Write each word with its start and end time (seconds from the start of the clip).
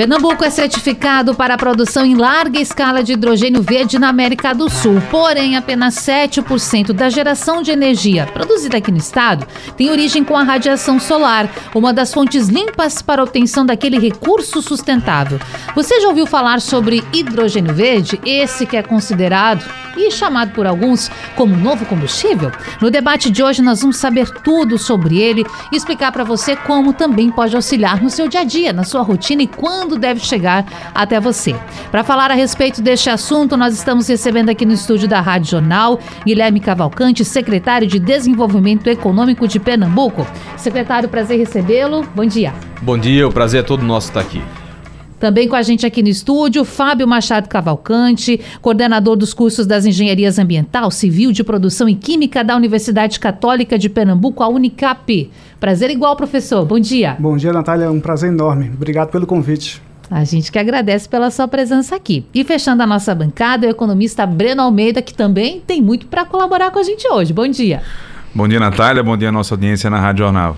Pernambuco 0.00 0.42
é 0.42 0.48
certificado 0.48 1.34
para 1.34 1.52
a 1.52 1.58
produção 1.58 2.06
em 2.06 2.14
larga 2.14 2.58
escala 2.58 3.02
de 3.02 3.12
hidrogênio 3.12 3.60
verde 3.60 3.98
na 3.98 4.08
América 4.08 4.54
do 4.54 4.70
Sul. 4.70 4.98
Porém, 5.10 5.58
apenas 5.58 5.94
7% 5.96 6.94
da 6.94 7.10
geração 7.10 7.60
de 7.60 7.70
energia 7.70 8.24
produzida 8.24 8.78
aqui 8.78 8.90
no 8.90 8.96
estado 8.96 9.46
tem 9.76 9.90
origem 9.90 10.24
com 10.24 10.34
a 10.34 10.42
radiação 10.42 10.98
solar, 10.98 11.50
uma 11.74 11.92
das 11.92 12.14
fontes 12.14 12.48
limpas 12.48 13.02
para 13.02 13.20
a 13.20 13.24
obtenção 13.24 13.66
daquele 13.66 13.98
recurso 13.98 14.62
sustentável. 14.62 15.38
Você 15.74 16.00
já 16.00 16.08
ouviu 16.08 16.26
falar 16.26 16.62
sobre 16.62 17.04
hidrogênio 17.12 17.74
verde? 17.74 18.18
Esse 18.24 18.64
que 18.64 18.78
é 18.78 18.82
considerado 18.82 19.62
e 19.98 20.10
chamado 20.10 20.52
por 20.52 20.66
alguns 20.66 21.10
como 21.36 21.54
novo 21.54 21.84
combustível? 21.84 22.50
No 22.80 22.90
debate 22.90 23.30
de 23.30 23.42
hoje, 23.42 23.60
nós 23.60 23.82
vamos 23.82 23.98
saber 23.98 24.30
tudo 24.30 24.78
sobre 24.78 25.18
ele 25.20 25.44
e 25.70 25.76
explicar 25.76 26.10
para 26.10 26.24
você 26.24 26.56
como 26.56 26.94
também 26.94 27.30
pode 27.30 27.54
auxiliar 27.54 28.02
no 28.02 28.08
seu 28.08 28.28
dia 28.28 28.40
a 28.40 28.44
dia, 28.44 28.72
na 28.72 28.84
sua 28.84 29.02
rotina 29.02 29.42
e 29.42 29.46
quando 29.46 29.89
quando 29.90 29.98
deve 29.98 30.20
chegar 30.20 30.64
até 30.94 31.18
você. 31.18 31.54
Para 31.90 32.04
falar 32.04 32.30
a 32.30 32.34
respeito 32.34 32.80
deste 32.80 33.10
assunto, 33.10 33.56
nós 33.56 33.74
estamos 33.74 34.06
recebendo 34.06 34.48
aqui 34.48 34.64
no 34.64 34.72
estúdio 34.72 35.08
da 35.08 35.20
Rádio 35.20 35.50
Jornal 35.50 35.98
Guilherme 36.24 36.60
Cavalcante, 36.60 37.24
secretário 37.24 37.88
de 37.88 37.98
Desenvolvimento 37.98 38.88
Econômico 38.88 39.48
de 39.48 39.58
Pernambuco. 39.58 40.24
Secretário, 40.56 41.08
prazer 41.08 41.38
recebê-lo. 41.38 42.06
Bom 42.14 42.24
dia. 42.24 42.54
Bom 42.80 42.96
dia, 42.96 43.26
o 43.26 43.32
prazer 43.32 43.60
é 43.60 43.62
todo 43.64 43.82
nosso 43.82 44.08
estar 44.08 44.20
aqui. 44.20 44.40
Também 45.20 45.46
com 45.46 45.54
a 45.54 45.60
gente 45.60 45.84
aqui 45.84 46.02
no 46.02 46.08
estúdio, 46.08 46.64
Fábio 46.64 47.06
Machado 47.06 47.46
Cavalcante, 47.46 48.40
coordenador 48.62 49.16
dos 49.16 49.34
cursos 49.34 49.66
das 49.66 49.84
Engenharias 49.84 50.38
Ambiental, 50.38 50.90
Civil, 50.90 51.30
de 51.30 51.44
Produção 51.44 51.86
e 51.86 51.94
Química 51.94 52.42
da 52.42 52.56
Universidade 52.56 53.20
Católica 53.20 53.78
de 53.78 53.90
Pernambuco, 53.90 54.42
a 54.42 54.48
Unicap. 54.48 55.30
Prazer 55.60 55.90
igual, 55.90 56.16
professor. 56.16 56.64
Bom 56.64 56.80
dia. 56.80 57.16
Bom 57.18 57.36
dia, 57.36 57.52
Natália. 57.52 57.84
É 57.84 57.90
um 57.90 58.00
prazer 58.00 58.32
enorme. 58.32 58.70
Obrigado 58.74 59.10
pelo 59.10 59.26
convite. 59.26 59.82
A 60.10 60.24
gente 60.24 60.50
que 60.50 60.58
agradece 60.58 61.06
pela 61.06 61.30
sua 61.30 61.46
presença 61.46 61.94
aqui. 61.94 62.24
E 62.34 62.42
fechando 62.42 62.82
a 62.82 62.86
nossa 62.86 63.14
bancada, 63.14 63.66
o 63.66 63.70
economista 63.70 64.24
Breno 64.24 64.62
Almeida, 64.62 65.02
que 65.02 65.12
também 65.12 65.62
tem 65.64 65.82
muito 65.82 66.06
para 66.06 66.24
colaborar 66.24 66.70
com 66.70 66.78
a 66.78 66.82
gente 66.82 67.06
hoje. 67.06 67.32
Bom 67.34 67.46
dia. 67.46 67.82
Bom 68.34 68.48
dia, 68.48 68.58
Natália. 68.58 69.02
Bom 69.02 69.18
dia, 69.18 69.30
nossa 69.30 69.54
audiência 69.54 69.90
na 69.90 70.00
Rádio 70.00 70.24
Jornal. 70.24 70.56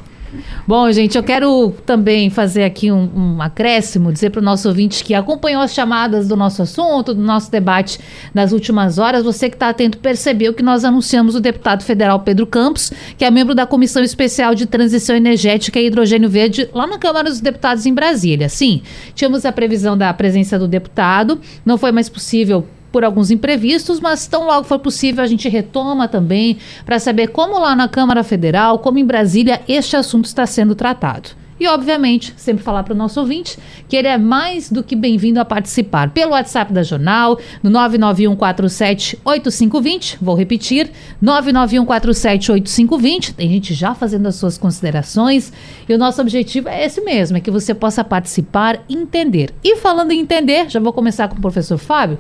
Bom, 0.67 0.91
gente, 0.93 1.17
eu 1.17 1.23
quero 1.23 1.75
também 1.85 2.31
fazer 2.31 2.65
aqui 2.65 2.91
um, 2.91 3.11
um 3.15 3.43
acréscimo, 3.43 4.13
dizer 4.13 4.31
para 4.31 4.41
o 4.41 4.45
nosso 4.45 4.69
ouvinte 4.69 5.05
que 5.05 5.15
acompanhou 5.15 5.63
as 5.63 5.75
chamadas 5.75 6.29
do 6.29 6.37
nosso 6.37 6.63
assunto, 6.63 7.15
do 7.15 7.23
nosso 7.23 7.51
debate 7.51 7.99
nas 8.33 8.53
últimas 8.53 8.99
horas. 8.99 9.25
Você 9.25 9.49
que 9.49 9.57
está 9.57 9.69
atento 9.69 9.99
percebeu 9.99 10.55
que 10.55 10.63
nós 10.63 10.85
anunciamos 10.85 11.35
o 11.35 11.41
deputado 11.41 11.83
federal 11.83 12.21
Pedro 12.21 12.47
Campos, 12.47 12.93
que 13.17 13.25
é 13.25 13.31
membro 13.31 13.55
da 13.55 13.67
Comissão 13.67 14.03
Especial 14.03 14.55
de 14.55 14.67
Transição 14.67 15.15
Energética 15.15 15.79
e 15.79 15.87
Hidrogênio 15.87 16.29
Verde, 16.29 16.69
lá 16.73 16.87
na 16.87 16.99
Câmara 16.99 17.29
dos 17.29 17.41
Deputados 17.41 17.87
em 17.87 17.93
Brasília. 17.93 18.49
Sim, 18.49 18.83
tínhamos 19.15 19.45
a 19.45 19.53
previsão 19.53 19.97
da 19.97 20.13
presença 20.15 20.59
do 20.59 20.67
deputado, 20.67 21.41
não 21.65 21.77
foi 21.77 21.93
mais 21.93 22.09
possível 22.09 22.67
por 22.93 23.03
alguns 23.03 23.31
imprevistos, 23.31 23.99
mas 23.99 24.27
tão 24.27 24.47
logo 24.47 24.65
for 24.65 24.79
possível 24.79 25.25
a 25.25 25.27
gente 25.27 25.49
retoma 25.49 26.07
também 26.07 26.59
para 26.85 26.99
saber 26.99 27.29
como 27.29 27.59
lá 27.59 27.75
na 27.75 27.89
Câmara 27.89 28.23
Federal, 28.23 28.79
como 28.79 28.99
em 28.99 29.05
Brasília, 29.05 29.63
este 29.67 29.97
assunto 29.97 30.27
está 30.27 30.47
sendo 30.47 30.75
tratado. 30.75 31.31
E, 31.63 31.67
obviamente, 31.69 32.35
sempre 32.37 32.65
falar 32.65 32.83
para 32.83 32.93
o 32.93 32.97
nosso 32.97 33.21
ouvinte 33.21 33.57
que 33.89 33.97
ele 33.97 34.09
é 34.09 34.19
mais 34.19 34.69
do 34.69 34.83
que 34.83 34.97
bem-vindo 34.97 35.39
a 35.39 35.45
participar 35.45 36.11
pelo 36.11 36.33
WhatsApp 36.33 36.73
da 36.73 36.83
Jornal, 36.83 37.39
no 37.63 37.71
991478520. 37.71 40.17
Vou 40.21 40.35
repetir, 40.35 40.91
991478520. 41.23 43.35
Tem 43.35 43.49
gente 43.49 43.75
já 43.75 43.95
fazendo 43.95 44.27
as 44.27 44.35
suas 44.35 44.59
considerações. 44.59 45.53
E 45.89 45.95
o 45.95 45.99
nosso 45.99 46.21
objetivo 46.21 46.69
é 46.69 46.85
esse 46.85 47.01
mesmo, 47.01 47.37
é 47.37 47.41
que 47.41 47.49
você 47.49 47.73
possa 47.73 48.03
participar 48.03 48.81
entender. 48.89 49.55
E 49.63 49.77
falando 49.77 50.11
em 50.11 50.19
entender, 50.19 50.69
já 50.69 50.81
vou 50.81 50.93
começar 50.93 51.29
com 51.29 51.37
o 51.37 51.41
professor 51.41 51.79
Fábio. 51.79 52.19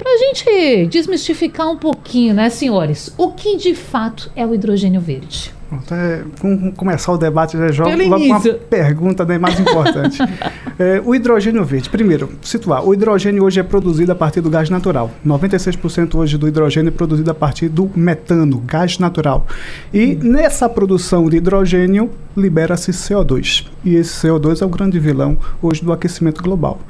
Para 0.00 0.14
a 0.14 0.16
gente 0.16 0.86
desmistificar 0.86 1.70
um 1.70 1.76
pouquinho, 1.76 2.32
né, 2.32 2.48
senhores? 2.48 3.12
O 3.18 3.32
que 3.32 3.58
de 3.58 3.74
fato 3.74 4.32
é 4.34 4.46
o 4.46 4.54
hidrogênio 4.54 4.98
verde? 4.98 5.52
Até 5.70 6.24
com 6.40 6.72
começar 6.72 7.12
o 7.12 7.18
debate, 7.18 7.58
já 7.58 7.70
jogo 7.70 7.90
logo 8.08 8.24
uma 8.24 8.40
pergunta 8.40 9.26
né, 9.26 9.38
mais 9.38 9.60
importante. 9.60 10.18
é, 10.78 11.02
o 11.04 11.14
hidrogênio 11.14 11.62
verde, 11.66 11.90
primeiro, 11.90 12.30
situar. 12.40 12.82
O 12.82 12.94
hidrogênio 12.94 13.44
hoje 13.44 13.60
é 13.60 13.62
produzido 13.62 14.10
a 14.10 14.14
partir 14.14 14.40
do 14.40 14.48
gás 14.48 14.70
natural. 14.70 15.10
96% 15.24 16.14
hoje 16.14 16.38
do 16.38 16.48
hidrogênio 16.48 16.88
é 16.88 16.92
produzido 16.92 17.30
a 17.30 17.34
partir 17.34 17.68
do 17.68 17.88
metano, 17.94 18.58
gás 18.66 18.98
natural. 18.98 19.46
E 19.92 20.16
nessa 20.16 20.66
produção 20.66 21.28
de 21.28 21.36
hidrogênio 21.36 22.10
libera-se 22.34 22.90
CO2. 22.90 23.66
E 23.84 23.96
esse 23.96 24.26
CO2 24.26 24.62
é 24.62 24.64
o 24.64 24.68
grande 24.68 24.98
vilão 24.98 25.36
hoje 25.60 25.84
do 25.84 25.92
aquecimento 25.92 26.42
global. 26.42 26.80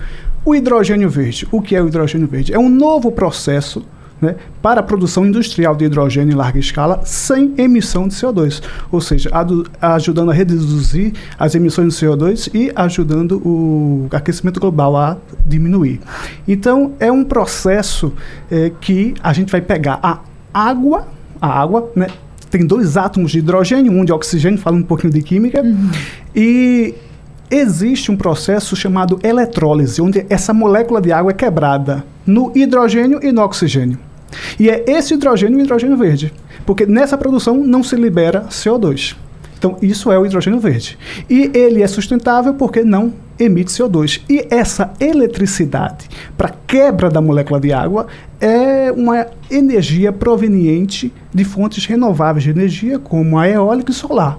O 0.45 0.55
hidrogênio 0.55 1.09
verde. 1.09 1.47
O 1.51 1.61
que 1.61 1.77
é 1.77 1.83
o 1.83 1.89
hidrogênio 1.89 2.27
verde? 2.27 2.53
É 2.53 2.59
um 2.59 2.69
novo 2.69 3.13
processo 3.13 3.85
né, 4.21 4.37
para 4.61 4.81
a 4.81 4.83
produção 4.83 5.25
industrial 5.25 5.75
de 5.75 5.85
hidrogênio 5.85 6.33
em 6.33 6.37
larga 6.37 6.59
escala 6.59 7.01
sem 7.05 7.55
emissão 7.57 8.07
de 8.07 8.15
CO2, 8.15 8.63
ou 8.93 9.01
seja, 9.01 9.31
ajudando 9.81 10.31
a 10.31 10.35
reduzir 10.35 11.15
as 11.39 11.55
emissões 11.55 11.95
de 11.95 12.07
CO2 12.07 12.51
e 12.55 12.71
ajudando 12.75 13.41
o 13.45 14.09
aquecimento 14.11 14.61
global 14.61 14.97
a 14.97 15.17
diminuir. 15.45 16.01
Então, 16.47 16.93
é 17.01 17.11
um 17.11 17.25
processo 17.25 18.13
é, 18.51 18.71
que 18.81 19.15
a 19.23 19.33
gente 19.33 19.51
vai 19.51 19.61
pegar 19.61 19.99
a 20.03 20.21
água, 20.53 21.09
a 21.41 21.61
água, 21.61 21.91
né, 21.97 22.09
tem 22.51 22.67
dois 22.67 22.97
átomos 22.97 23.31
de 23.31 23.39
hidrogênio, 23.39 23.93
um 23.93 24.05
de 24.05 24.13
oxigênio, 24.13 24.59
falando 24.59 24.83
um 24.83 24.87
pouquinho 24.87 25.13
de 25.13 25.23
química, 25.23 25.63
uhum. 25.63 25.91
e 26.35 26.95
existe 27.51 28.11
um 28.11 28.17
processo 28.17 28.77
chamado 28.77 29.19
eletrólise, 29.23 30.01
onde 30.01 30.25
essa 30.31 30.55
molécula 30.55 31.01
de 31.01 31.13
água 31.13 31.33
é 31.33 31.35
quebrada 31.35 32.05
no 32.27 32.53
hidrogênio 32.55 33.19
e 33.23 33.33
no 33.33 33.43
oxigênio. 33.43 33.99
E 34.59 34.71
é 34.71 34.85
esse 34.87 35.15
hidrogênio 35.15 35.59
o 35.59 35.61
hidrogênio 35.61 35.97
verde, 35.97 36.33
porque 36.65 36.87
nessa 36.87 37.19
produção 37.19 37.57
não 37.57 37.83
se 37.83 37.97
libera 37.97 38.47
CO2. 38.49 39.17
Então, 39.59 39.77
isso 39.83 40.11
é 40.11 40.19
o 40.19 40.25
hidrogênio 40.25 40.59
verde. 40.59 40.97
E 41.29 41.51
ele 41.53 41.83
é 41.83 41.87
sustentável 41.87 42.55
porque 42.55 42.83
não 42.83 43.13
emite 43.39 43.71
CO2. 43.71 44.23
E 44.27 44.47
essa 44.51 44.93
eletricidade 44.99 46.09
para 46.37 46.55
quebra 46.67 47.11
da 47.11 47.21
molécula 47.21 47.61
de 47.61 47.71
água 47.71 48.07
é 48.41 48.91
uma 48.91 49.27
energia 49.51 50.13
proveniente 50.13 51.13
de 51.35 51.45
fontes 51.45 51.85
renováveis 51.85 52.45
de 52.45 52.51
energia, 52.51 52.99
como 52.99 53.39
a 53.39 53.47
eólica 53.47 53.91
e 53.91 53.95
solar 53.95 54.39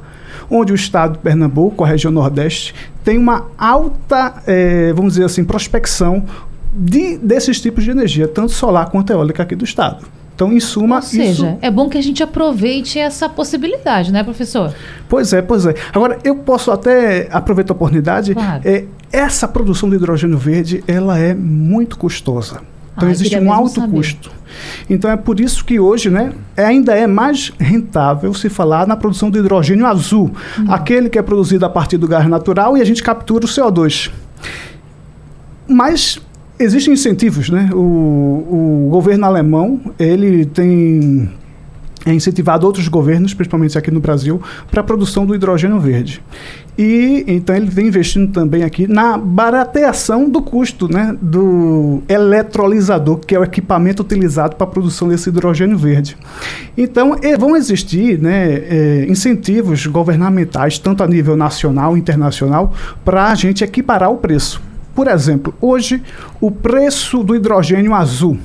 onde 0.51 0.73
o 0.73 0.75
estado 0.75 1.13
de 1.13 1.19
Pernambuco, 1.19 1.83
a 1.83 1.87
região 1.87 2.11
Nordeste, 2.11 2.75
tem 3.03 3.17
uma 3.17 3.47
alta, 3.57 4.43
é, 4.45 4.91
vamos 4.93 5.13
dizer 5.13 5.25
assim, 5.25 5.43
prospecção 5.43 6.25
de, 6.73 7.17
desses 7.17 7.59
tipos 7.59 7.83
de 7.83 7.91
energia, 7.91 8.27
tanto 8.27 8.51
solar 8.51 8.89
quanto 8.89 9.11
eólica 9.11 9.41
aqui 9.41 9.55
do 9.55 9.63
estado. 9.63 10.05
Então, 10.35 10.51
em 10.51 10.59
suma, 10.59 10.95
Ou 10.95 11.01
seja, 11.01 11.31
isso... 11.31 11.57
é 11.61 11.69
bom 11.69 11.87
que 11.87 11.97
a 11.97 12.01
gente 12.01 12.23
aproveite 12.23 12.97
essa 12.97 13.29
possibilidade, 13.29 14.11
né, 14.11 14.23
professor? 14.23 14.73
Pois 15.07 15.33
é, 15.33 15.41
pois 15.41 15.65
é. 15.65 15.75
Agora, 15.93 16.17
eu 16.23 16.35
posso 16.35 16.71
até 16.71 17.27
aproveitar 17.31 17.73
a 17.73 17.75
oportunidade. 17.75 18.33
Claro. 18.33 18.61
É, 18.65 18.85
essa 19.11 19.47
produção 19.47 19.89
de 19.89 19.97
hidrogênio 19.97 20.37
verde, 20.37 20.83
ela 20.87 21.19
é 21.19 21.33
muito 21.35 21.97
custosa. 21.97 22.61
Então 23.01 23.09
existe 23.09 23.37
um 23.37 23.51
alto 23.51 23.81
saber. 23.81 23.91
custo. 23.91 24.31
Então 24.89 25.09
é 25.09 25.17
por 25.17 25.39
isso 25.39 25.63
que 25.63 25.79
hoje, 25.79 26.09
né, 26.09 26.33
ainda 26.55 26.93
é 26.93 27.07
mais 27.07 27.51
rentável 27.59 28.33
se 28.33 28.49
falar 28.49 28.85
na 28.85 28.95
produção 28.95 29.29
do 29.29 29.39
hidrogênio 29.39 29.85
azul, 29.85 30.31
uhum. 30.57 30.71
aquele 30.71 31.09
que 31.09 31.17
é 31.17 31.21
produzido 31.21 31.65
a 31.65 31.69
partir 31.69 31.97
do 31.97 32.07
gás 32.07 32.27
natural 32.27 32.77
e 32.77 32.81
a 32.81 32.85
gente 32.85 33.01
captura 33.01 33.45
o 33.45 33.47
CO2. 33.47 34.11
Mas 35.67 36.19
existem 36.59 36.93
incentivos, 36.93 37.49
né? 37.49 37.69
O, 37.73 37.77
o 37.77 38.89
governo 38.91 39.25
alemão 39.25 39.79
ele 39.97 40.45
tem 40.45 41.29
é 42.05 42.13
incentivado 42.13 42.65
outros 42.65 42.87
governos, 42.87 43.33
principalmente 43.33 43.77
aqui 43.77 43.91
no 43.91 43.99
Brasil, 43.99 44.41
para 44.69 44.81
a 44.81 44.83
produção 44.83 45.25
do 45.25 45.35
hidrogênio 45.35 45.79
verde. 45.79 46.21
E 46.77 47.23
então 47.27 47.55
ele 47.55 47.69
vem 47.69 47.87
investindo 47.87 48.31
também 48.31 48.63
aqui 48.63 48.87
na 48.87 49.17
barateação 49.17 50.29
do 50.29 50.41
custo 50.41 50.91
né, 50.91 51.15
do 51.21 52.01
eletrolisador, 52.07 53.17
que 53.17 53.35
é 53.35 53.39
o 53.39 53.43
equipamento 53.43 54.01
utilizado 54.01 54.55
para 54.55 54.65
a 54.65 54.69
produção 54.69 55.09
desse 55.09 55.29
hidrogênio 55.29 55.77
verde. 55.77 56.17
Então 56.75 57.15
vão 57.37 57.55
existir 57.55 58.17
né, 58.17 58.53
é, 58.53 59.05
incentivos 59.07 59.85
governamentais, 59.85 60.79
tanto 60.79 61.03
a 61.03 61.07
nível 61.07 61.35
nacional 61.35 61.95
e 61.95 61.99
internacional, 61.99 62.73
para 63.05 63.27
a 63.27 63.35
gente 63.35 63.63
equiparar 63.63 64.09
o 64.09 64.17
preço. 64.17 64.61
Por 64.95 65.07
exemplo, 65.07 65.53
hoje 65.61 66.01
o 66.39 66.49
preço 66.49 67.23
do 67.23 67.35
hidrogênio 67.35 67.93
azul 67.93 68.37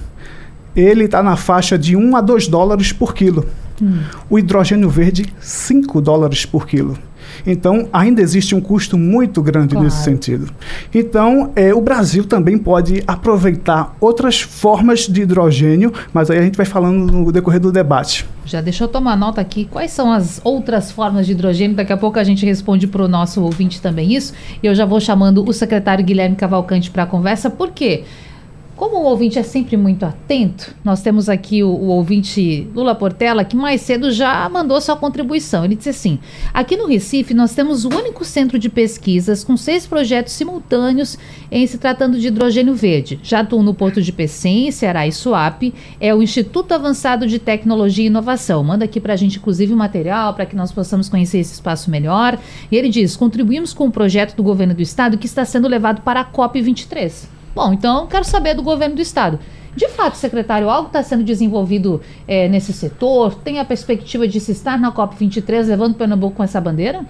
ele 0.76 1.05
está 1.05 1.23
na 1.23 1.37
faixa 1.37 1.78
de 1.78 1.96
1 1.96 2.17
a 2.17 2.20
2 2.20 2.49
dólares 2.49 2.93
por 2.93 3.14
quilo. 3.14 3.46
Hum. 3.81 3.99
O 4.28 4.38
hidrogênio 4.38 4.88
verde, 4.88 5.26
5 5.40 6.00
dólares 6.00 6.44
por 6.44 6.67
quilo. 6.67 6.96
Então, 7.46 7.88
ainda 7.93 8.23
existe 8.23 8.55
um 8.55 8.61
custo 8.61 8.96
muito 8.96 9.43
grande 9.43 9.70
claro. 9.70 9.84
nesse 9.84 10.02
sentido. 10.02 10.49
Então, 10.94 11.52
é, 11.55 11.75
o 11.75 11.81
Brasil 11.81 12.25
também 12.25 12.56
pode 12.56 13.02
aproveitar 13.06 13.96
outras 14.00 14.40
formas 14.40 15.00
de 15.00 15.23
hidrogênio, 15.23 15.93
mas 16.12 16.31
aí 16.31 16.38
a 16.38 16.43
gente 16.43 16.56
vai 16.56 16.67
falando 16.67 17.12
no 17.12 17.32
decorrer 17.32 17.61
do 17.61 17.73
debate. 17.73 18.26
Já 18.44 18.61
deixa 18.61 18.84
eu 18.84 18.88
tomar 18.88 19.17
nota 19.17 19.40
aqui. 19.40 19.64
Quais 19.64 19.90
são 19.90 20.12
as 20.12 20.40
outras 20.44 20.90
formas 20.90 21.26
de 21.26 21.32
hidrogênio? 21.32 21.76
Daqui 21.76 21.93
a 21.93 21.96
pouco 21.96 22.19
a 22.19 22.25
gente 22.25 22.46
responde 22.46 22.87
para 22.87 23.05
o 23.05 23.08
nosso 23.08 23.43
ouvinte 23.43 23.81
também 23.81 24.14
isso. 24.14 24.32
E 24.62 24.67
eu 24.67 24.75
já 24.75 24.84
vou 24.84 25.00
chamando 25.00 25.44
o 25.46 25.52
secretário 25.52 26.05
Guilherme 26.05 26.37
Cavalcante 26.37 26.90
para 26.90 27.02
a 27.02 27.06
conversa. 27.06 27.50
Por 27.50 27.70
quê? 27.70 28.05
Como 28.76 28.99
o 28.99 29.05
ouvinte 29.05 29.38
é 29.38 29.43
sempre 29.43 29.75
muito 29.75 30.05
atento, 30.05 30.76
nós 30.84 31.00
temos 31.00 31.31
aqui 31.31 31.64
o, 31.64 31.69
o, 31.69 31.87
ouvinte 31.87 32.69
Lula 32.75 32.94
Portela, 32.94 33.43
que 33.43 33.56
mais 33.56 33.81
cedo 33.81 34.12
já 34.12 34.46
mandou 34.50 34.78
sua 34.82 34.94
contribuição. 34.94 35.64
Ele 35.64 35.75
disse 35.75 35.88
assim: 35.88 36.19
aqui 36.52 36.76
no 36.76 36.87
Recife 36.87 37.32
nós 37.32 37.55
temos 37.55 37.87
o 37.87 37.88
único 37.88 38.23
centro 38.23 38.58
de 38.58 38.69
pesquisas 38.69 39.43
com 39.43 39.56
seis 39.56 39.87
projetos 39.87 40.34
simultâneos 40.34 41.19
em 41.50 41.67
se 41.67 41.78
tratando 41.78 42.20
de 42.20 42.26
hidrogênio 42.26 42.75
verde. 42.75 43.19
Já 43.23 43.40
atuam 43.40 43.62
no 43.62 43.73
Porto 43.73 44.02
de 44.02 44.12
Pecém, 44.12 44.70
Ceará 44.70 45.06
e 45.06 45.12
Suape. 45.12 45.73
É 45.99 46.14
o 46.14 46.23
Instituto 46.23 46.73
Avançado 46.73 47.26
de 47.26 47.38
Tecnologia 47.38 48.05
e 48.05 48.08
Inovação. 48.08 48.62
Manda 48.62 48.84
aqui 48.84 49.00
para 49.00 49.14
a 49.14 49.17
gente, 49.17 49.38
inclusive, 49.38 49.73
o 49.73 49.76
material 49.76 50.34
para 50.34 50.44
que 50.44 50.55
nós 50.55 50.70
possamos 50.70 51.08
conhecer 51.08 51.38
esse 51.38 51.55
espaço 51.55 51.90
melhor. 51.90 52.38
E 52.70 52.76
ele 52.76 52.90
diz: 52.90 53.17
contribuímos 53.17 53.73
com 53.73 53.87
o 53.87 53.90
projeto 53.90 54.37
do 54.37 54.43
governo 54.43 54.75
do 54.75 54.82
estado 54.82 55.17
que 55.17 55.25
está 55.25 55.46
sendo 55.46 55.67
levado 55.67 56.02
para 56.02 56.20
a 56.20 56.31
COP23. 56.31 57.35
Bom, 57.56 57.72
então 57.72 58.06
quero 58.06 58.22
saber 58.22 58.52
do 58.52 58.62
governo 58.62 58.96
do 58.96 59.00
estado. 59.00 59.38
De 59.74 59.88
fato, 59.88 60.18
secretário, 60.18 60.68
algo 60.68 60.88
está 60.88 61.02
sendo 61.02 61.24
desenvolvido 61.24 62.02
é, 62.28 62.46
nesse 62.48 62.70
setor? 62.70 63.34
Tem 63.34 63.58
a 63.58 63.64
perspectiva 63.64 64.28
de 64.28 64.38
se 64.40 64.52
estar 64.52 64.78
na 64.78 64.92
COP23 64.92 65.66
levando 65.66 65.94
Pernambuco 65.94 66.36
com 66.36 66.42
essa 66.42 66.60
bandeira? 66.60 67.02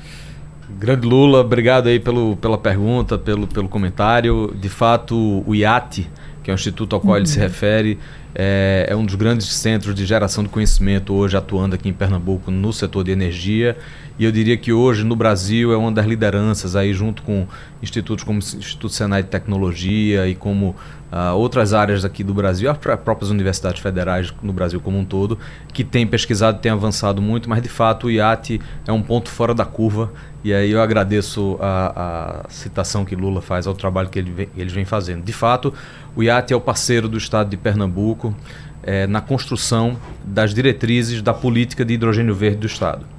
Grande 0.79 1.05
Lula, 1.05 1.41
obrigado 1.41 1.89
aí 1.89 1.99
pelo, 1.99 2.37
pela 2.37 2.57
pergunta, 2.57 3.19
pelo, 3.19 3.49
pelo 3.49 3.69
comentário. 3.69 4.55
De 4.57 4.69
fato, 4.69 5.43
o 5.45 5.53
IAT, 5.53 6.09
que 6.45 6.51
é 6.51 6.55
o 6.55 6.55
instituto 6.55 6.95
ao 6.95 7.01
qual 7.01 7.15
uhum. 7.15 7.19
ele 7.19 7.27
se 7.27 7.39
uhum. 7.39 7.45
refere, 7.45 7.99
é, 8.33 8.87
é, 8.89 8.95
um 8.95 9.05
dos 9.05 9.17
grandes 9.17 9.49
centros 9.49 9.97
de 9.97 10.07
geração 10.07 10.45
de 10.45 10.51
conhecimento 10.51 11.13
hoje 11.13 11.37
atuando 11.37 11.75
aqui 11.75 11.89
em 11.89 11.93
Pernambuco 11.93 12.53
no 12.53 12.73
setor 12.73 13.03
de 13.03 13.11
energia 13.11 13.77
e 14.19 14.25
eu 14.25 14.33
diria 14.33 14.57
que 14.57 14.73
hoje 14.73 15.05
no 15.05 15.15
Brasil 15.15 15.73
é 15.73 15.77
uma 15.77 15.93
das 15.93 16.07
lideranças 16.07 16.75
aí 16.75 16.95
junto 16.95 17.23
com 17.23 17.47
institutos 17.83 18.25
como 18.25 18.39
o 18.39 18.43
Instituto 18.43 18.89
Senai 18.89 19.23
de 19.23 19.29
Tecnologia 19.29 20.27
e 20.27 20.35
como 20.35 20.75
uh, 21.13 21.35
outras 21.37 21.75
áreas 21.75 22.05
aqui 22.05 22.25
do 22.25 22.33
Brasil, 22.33 22.71
as 22.71 22.79
próprias 22.79 23.31
universidades 23.31 23.83
federais 23.83 24.33
no 24.43 24.53
Brasil 24.53 24.81
como 24.81 24.99
um 24.99 25.05
todo, 25.05 25.39
que 25.73 25.85
tem 25.85 26.07
pesquisado, 26.07 26.61
tem 26.61 26.73
avançado 26.73 27.21
muito, 27.21 27.49
mas 27.49 27.63
de 27.63 27.69
fato 27.69 28.07
o 28.07 28.11
IAT 28.11 28.61
é 28.87 28.93
um 28.93 29.03
ponto 29.03 29.29
fora 29.29 29.53
da 29.53 29.67
curva 29.67 30.11
e 30.43 30.55
aí 30.55 30.71
eu 30.71 30.81
agradeço 30.81 31.59
a, 31.61 32.45
a 32.47 32.49
citação 32.49 33.05
que 33.05 33.15
Lula 33.15 33.43
faz 33.43 33.67
ao 33.67 33.75
trabalho 33.75 34.09
que 34.09 34.19
ele 34.19 34.31
vem, 34.31 34.49
eles 34.57 34.73
vem 34.73 34.85
fazendo. 34.85 35.23
De 35.23 35.33
fato, 35.33 35.75
o 36.15 36.23
IAT 36.23 36.53
é 36.53 36.57
o 36.57 36.61
parceiro 36.61 37.09
do 37.09 37.19
estado 37.19 37.51
de 37.51 37.57
Pernambuco 37.57 38.35
é, 38.83 39.07
na 39.07 39.21
construção 39.21 39.99
das 40.25 40.55
diretrizes 40.55 41.21
da 41.21 41.35
política 41.35 41.85
de 41.85 41.95
hidrogênio 41.95 42.35
verde 42.35 42.59
do 42.59 42.67
estado. 42.67 43.16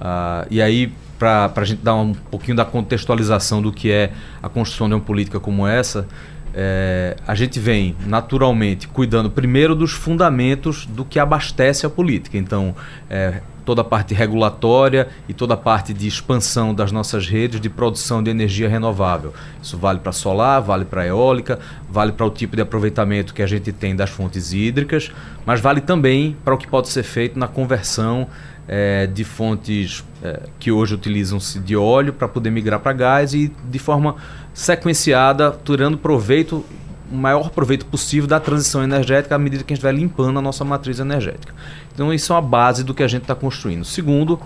Uh, 0.00 0.46
e 0.50 0.60
aí, 0.60 0.92
para 1.18 1.52
a 1.54 1.64
gente 1.64 1.82
dar 1.82 1.94
um 1.94 2.12
pouquinho 2.12 2.56
da 2.56 2.64
contextualização 2.64 3.62
do 3.62 3.72
que 3.72 3.90
é 3.90 4.12
a 4.42 4.48
construção 4.48 4.88
de 4.88 4.94
uma 4.94 5.00
política 5.00 5.38
como 5.38 5.66
essa, 5.66 6.08
é, 6.54 7.16
a 7.26 7.34
gente 7.34 7.58
vem 7.58 7.96
naturalmente 8.06 8.86
cuidando 8.88 9.30
primeiro 9.30 9.74
dos 9.74 9.92
fundamentos 9.92 10.84
do 10.84 11.04
que 11.04 11.18
abastece 11.18 11.86
a 11.86 11.90
política. 11.90 12.36
Então, 12.36 12.74
é, 13.08 13.40
toda 13.64 13.80
a 13.80 13.84
parte 13.84 14.12
regulatória 14.12 15.08
e 15.28 15.32
toda 15.32 15.54
a 15.54 15.56
parte 15.56 15.94
de 15.94 16.06
expansão 16.06 16.74
das 16.74 16.90
nossas 16.90 17.28
redes 17.28 17.60
de 17.60 17.70
produção 17.70 18.22
de 18.22 18.30
energia 18.30 18.68
renovável. 18.68 19.32
Isso 19.62 19.78
vale 19.78 20.00
para 20.00 20.12
solar, 20.12 20.60
vale 20.60 20.84
para 20.84 21.06
eólica, 21.06 21.58
vale 21.88 22.12
para 22.12 22.26
o 22.26 22.30
tipo 22.30 22.56
de 22.56 22.62
aproveitamento 22.62 23.32
que 23.32 23.42
a 23.42 23.46
gente 23.46 23.72
tem 23.72 23.94
das 23.94 24.10
fontes 24.10 24.52
hídricas, 24.52 25.12
mas 25.46 25.60
vale 25.60 25.80
também 25.80 26.36
para 26.44 26.54
o 26.54 26.58
que 26.58 26.66
pode 26.66 26.88
ser 26.88 27.02
feito 27.02 27.38
na 27.38 27.46
conversão 27.46 28.26
é, 28.74 29.06
de 29.06 29.22
fontes 29.22 30.02
é, 30.22 30.44
que 30.58 30.72
hoje 30.72 30.94
utilizam-se 30.94 31.60
de 31.60 31.76
óleo 31.76 32.10
para 32.10 32.26
poder 32.26 32.50
migrar 32.50 32.80
para 32.80 32.94
gás 32.94 33.34
e 33.34 33.52
de 33.68 33.78
forma 33.78 34.16
sequenciada, 34.54 35.54
tirando 35.62 35.98
proveito, 35.98 36.64
o 37.10 37.14
maior 37.14 37.50
proveito 37.50 37.84
possível 37.84 38.26
da 38.26 38.40
transição 38.40 38.82
energética 38.82 39.34
à 39.34 39.38
medida 39.38 39.62
que 39.62 39.74
a 39.74 39.76
gente 39.76 39.82
vai 39.82 39.92
limpando 39.92 40.38
a 40.38 40.42
nossa 40.42 40.64
matriz 40.64 40.98
energética. 41.00 41.54
Então, 41.92 42.14
isso 42.14 42.32
é 42.32 42.36
a 42.36 42.40
base 42.40 42.82
do 42.82 42.94
que 42.94 43.02
a 43.02 43.08
gente 43.08 43.22
está 43.22 43.34
construindo. 43.34 43.84
Segundo, 43.84 44.40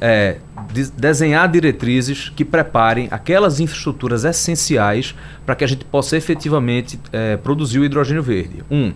é, 0.00 0.38
de 0.72 0.90
desenhar 0.92 1.46
diretrizes 1.46 2.30
que 2.30 2.46
preparem 2.46 3.08
aquelas 3.10 3.60
infraestruturas 3.60 4.24
essenciais 4.24 5.14
para 5.44 5.54
que 5.54 5.62
a 5.62 5.66
gente 5.66 5.84
possa 5.84 6.16
efetivamente 6.16 6.98
é, 7.12 7.36
produzir 7.36 7.80
o 7.80 7.84
hidrogênio 7.84 8.22
verde. 8.22 8.64
Um, 8.70 8.94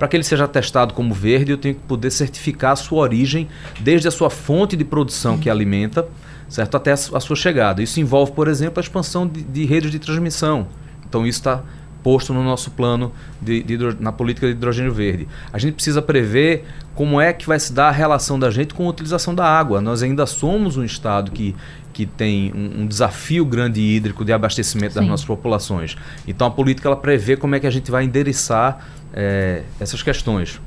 para 0.00 0.08
que 0.08 0.16
ele 0.16 0.24
seja 0.24 0.48
testado 0.48 0.94
como 0.94 1.12
verde, 1.12 1.52
eu 1.52 1.58
tenho 1.58 1.74
que 1.74 1.82
poder 1.82 2.10
certificar 2.10 2.72
a 2.72 2.76
sua 2.76 3.00
origem, 3.00 3.46
desde 3.80 4.08
a 4.08 4.10
sua 4.10 4.30
fonte 4.30 4.74
de 4.74 4.82
produção 4.82 5.36
que 5.36 5.50
alimenta, 5.50 6.08
certo, 6.48 6.74
até 6.74 6.92
a 6.92 6.96
sua 6.96 7.36
chegada. 7.36 7.82
Isso 7.82 8.00
envolve, 8.00 8.32
por 8.32 8.48
exemplo, 8.48 8.80
a 8.80 8.80
expansão 8.80 9.26
de, 9.26 9.42
de 9.42 9.66
redes 9.66 9.90
de 9.90 9.98
transmissão. 9.98 10.68
Então 11.06 11.26
isso 11.26 11.40
está 11.40 11.62
posto 12.02 12.32
no 12.32 12.42
nosso 12.42 12.70
plano 12.70 13.12
de, 13.42 13.62
de, 13.62 13.76
na 14.00 14.10
política 14.10 14.46
de 14.46 14.52
hidrogênio 14.52 14.90
verde. 14.90 15.28
A 15.52 15.58
gente 15.58 15.74
precisa 15.74 16.00
prever 16.00 16.64
como 16.94 17.20
é 17.20 17.30
que 17.34 17.46
vai 17.46 17.60
se 17.60 17.70
dar 17.70 17.88
a 17.88 17.92
relação 17.92 18.38
da 18.38 18.50
gente 18.50 18.72
com 18.72 18.86
a 18.86 18.88
utilização 18.88 19.34
da 19.34 19.44
água. 19.44 19.82
Nós 19.82 20.02
ainda 20.02 20.24
somos 20.24 20.78
um 20.78 20.84
estado 20.84 21.30
que, 21.30 21.54
que 22.00 22.06
tem 22.06 22.50
um, 22.54 22.82
um 22.82 22.86
desafio 22.86 23.44
grande 23.44 23.80
hídrico 23.80 24.24
de 24.24 24.32
abastecimento 24.32 24.94
Sim. 24.94 25.00
das 25.00 25.08
nossas 25.08 25.26
populações. 25.26 25.96
Então 26.26 26.46
a 26.46 26.50
política 26.50 26.88
ela 26.88 26.96
prevê 26.96 27.36
como 27.36 27.54
é 27.54 27.60
que 27.60 27.66
a 27.66 27.70
gente 27.70 27.90
vai 27.90 28.04
endereçar 28.04 28.86
é, 29.12 29.62
essas 29.78 30.02
questões. 30.02 30.58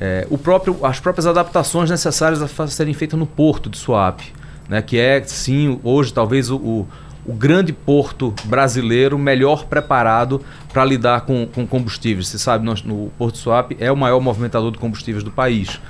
É, 0.00 0.26
o 0.30 0.38
próprio, 0.38 0.84
as 0.86 1.00
próprias 1.00 1.26
adaptações 1.26 1.90
necessárias 1.90 2.40
a 2.40 2.66
serem 2.68 2.94
feitas 2.94 3.18
no 3.18 3.26
porto 3.26 3.68
de 3.68 3.76
Suape, 3.76 4.32
né, 4.68 4.80
que 4.80 4.96
é, 4.96 5.20
sim, 5.24 5.80
hoje 5.82 6.12
talvez 6.12 6.50
o, 6.50 6.56
o, 6.56 6.88
o 7.26 7.32
grande 7.32 7.72
porto 7.72 8.32
brasileiro 8.44 9.18
melhor 9.18 9.64
preparado 9.64 10.40
para 10.72 10.84
lidar 10.84 11.22
com, 11.22 11.48
com 11.52 11.66
combustíveis. 11.66 12.28
Você 12.28 12.38
sabe, 12.38 12.64
nós, 12.64 12.84
no 12.84 13.10
Porto 13.18 13.34
de 13.34 13.40
Suape 13.40 13.76
é 13.80 13.90
o 13.90 13.96
maior 13.96 14.20
movimentador 14.20 14.70
de 14.70 14.78
combustíveis 14.78 15.24
do 15.24 15.32
país. 15.32 15.80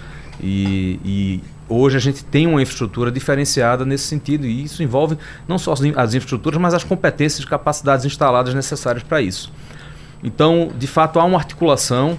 E, 0.42 0.98
e, 1.04 1.40
hoje 1.70 1.96
a 1.96 2.00
gente 2.00 2.24
tem 2.24 2.46
uma 2.46 2.60
infraestrutura 2.60 3.10
diferenciada 3.10 3.84
nesse 3.84 4.04
sentido, 4.04 4.44
e 4.46 4.64
isso 4.64 4.82
envolve 4.82 5.16
não 5.46 5.58
só 5.58 5.72
as 5.72 6.14
infraestruturas, 6.14 6.60
mas 6.60 6.74
as 6.74 6.84
competências 6.84 7.44
e 7.44 7.46
capacidades 7.46 8.04
instaladas 8.04 8.52
necessárias 8.52 9.02
para 9.02 9.22
isso. 9.22 9.52
Então, 10.22 10.70
de 10.76 10.86
fato, 10.86 11.18
há 11.18 11.24
uma 11.24 11.38
articulação 11.38 12.18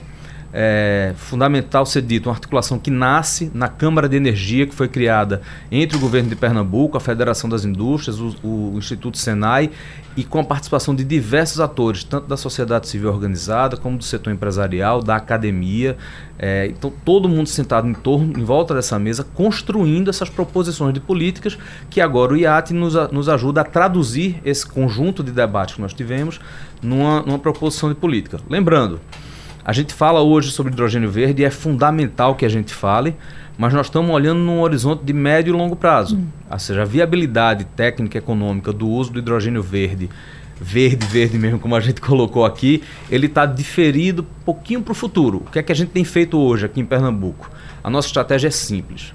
é, 0.53 1.13
fundamental 1.15 1.86
ser 1.86 2.01
dito, 2.01 2.27
uma 2.27 2.36
articulação 2.36 2.77
que 2.77 2.91
nasce 2.91 3.51
na 3.53 3.67
Câmara 3.67 4.10
de 4.10 4.17
Energia, 4.17 4.67
que 4.67 4.75
foi 4.75 4.88
criada 4.88 5.41
entre 5.72 5.98
o 5.98 6.00
governo 6.00 6.29
de 6.29 6.36
Pernambuco, 6.36 6.98
a 6.98 7.00
Federação 7.00 7.50
das 7.50 7.63
Indústrias, 7.63 8.20
o, 8.20 8.36
o 8.43 8.77
Instituto 8.77 9.17
Senai, 9.17 9.70
e 10.15 10.24
com 10.24 10.39
a 10.39 10.43
participação 10.43 10.93
de 10.93 11.05
diversos 11.05 11.62
atores, 11.62 12.03
tanto 12.03 12.27
da 12.27 12.36
sociedade 12.36 12.88
civil 12.88 13.10
organizada, 13.10 13.77
como 13.77 13.98
do 13.98 14.03
setor 14.03 14.34
empresarial, 14.34 15.01
da 15.01 15.15
academia. 15.15 15.98
É, 16.38 16.67
então, 16.67 16.91
todo 17.05 17.29
mundo 17.29 17.48
sentado 17.48 17.88
em 17.88 17.93
torno, 17.93 18.38
em 18.38 18.43
volta 18.43 18.74
dessa 18.74 19.00
mesa, 19.00 19.24
construindo 19.24 20.10
essas 20.10 20.29
proposições 20.29 20.93
de 20.93 21.00
políticas 21.00 21.58
que 21.89 22.01
agora 22.01 22.34
o 22.34 22.38
IAT 22.38 22.74
nos, 22.74 22.93
nos 23.12 23.29
ajuda 23.29 23.62
a 23.62 23.63
traduzir 23.63 24.41
esse 24.43 24.65
conjunto 24.65 25.24
de 25.24 25.31
debates 25.31 25.75
que 25.75 25.81
nós 25.81 25.93
tivemos 25.93 26.41
numa, 26.81 27.22
numa 27.22 27.39
proposição 27.39 27.88
de 27.88 27.96
política. 27.96 28.38
Lembrando, 28.50 29.00
a 29.63 29.74
gente 29.74 29.94
fala 29.94 30.22
hoje 30.22 30.51
sobre 30.51 30.74
hidrogênio 30.74 31.10
verde 31.10 31.44
e 31.44 31.46
é 31.46 31.50
fundamental 31.50 32.36
que 32.36 32.46
a 32.46 32.50
gente 32.50 32.74
fale, 32.74 33.15
mas 33.58 33.74
nós 33.74 33.88
estamos 33.88 34.10
olhando 34.12 34.39
num 34.39 34.60
horizonte 34.62 35.03
de 35.03 35.13
médio 35.13 35.53
e 35.53 35.58
longo 35.58 35.75
prazo. 35.75 36.18
Hum. 36.18 36.27
Ou 36.50 36.60
seja, 36.60 36.82
a 36.82 36.86
viabilidade 36.86 37.65
técnica 37.65 38.18
e 38.18 38.20
econômica 38.20 38.74
do 38.74 38.88
uso 38.88 39.12
do 39.12 39.20
hidrogênio 39.20 39.62
verde, 39.62 40.10
verde, 40.60 41.06
verde 41.06 41.38
mesmo, 41.38 41.60
como 41.60 41.75
a 41.75 41.80
gente 41.80 42.01
colocou 42.01 42.44
aqui, 42.44 42.84
ele 43.10 43.27
está 43.27 43.46
diferido 43.46 44.24
um 44.24 44.44
pouquinho 44.44 44.82
para 44.82 44.91
o 44.91 44.96
futuro. 44.96 45.38
O 45.46 45.51
que 45.51 45.60
é 45.60 45.63
que 45.63 45.72
a 45.72 45.75
gente 45.75 45.89
tem 45.89 46.03
feito 46.03 46.39
hoje 46.39 46.65
aqui 46.65 46.80
em 46.80 46.86
Pernambuco? 46.86 47.50
A 47.84 47.89
nossa 47.89 48.08
estratégia 48.08 48.48
é 48.48 48.51
simples. 48.51 49.13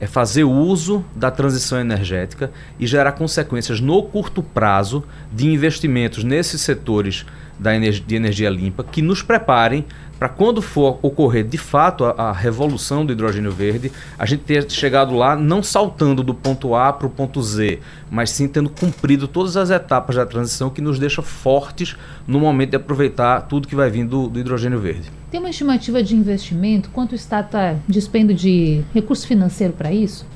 É 0.00 0.06
fazer 0.06 0.44
uso 0.44 1.04
da 1.14 1.28
transição 1.28 1.80
energética 1.80 2.52
e 2.78 2.86
gerar 2.86 3.12
consequências 3.12 3.80
no 3.80 4.00
curto 4.04 4.44
prazo 4.44 5.02
de 5.32 5.48
investimentos 5.48 6.22
nesses 6.22 6.60
setores 6.60 7.26
da 7.58 7.74
energia, 7.74 8.04
de 8.06 8.14
energia 8.14 8.50
limpa 8.50 8.84
que 8.84 9.02
nos 9.02 9.22
preparem 9.22 9.84
para 10.18 10.28
quando 10.28 10.60
for 10.60 10.98
ocorrer 11.00 11.44
de 11.44 11.56
fato 11.56 12.04
a, 12.04 12.10
a, 12.10 12.32
revolução 12.32 13.06
do 13.06 13.12
hidrogênio 13.12 13.52
verde, 13.52 13.92
a 14.18 14.26
gente 14.26 14.40
ter 14.40 14.68
chegado 14.70 15.14
lá 15.14 15.36
não 15.36 15.62
saltando 15.62 16.24
do 16.24 16.34
ponto 16.34 16.74
A 16.74 16.92
para 16.92 17.06
o 17.06 17.10
ponto 17.10 17.40
Z, 17.40 17.78
mas 18.10 18.30
sim 18.30 18.48
tendo 18.48 18.68
cumprido 18.68 19.28
todas 19.28 19.56
as 19.56 19.70
etapas 19.70 20.16
da 20.16 20.26
transição 20.26 20.70
que 20.70 20.80
nos 20.80 20.98
deixa 20.98 21.22
fortes 21.22 21.96
no 22.26 22.40
momento 22.40 22.70
de 22.70 22.76
aproveitar 22.76 23.42
tudo 23.42 23.68
que 23.68 23.76
vai 23.76 23.88
vir 23.90 24.04
do, 24.04 24.28
do 24.28 24.40
hidrogênio 24.40 24.80
verde. 24.80 25.10
Tem 25.30 25.38
uma 25.38 25.50
estimativa 25.50 26.02
de 26.02 26.16
investimento? 26.16 26.90
Quanto 26.90 27.12
o 27.12 27.14
Estado 27.14 27.46
está 27.46 27.76
despendo 27.86 28.34
de 28.34 28.82
recurso 28.92 29.26
financeiro 29.26 29.72
para 29.72 29.92
isso? 29.92 30.26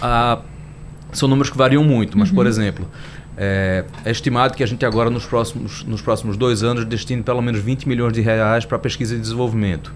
Ah, 0.00 0.40
são 1.12 1.28
números 1.28 1.50
que 1.50 1.58
variam 1.58 1.84
muito, 1.84 2.18
mas, 2.18 2.30
uhum. 2.30 2.34
por 2.34 2.46
exemplo, 2.46 2.88
é, 3.42 3.86
é, 4.04 4.10
estimado 4.10 4.54
que 4.54 4.62
a 4.62 4.66
gente 4.66 4.84
agora, 4.84 5.08
nos 5.08 5.24
próximos, 5.24 5.82
nos 5.84 6.02
próximos 6.02 6.36
dois 6.36 6.62
anos, 6.62 6.84
destine 6.84 7.22
pelo 7.22 7.40
menos 7.40 7.62
20 7.62 7.88
milhões 7.88 8.12
de 8.12 8.20
reais 8.20 8.66
para 8.66 8.78
pesquisa 8.78 9.16
e 9.16 9.18
desenvolvimento. 9.18 9.94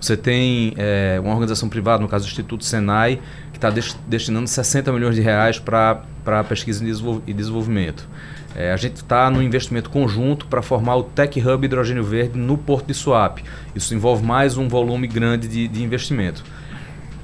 Você 0.00 0.16
tem 0.16 0.74
é, 0.76 1.20
uma 1.22 1.30
organização 1.30 1.68
privada, 1.68 2.02
no 2.02 2.08
caso 2.08 2.24
do 2.24 2.28
Instituto 2.28 2.64
Senai, 2.64 3.20
que 3.52 3.58
está 3.58 3.70
destinando 4.08 4.48
60 4.48 4.90
milhões 4.92 5.14
de 5.14 5.20
reais 5.20 5.56
para 5.60 6.02
pesquisa 6.48 6.84
e 7.28 7.32
desenvolvimento. 7.32 8.08
É, 8.56 8.72
a 8.72 8.76
gente 8.76 8.96
está 8.96 9.30
no 9.30 9.40
investimento 9.40 9.88
conjunto 9.88 10.48
para 10.48 10.60
formar 10.60 10.96
o 10.96 11.04
Tech 11.04 11.40
Hub 11.40 11.64
Hidrogênio 11.64 12.02
Verde 12.02 12.36
no 12.36 12.58
Porto 12.58 12.86
de 12.86 12.94
Suape. 12.94 13.44
Isso 13.72 13.94
envolve 13.94 14.26
mais 14.26 14.56
um 14.56 14.66
volume 14.66 15.06
grande 15.06 15.46
de, 15.46 15.68
de 15.68 15.84
investimento. 15.84 16.42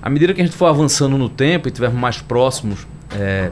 À 0.01 0.09
medida 0.09 0.33
que 0.33 0.41
a 0.41 0.45
gente 0.45 0.57
for 0.57 0.67
avançando 0.67 1.19
no 1.19 1.29
tempo 1.29 1.67
e 1.67 1.71
estivermos 1.71 1.99
mais 1.99 2.21
próximos 2.21 2.87
é, 3.13 3.51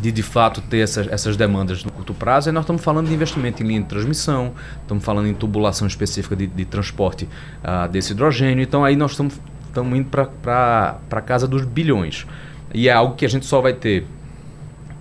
de 0.00 0.10
de 0.10 0.22
fato 0.22 0.60
ter 0.60 0.78
essas, 0.78 1.06
essas 1.08 1.36
demandas 1.36 1.84
no 1.84 1.92
curto 1.92 2.14
prazo, 2.14 2.48
aí 2.48 2.52
nós 2.52 2.64
estamos 2.64 2.82
falando 2.82 3.08
de 3.08 3.14
investimento 3.14 3.62
em 3.62 3.66
linha 3.66 3.80
de 3.80 3.88
transmissão, 3.88 4.52
estamos 4.80 5.04
falando 5.04 5.28
em 5.28 5.34
tubulação 5.34 5.86
específica 5.86 6.34
de, 6.34 6.46
de 6.46 6.64
transporte 6.64 7.28
uh, 7.62 7.88
desse 7.90 8.12
hidrogênio, 8.12 8.62
então 8.62 8.84
aí 8.84 8.96
nós 8.96 9.12
estamos, 9.12 9.38
estamos 9.66 9.98
indo 9.98 10.08
para 10.10 10.98
a 11.10 11.20
casa 11.20 11.46
dos 11.46 11.64
bilhões. 11.64 12.26
E 12.74 12.88
é 12.88 12.92
algo 12.92 13.14
que 13.14 13.24
a 13.24 13.28
gente 13.28 13.44
só 13.44 13.60
vai 13.60 13.74
ter 13.74 14.06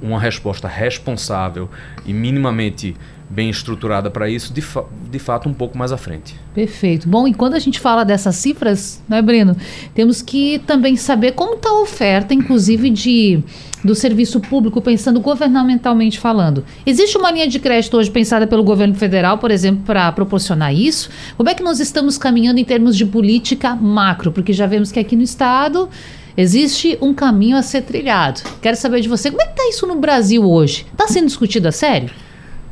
uma 0.01 0.19
resposta 0.19 0.67
responsável 0.67 1.69
e 2.05 2.11
minimamente 2.11 2.95
bem 3.31 3.49
estruturada 3.49 4.11
para 4.11 4.29
isso, 4.29 4.53
de, 4.53 4.61
fa 4.61 4.83
de 5.09 5.17
fato, 5.17 5.47
um 5.47 5.53
pouco 5.53 5.77
mais 5.77 5.93
à 5.93 5.97
frente. 5.97 6.35
Perfeito. 6.53 7.07
Bom, 7.07 7.25
e 7.27 7.33
quando 7.33 7.53
a 7.53 7.59
gente 7.59 7.79
fala 7.79 8.03
dessas 8.03 8.35
cifras, 8.35 9.01
né, 9.07 9.21
Breno, 9.21 9.55
temos 9.95 10.21
que 10.21 10.59
também 10.59 10.97
saber 10.97 11.31
como 11.31 11.55
está 11.55 11.69
a 11.69 11.81
oferta, 11.81 12.33
inclusive, 12.33 12.89
de 12.89 13.41
do 13.83 13.95
serviço 13.95 14.39
público, 14.39 14.81
pensando 14.81 15.19
governamentalmente 15.19 16.19
falando. 16.19 16.63
Existe 16.85 17.17
uma 17.17 17.31
linha 17.31 17.47
de 17.47 17.59
crédito 17.59 17.97
hoje 17.97 18.11
pensada 18.11 18.45
pelo 18.45 18.63
governo 18.63 18.95
federal, 18.95 19.37
por 19.37 19.51
exemplo, 19.51 19.83
para 19.85 20.11
proporcionar 20.11 20.73
isso? 20.73 21.09
Como 21.35 21.49
é 21.49 21.53
que 21.53 21.63
nós 21.63 21.79
estamos 21.79 22.17
caminhando 22.17 22.59
em 22.59 22.65
termos 22.65 22.95
de 22.95 23.05
política 23.05 23.75
macro? 23.75 24.31
Porque 24.31 24.53
já 24.53 24.67
vemos 24.67 24.91
que 24.91 24.99
aqui 24.99 25.15
no 25.15 25.23
Estado 25.23 25.89
existe 26.37 26.97
um 27.01 27.13
caminho 27.13 27.57
a 27.57 27.61
ser 27.61 27.81
trilhado. 27.81 28.41
Quero 28.61 28.77
saber 28.77 29.01
de 29.01 29.09
você, 29.09 29.29
como 29.29 29.41
é 29.41 29.45
que 29.45 29.51
está 29.51 29.69
isso 29.69 29.87
no 29.87 29.95
Brasil 29.95 30.43
hoje? 30.43 30.85
Está 30.91 31.07
sendo 31.07 31.27
discutido 31.27 31.67
a 31.67 31.71
sério? 31.71 32.09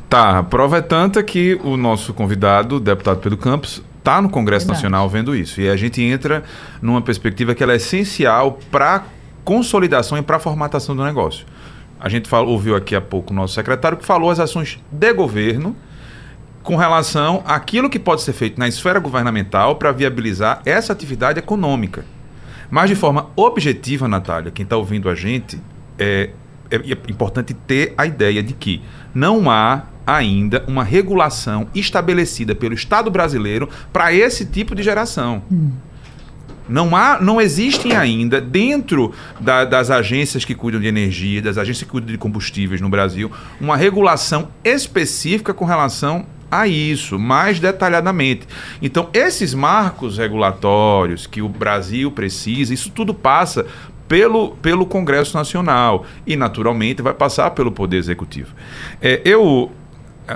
Tá, 0.08 0.38
a 0.38 0.42
prova 0.42 0.78
é 0.78 0.82
tanta 0.82 1.22
que 1.22 1.58
o 1.62 1.76
nosso 1.76 2.12
convidado, 2.12 2.76
o 2.76 2.80
deputado 2.80 3.20
Pedro 3.20 3.38
Campos, 3.38 3.82
está 3.98 4.20
no 4.20 4.28
Congresso 4.28 4.66
Verdade. 4.66 4.84
Nacional 4.84 5.08
vendo 5.08 5.36
isso. 5.36 5.60
E 5.60 5.68
a 5.68 5.76
gente 5.76 6.02
entra 6.02 6.42
numa 6.82 7.00
perspectiva 7.00 7.54
que 7.54 7.62
ela 7.62 7.72
é 7.72 7.76
essencial 7.76 8.58
para 8.72 9.04
consolidação 9.44 10.18
e 10.18 10.22
para 10.22 10.36
a 10.36 10.40
formatação 10.40 10.94
do 10.94 11.04
negócio. 11.04 11.46
A 11.98 12.08
gente 12.08 12.28
falou, 12.28 12.52
ouviu 12.52 12.74
aqui 12.74 12.96
há 12.96 13.00
pouco 13.00 13.32
o 13.32 13.36
nosso 13.36 13.54
secretário 13.54 13.98
que 13.98 14.06
falou 14.06 14.30
as 14.30 14.40
ações 14.40 14.78
de 14.90 15.12
governo 15.12 15.76
com 16.62 16.76
relação 16.76 17.42
àquilo 17.46 17.90
que 17.90 17.98
pode 17.98 18.22
ser 18.22 18.32
feito 18.32 18.58
na 18.58 18.68
esfera 18.68 18.98
governamental 18.98 19.76
para 19.76 19.92
viabilizar 19.92 20.60
essa 20.64 20.92
atividade 20.92 21.38
econômica. 21.38 22.04
Mas 22.70 22.88
de 22.88 22.96
forma 22.96 23.30
objetiva, 23.34 24.06
Natália, 24.06 24.50
quem 24.50 24.62
está 24.62 24.76
ouvindo 24.76 25.08
a 25.08 25.14
gente, 25.14 25.60
é, 25.98 26.30
é, 26.70 26.76
é 26.76 27.10
importante 27.10 27.52
ter 27.52 27.94
a 27.98 28.06
ideia 28.06 28.42
de 28.42 28.54
que 28.54 28.82
não 29.14 29.50
há 29.50 29.84
ainda 30.06 30.64
uma 30.66 30.84
regulação 30.84 31.68
estabelecida 31.74 32.54
pelo 32.54 32.74
Estado 32.74 33.10
brasileiro 33.10 33.68
para 33.92 34.12
esse 34.12 34.44
tipo 34.46 34.74
de 34.74 34.82
geração. 34.82 35.42
Hum. 35.50 35.72
Não, 36.70 36.94
há, 36.94 37.20
não 37.20 37.40
existem 37.40 37.96
ainda, 37.96 38.40
dentro 38.40 39.12
da, 39.40 39.64
das 39.64 39.90
agências 39.90 40.44
que 40.44 40.54
cuidam 40.54 40.80
de 40.80 40.86
energia, 40.86 41.42
das 41.42 41.58
agências 41.58 41.82
que 41.82 41.90
cuidam 41.90 42.12
de 42.12 42.18
combustíveis 42.18 42.80
no 42.80 42.88
Brasil, 42.88 43.30
uma 43.60 43.76
regulação 43.76 44.48
específica 44.64 45.52
com 45.52 45.64
relação 45.64 46.24
a 46.50 46.66
isso, 46.66 47.18
mais 47.18 47.60
detalhadamente. 47.60 48.46
Então, 48.80 49.08
esses 49.12 49.52
marcos 49.54 50.18
regulatórios 50.18 51.26
que 51.26 51.42
o 51.42 51.48
Brasil 51.48 52.10
precisa, 52.10 52.72
isso 52.72 52.90
tudo 52.90 53.12
passa 53.12 53.66
pelo, 54.08 54.56
pelo 54.56 54.84
Congresso 54.86 55.36
Nacional 55.36 56.04
e, 56.26 56.34
naturalmente, 56.34 57.02
vai 57.02 57.14
passar 57.14 57.50
pelo 57.52 57.70
Poder 57.70 57.96
Executivo. 57.96 58.54
É, 59.00 59.20
eu 59.24 59.70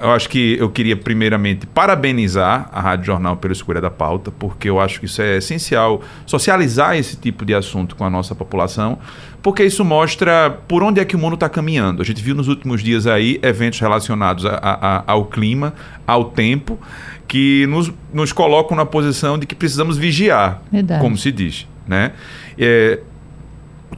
eu 0.03 0.11
acho 0.11 0.29
que 0.29 0.57
eu 0.59 0.71
queria 0.71 0.97
primeiramente 0.97 1.67
parabenizar 1.67 2.69
a 2.73 2.81
Rádio 2.81 3.07
Jornal 3.07 3.37
pela 3.37 3.53
escolha 3.53 3.81
da 3.81 3.91
pauta, 3.91 4.31
porque 4.31 4.69
eu 4.69 4.81
acho 4.81 5.01
que 5.01 5.07
isso 5.07 5.21
é 5.21 5.37
essencial 5.39 6.03
socializar 6.27 6.97
esse 6.97 7.17
tipo 7.17 7.45
de 7.45 7.55
assunto 7.55 7.95
com 7.97 8.05
a 8.05 8.11
nossa 8.11 8.35
população, 8.35 8.99
porque 9.43 9.65
isso 9.65 9.85
mostra 9.85 10.51
por 10.67 10.83
onde 10.83 11.01
é 11.01 11.05
que 11.05 11.15
o 11.15 11.19
mundo 11.19 11.35
está 11.35 11.49
caminhando. 11.49 12.03
A 12.03 12.05
gente 12.05 12.23
viu 12.23 12.35
nos 12.35 12.49
últimos 12.49 12.83
dias 12.83 13.07
aí 13.07 13.39
eventos 13.43 13.79
relacionados 13.79 14.47
a, 14.47 14.59
a, 14.59 15.05
ao 15.07 15.27
clima, 15.27 15.75
ao 16.07 16.27
tempo, 16.27 16.79
que 17.27 17.67
nos, 17.69 17.93
nos 18.13 18.33
colocam 18.33 18.77
na 18.77 18.87
posição 18.87 19.39
de 19.39 19.47
que 19.47 19.55
precisamos 19.55 19.97
vigiar, 19.97 20.63
Verdade. 20.71 21.01
como 21.01 21.17
se 21.17 21.31
diz. 21.31 21.67
Né? 21.87 22.13
É, 22.59 23.01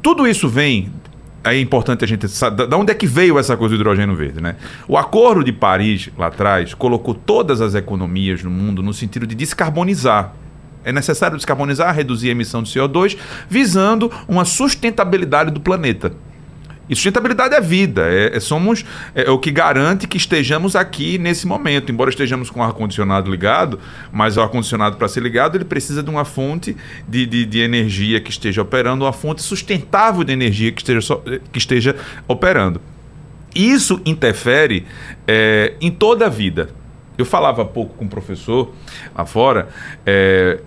tudo 0.02 0.26
isso 0.26 0.48
vem 0.48 0.90
é 1.52 1.60
importante 1.60 2.04
a 2.04 2.08
gente 2.08 2.28
saber 2.28 2.66
de 2.66 2.74
onde 2.74 2.90
é 2.90 2.94
que 2.94 3.06
veio 3.06 3.38
essa 3.38 3.56
coisa 3.56 3.74
do 3.74 3.80
hidrogênio 3.80 4.16
verde, 4.16 4.40
né? 4.40 4.56
O 4.88 4.98
Acordo 4.98 5.44
de 5.44 5.52
Paris, 5.52 6.10
lá 6.18 6.26
atrás, 6.26 6.74
colocou 6.74 7.14
todas 7.14 7.60
as 7.60 7.74
economias 7.74 8.42
no 8.42 8.50
mundo 8.50 8.82
no 8.82 8.92
sentido 8.92 9.26
de 9.26 9.34
descarbonizar. 9.34 10.34
É 10.84 10.92
necessário 10.92 11.36
descarbonizar, 11.36 11.94
reduzir 11.94 12.28
a 12.28 12.32
emissão 12.32 12.62
de 12.62 12.70
CO2, 12.70 13.16
visando 13.48 14.10
uma 14.28 14.44
sustentabilidade 14.44 15.50
do 15.50 15.60
planeta. 15.60 16.12
E 16.88 16.94
sustentabilidade 16.94 17.54
é 17.54 17.60
vida, 17.60 18.02
é, 18.08 18.36
é 18.36 18.40
somos 18.40 18.84
é, 19.14 19.24
é, 19.24 19.30
o 19.30 19.38
que 19.38 19.50
garante 19.50 20.06
que 20.06 20.16
estejamos 20.16 20.76
aqui 20.76 21.18
nesse 21.18 21.46
momento. 21.46 21.90
Embora 21.90 22.10
estejamos 22.10 22.48
com 22.48 22.60
o 22.60 22.62
ar-condicionado 22.62 23.30
ligado, 23.30 23.80
mas 24.12 24.36
o 24.36 24.40
ar-condicionado, 24.40 24.96
para 24.96 25.08
ser 25.08 25.22
ligado, 25.22 25.56
ele 25.56 25.64
precisa 25.64 26.02
de 26.02 26.10
uma 26.10 26.24
fonte 26.24 26.76
de, 27.08 27.26
de, 27.26 27.44
de, 27.44 27.60
energia 27.60 28.20
que 28.20 28.30
esteja 28.30 28.62
operando, 28.62 29.04
uma 29.04 29.12
fonte 29.12 29.42
sustentável 29.42 30.22
de 30.22 30.32
energia 30.32 30.70
que 30.70 30.80
esteja, 30.80 31.16
que 31.52 31.58
esteja 31.58 31.96
operando. 32.28 32.80
Isso 33.54 34.00
interfere 34.04 34.86
é, 35.26 35.74
em 35.80 35.90
toda 35.90 36.26
a 36.26 36.28
vida. 36.28 36.70
Eu 37.18 37.24
falava 37.24 37.62
há 37.62 37.64
pouco 37.64 37.94
com 37.94 38.04
um 38.04 38.08
professor 38.08 38.72
lá 39.16 39.24
fora. 39.24 39.68
É, 40.04 40.60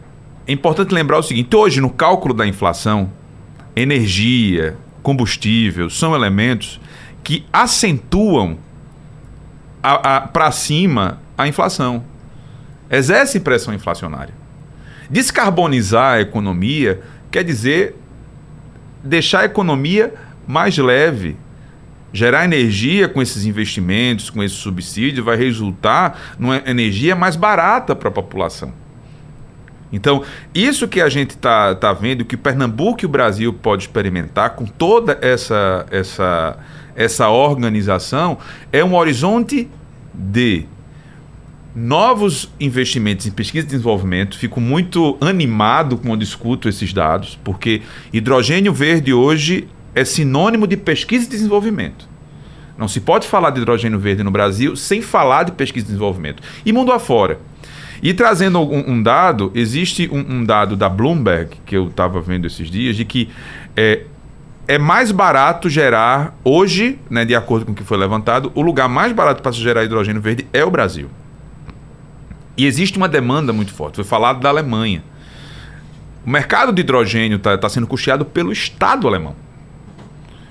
é 0.47 0.51
importante 0.51 0.93
lembrar 0.93 1.19
o 1.19 1.23
seguinte: 1.23 1.55
hoje, 1.55 1.79
no 1.79 1.91
cálculo 1.91 2.33
da 2.33 2.45
inflação, 2.47 3.11
energia, 3.75 4.75
combustível, 5.09 5.89
são 5.89 6.13
elementos 6.13 6.79
que 7.23 7.43
acentuam 7.51 8.59
para 10.31 10.51
cima 10.51 11.19
a 11.35 11.47
inflação. 11.47 12.03
Exerce 12.91 13.39
pressão 13.39 13.73
inflacionária. 13.73 14.35
Descarbonizar 15.09 16.17
a 16.17 16.21
economia 16.21 17.01
quer 17.31 17.43
dizer 17.43 17.95
deixar 19.03 19.39
a 19.39 19.45
economia 19.45 20.13
mais 20.47 20.77
leve. 20.77 21.35
Gerar 22.13 22.45
energia 22.45 23.09
com 23.09 23.19
esses 23.19 23.45
investimentos, 23.45 24.29
com 24.29 24.43
esse 24.43 24.55
subsídio, 24.55 25.23
vai 25.23 25.37
resultar 25.37 26.35
numa 26.37 26.57
energia 26.67 27.15
mais 27.15 27.35
barata 27.35 27.95
para 27.95 28.09
a 28.09 28.11
população. 28.11 28.71
Então, 29.91 30.24
isso 30.53 30.88
que 30.88 31.01
a 31.01 31.10
gente 31.10 31.31
está 31.31 31.74
tá 31.74 31.93
vendo, 31.93 32.24
que 32.24 32.38
Pernambuco 32.38 33.03
e 33.03 33.05
o 33.05 33.10
Brasil 33.10 33.51
pode 33.51 33.84
experimentar 33.84 34.51
com 34.51 34.65
toda 34.65 35.17
essa, 35.22 35.86
essa, 35.89 36.58
essa 36.96 37.29
organização, 37.29 38.38
é 38.72 38.84
um 38.84 38.96
horizonte 38.96 39.69
de 40.13 40.65
novos 41.75 42.51
investimentos 42.60 43.25
em 43.25 43.31
pesquisa 43.31 43.65
e 43.65 43.69
desenvolvimento. 43.69 44.38
Fico 44.38 44.60
muito 44.60 45.17
animado 45.22 45.98
quando 45.98 46.24
escuto 46.24 46.67
esses 46.67 46.93
dados, 46.93 47.39
porque 47.43 47.81
hidrogênio 48.12 48.74
verde 48.74 49.13
hoje 49.13 49.67
é 49.96 50.05
sinônimo 50.05 50.67
de 50.67 50.77
pesquisa 50.77 51.25
e 51.25 51.29
desenvolvimento. 51.29 52.08
Não 52.77 52.88
se 52.88 53.01
pode 53.01 53.27
falar 53.27 53.50
de 53.50 53.60
hidrogênio 53.60 54.00
verde 54.00 54.24
no 54.24 54.31
Brasil 54.31 54.75
sem 54.75 55.01
falar 55.01 55.43
de 55.43 55.51
pesquisa 55.51 55.86
e 55.86 55.88
desenvolvimento. 55.88 56.41
E 56.65 56.72
mundo 56.72 56.91
afora. 56.91 57.39
E 58.01 58.13
trazendo 58.13 58.59
um, 58.59 58.91
um 58.91 59.03
dado, 59.03 59.51
existe 59.53 60.09
um, 60.11 60.19
um, 60.19 60.43
dado 60.43 60.75
da 60.75 60.87
Bloomberg, 60.87 61.57
que 61.65 61.75
eu 61.75 61.87
estava 61.87 62.21
vendo 62.21 62.47
esses 62.47 62.69
dias, 62.69 62.95
de 62.95 63.03
que 63.03 63.29
é, 63.75 64.03
é 64.67 64.77
mais 64.77 65.11
barato 65.11 65.69
gerar, 65.69 66.37
hoje, 66.43 66.99
né, 67.09 67.25
de 67.25 67.35
acordo 67.35 67.65
com 67.65 67.71
o 67.71 67.75
que 67.75 67.83
foi 67.83 67.97
levantado, 67.97 68.51
o 68.55 68.61
lugar 68.61 68.87
mais 68.87 69.11
barato 69.11 69.41
para 69.41 69.51
se 69.51 69.59
gerar 69.59 69.83
hidrogênio 69.83 70.21
verde 70.21 70.47
é 70.53 70.63
o 70.63 70.71
Brasil. 70.71 71.09
E 72.55 72.65
existe 72.65 72.97
uma 72.97 73.07
demanda 73.07 73.51
muito 73.53 73.73
forte. 73.73 73.95
Foi 73.95 74.03
falado 74.03 74.39
da 74.39 74.49
Alemanha. 74.49 75.03
O 76.25 76.29
mercado 76.29 76.71
de 76.71 76.81
hidrogênio 76.81 77.37
está 77.37 77.57
tá 77.57 77.69
sendo 77.69 77.87
custeado 77.87 78.25
pelo 78.25 78.51
Estado 78.51 79.07
alemão. 79.07 79.35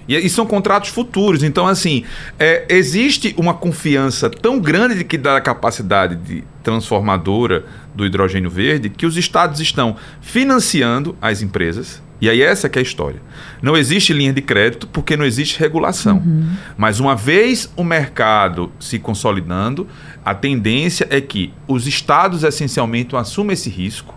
E, 0.09 0.17
e 0.17 0.31
são 0.31 0.47
contratos 0.47 0.89
futuros. 0.89 1.43
Então, 1.43 1.67
assim, 1.67 2.05
é, 2.39 2.65
existe 2.69 3.35
uma 3.37 3.53
confiança 3.53 4.31
tão 4.31 4.59
grande 4.59 4.97
de 4.97 5.05
que 5.05 5.19
dá 5.19 5.37
a 5.37 5.41
capacidade 5.41 6.17
de 6.17 6.43
transformadora 6.69 7.65
do 7.95 8.05
hidrogênio 8.05 8.51
verde 8.51 8.91
que 8.91 9.07
os 9.07 9.17
estados 9.17 9.59
estão 9.59 9.97
financiando 10.21 11.17
as 11.21 11.41
empresas. 11.41 12.03
E 12.21 12.29
aí 12.29 12.43
essa 12.43 12.69
que 12.69 12.79
é 12.79 12.81
a 12.81 12.83
história. 12.83 13.23
Não 13.63 13.75
existe 13.75 14.13
linha 14.13 14.35
de 14.35 14.43
crédito 14.43 14.87
porque 14.87 15.17
não 15.17 15.25
existe 15.25 15.59
regulação. 15.59 16.19
Uhum. 16.19 16.51
Mas 16.77 17.01
uma 17.01 17.17
vez 17.17 17.73
o 17.75 17.83
mercado 17.83 18.71
se 18.79 18.99
consolidando, 18.99 19.87
a 20.23 20.35
tendência 20.35 21.07
é 21.09 21.23
que 21.23 21.55
os 21.67 21.87
estados 21.87 22.45
essencialmente 22.45 23.17
assumam 23.17 23.53
esse 23.53 23.71
risco, 23.71 24.15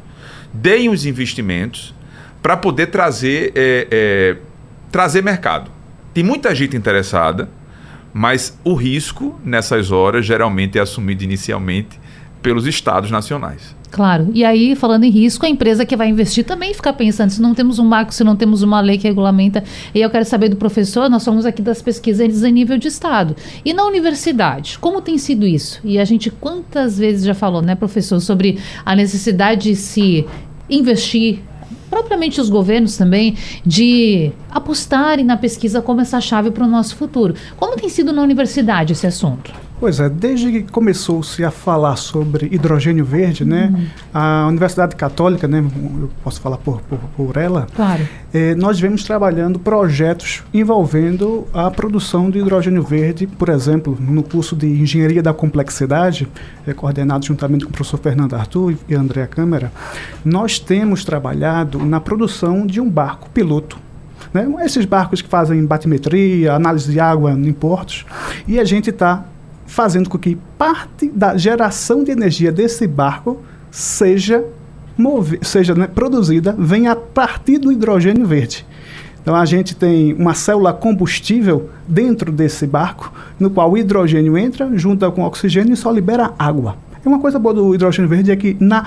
deem 0.52 0.90
os 0.90 1.06
investimentos 1.06 1.96
para 2.42 2.58
poder 2.58 2.88
trazer, 2.88 3.54
é, 3.56 3.88
é, 3.90 4.38
trazer 4.92 5.24
mercado. 5.24 5.72
Tem 6.14 6.24
muita 6.24 6.54
gente 6.54 6.76
interessada, 6.76 7.50
mas 8.14 8.60
o 8.66 8.74
risco 8.74 9.40
nessas 9.46 9.90
horas 9.90 10.26
geralmente 10.26 10.78
é 10.78 10.82
assumido 10.82 11.24
inicialmente 11.24 12.01
pelos 12.42 12.66
estados 12.66 13.12
nacionais. 13.12 13.76
Claro. 13.92 14.30
E 14.34 14.44
aí, 14.44 14.74
falando 14.76 15.04
em 15.04 15.10
risco, 15.10 15.46
a 15.46 15.50
empresa 15.50 15.86
que 15.86 15.98
vai 15.98 16.08
investir 16.08 16.46
também 16.46 16.74
fica 16.74 16.94
pensando, 16.94 17.30
se 17.30 17.42
não 17.42 17.54
temos 17.54 17.78
um 17.78 17.86
marco, 17.86 18.14
se 18.14 18.24
não 18.24 18.36
temos 18.36 18.62
uma 18.64 18.80
lei 18.80 18.98
que 18.98 19.08
regulamenta. 19.08 19.64
E 19.94 20.00
eu 20.00 20.10
quero 20.10 20.24
saber 20.24 20.48
do 20.48 20.56
professor, 20.56 21.10
nós 21.10 21.24
somos 21.24 21.46
aqui 21.46 21.62
das 21.62 21.82
pesquisas 21.82 22.44
em 22.44 22.52
nível 22.52 22.78
de 22.78 22.88
Estado. 22.88 23.36
E 23.66 23.74
na 23.74 23.84
universidade, 23.86 24.80
como 24.80 25.02
tem 25.02 25.18
sido 25.18 25.46
isso? 25.46 25.82
E 25.84 26.00
a 26.00 26.06
gente 26.06 26.32
quantas 26.32 26.98
vezes 26.98 27.26
já 27.26 27.34
falou, 27.34 27.62
né, 27.62 27.76
professor, 27.76 28.20
sobre 28.22 28.60
a 28.86 28.96
necessidade 28.96 29.70
de 29.72 29.76
se 29.76 30.26
investir 30.70 31.40
propriamente 31.90 32.40
os 32.40 32.50
governos 32.50 32.96
também, 32.96 33.36
de 33.66 34.32
apostarem 34.50 35.26
na 35.26 35.36
pesquisa 35.36 35.82
como 35.82 36.00
essa 36.00 36.22
chave 36.22 36.50
para 36.50 36.64
o 36.64 36.68
nosso 36.68 36.96
futuro. 36.96 37.36
Como 37.58 37.76
tem 37.76 37.90
sido 37.90 38.14
na 38.14 38.22
universidade 38.22 38.94
esse 38.94 39.06
assunto? 39.06 39.54
Pois 39.82 40.00
é, 40.00 40.08
desde 40.08 40.52
que 40.52 40.72
começou-se 40.72 41.44
a 41.44 41.50
falar 41.50 41.96
sobre 41.96 42.48
hidrogênio 42.52 43.04
verde, 43.04 43.44
né, 43.44 43.74
uhum. 43.74 43.88
a 44.14 44.46
Universidade 44.48 44.96
Católica, 44.96 45.48
né, 45.48 45.58
eu 46.00 46.08
posso 46.24 46.40
falar 46.40 46.58
por, 46.58 46.82
por, 46.82 47.00
por 47.18 47.36
ela, 47.36 47.66
claro. 47.76 48.08
eh, 48.32 48.54
nós 48.54 48.80
vemos 48.80 49.04
trabalhando 49.04 49.58
projetos 49.58 50.44
envolvendo 50.54 51.48
a 51.52 51.72
produção 51.72 52.30
de 52.30 52.38
hidrogênio 52.38 52.84
verde, 52.84 53.26
por 53.26 53.50
exemplo, 53.50 53.98
no 54.00 54.22
curso 54.22 54.56
de 54.56 54.68
Engenharia 54.68 55.24
da 55.24 55.34
Complexidade, 55.34 56.28
eh, 56.68 56.74
coordenado 56.76 57.26
juntamente 57.26 57.66
com 57.66 57.72
o 57.72 57.74
professor 57.74 57.98
Fernando 57.98 58.36
Arthur 58.36 58.76
e 58.88 58.94
André 58.94 59.26
Câmara, 59.26 59.72
nós 60.24 60.60
temos 60.60 61.04
trabalhado 61.04 61.80
na 61.80 62.00
produção 62.00 62.68
de 62.68 62.80
um 62.80 62.88
barco 62.88 63.32
piloto 63.32 63.80
né? 64.34 64.48
Esses 64.64 64.86
barcos 64.86 65.22
que 65.22 65.28
fazem 65.28 65.66
batimetria, 65.66 66.54
análise 66.54 66.92
de 66.92 67.00
água 67.00 67.32
em 67.34 67.52
portos. 67.52 68.06
E 68.48 68.60
a 68.60 68.64
gente 68.64 68.90
está 68.90 69.26
fazendo 69.72 70.10
com 70.10 70.18
que 70.18 70.38
parte 70.58 71.10
da 71.10 71.38
geração 71.38 72.04
de 72.04 72.12
energia 72.12 72.52
desse 72.52 72.86
barco 72.86 73.40
seja, 73.72 74.44
seja 75.42 75.74
né, 75.74 75.88
produzida, 75.88 76.54
venha 76.60 76.92
a 76.92 76.96
partir 76.96 77.58
do 77.58 77.72
hidrogênio 77.72 78.28
verde. 78.28 78.66
Então 79.22 79.34
a 79.34 79.46
gente 79.46 79.74
tem 79.74 80.14
uma 80.14 80.34
célula 80.34 80.74
combustível 80.74 81.70
dentro 81.88 82.34
desse 82.34 82.68
barco, 82.68 83.14
no 83.40 83.50
qual 83.50 83.72
o 83.72 83.78
hidrogênio 83.78 84.38
entra, 84.38 84.70
junta 84.78 85.10
com 85.10 85.22
o 85.22 85.26
oxigênio 85.26 85.74
e 85.74 85.78
só 85.78 85.90
libera 85.90 86.34
água. 86.38 86.76
E 87.04 87.08
uma 87.08 87.20
coisa 87.20 87.40
boa 87.40 87.54
do 87.54 87.74
hidrogênio 87.74 88.10
verde 88.10 88.30
é 88.30 88.36
que 88.36 88.58
na 88.60 88.86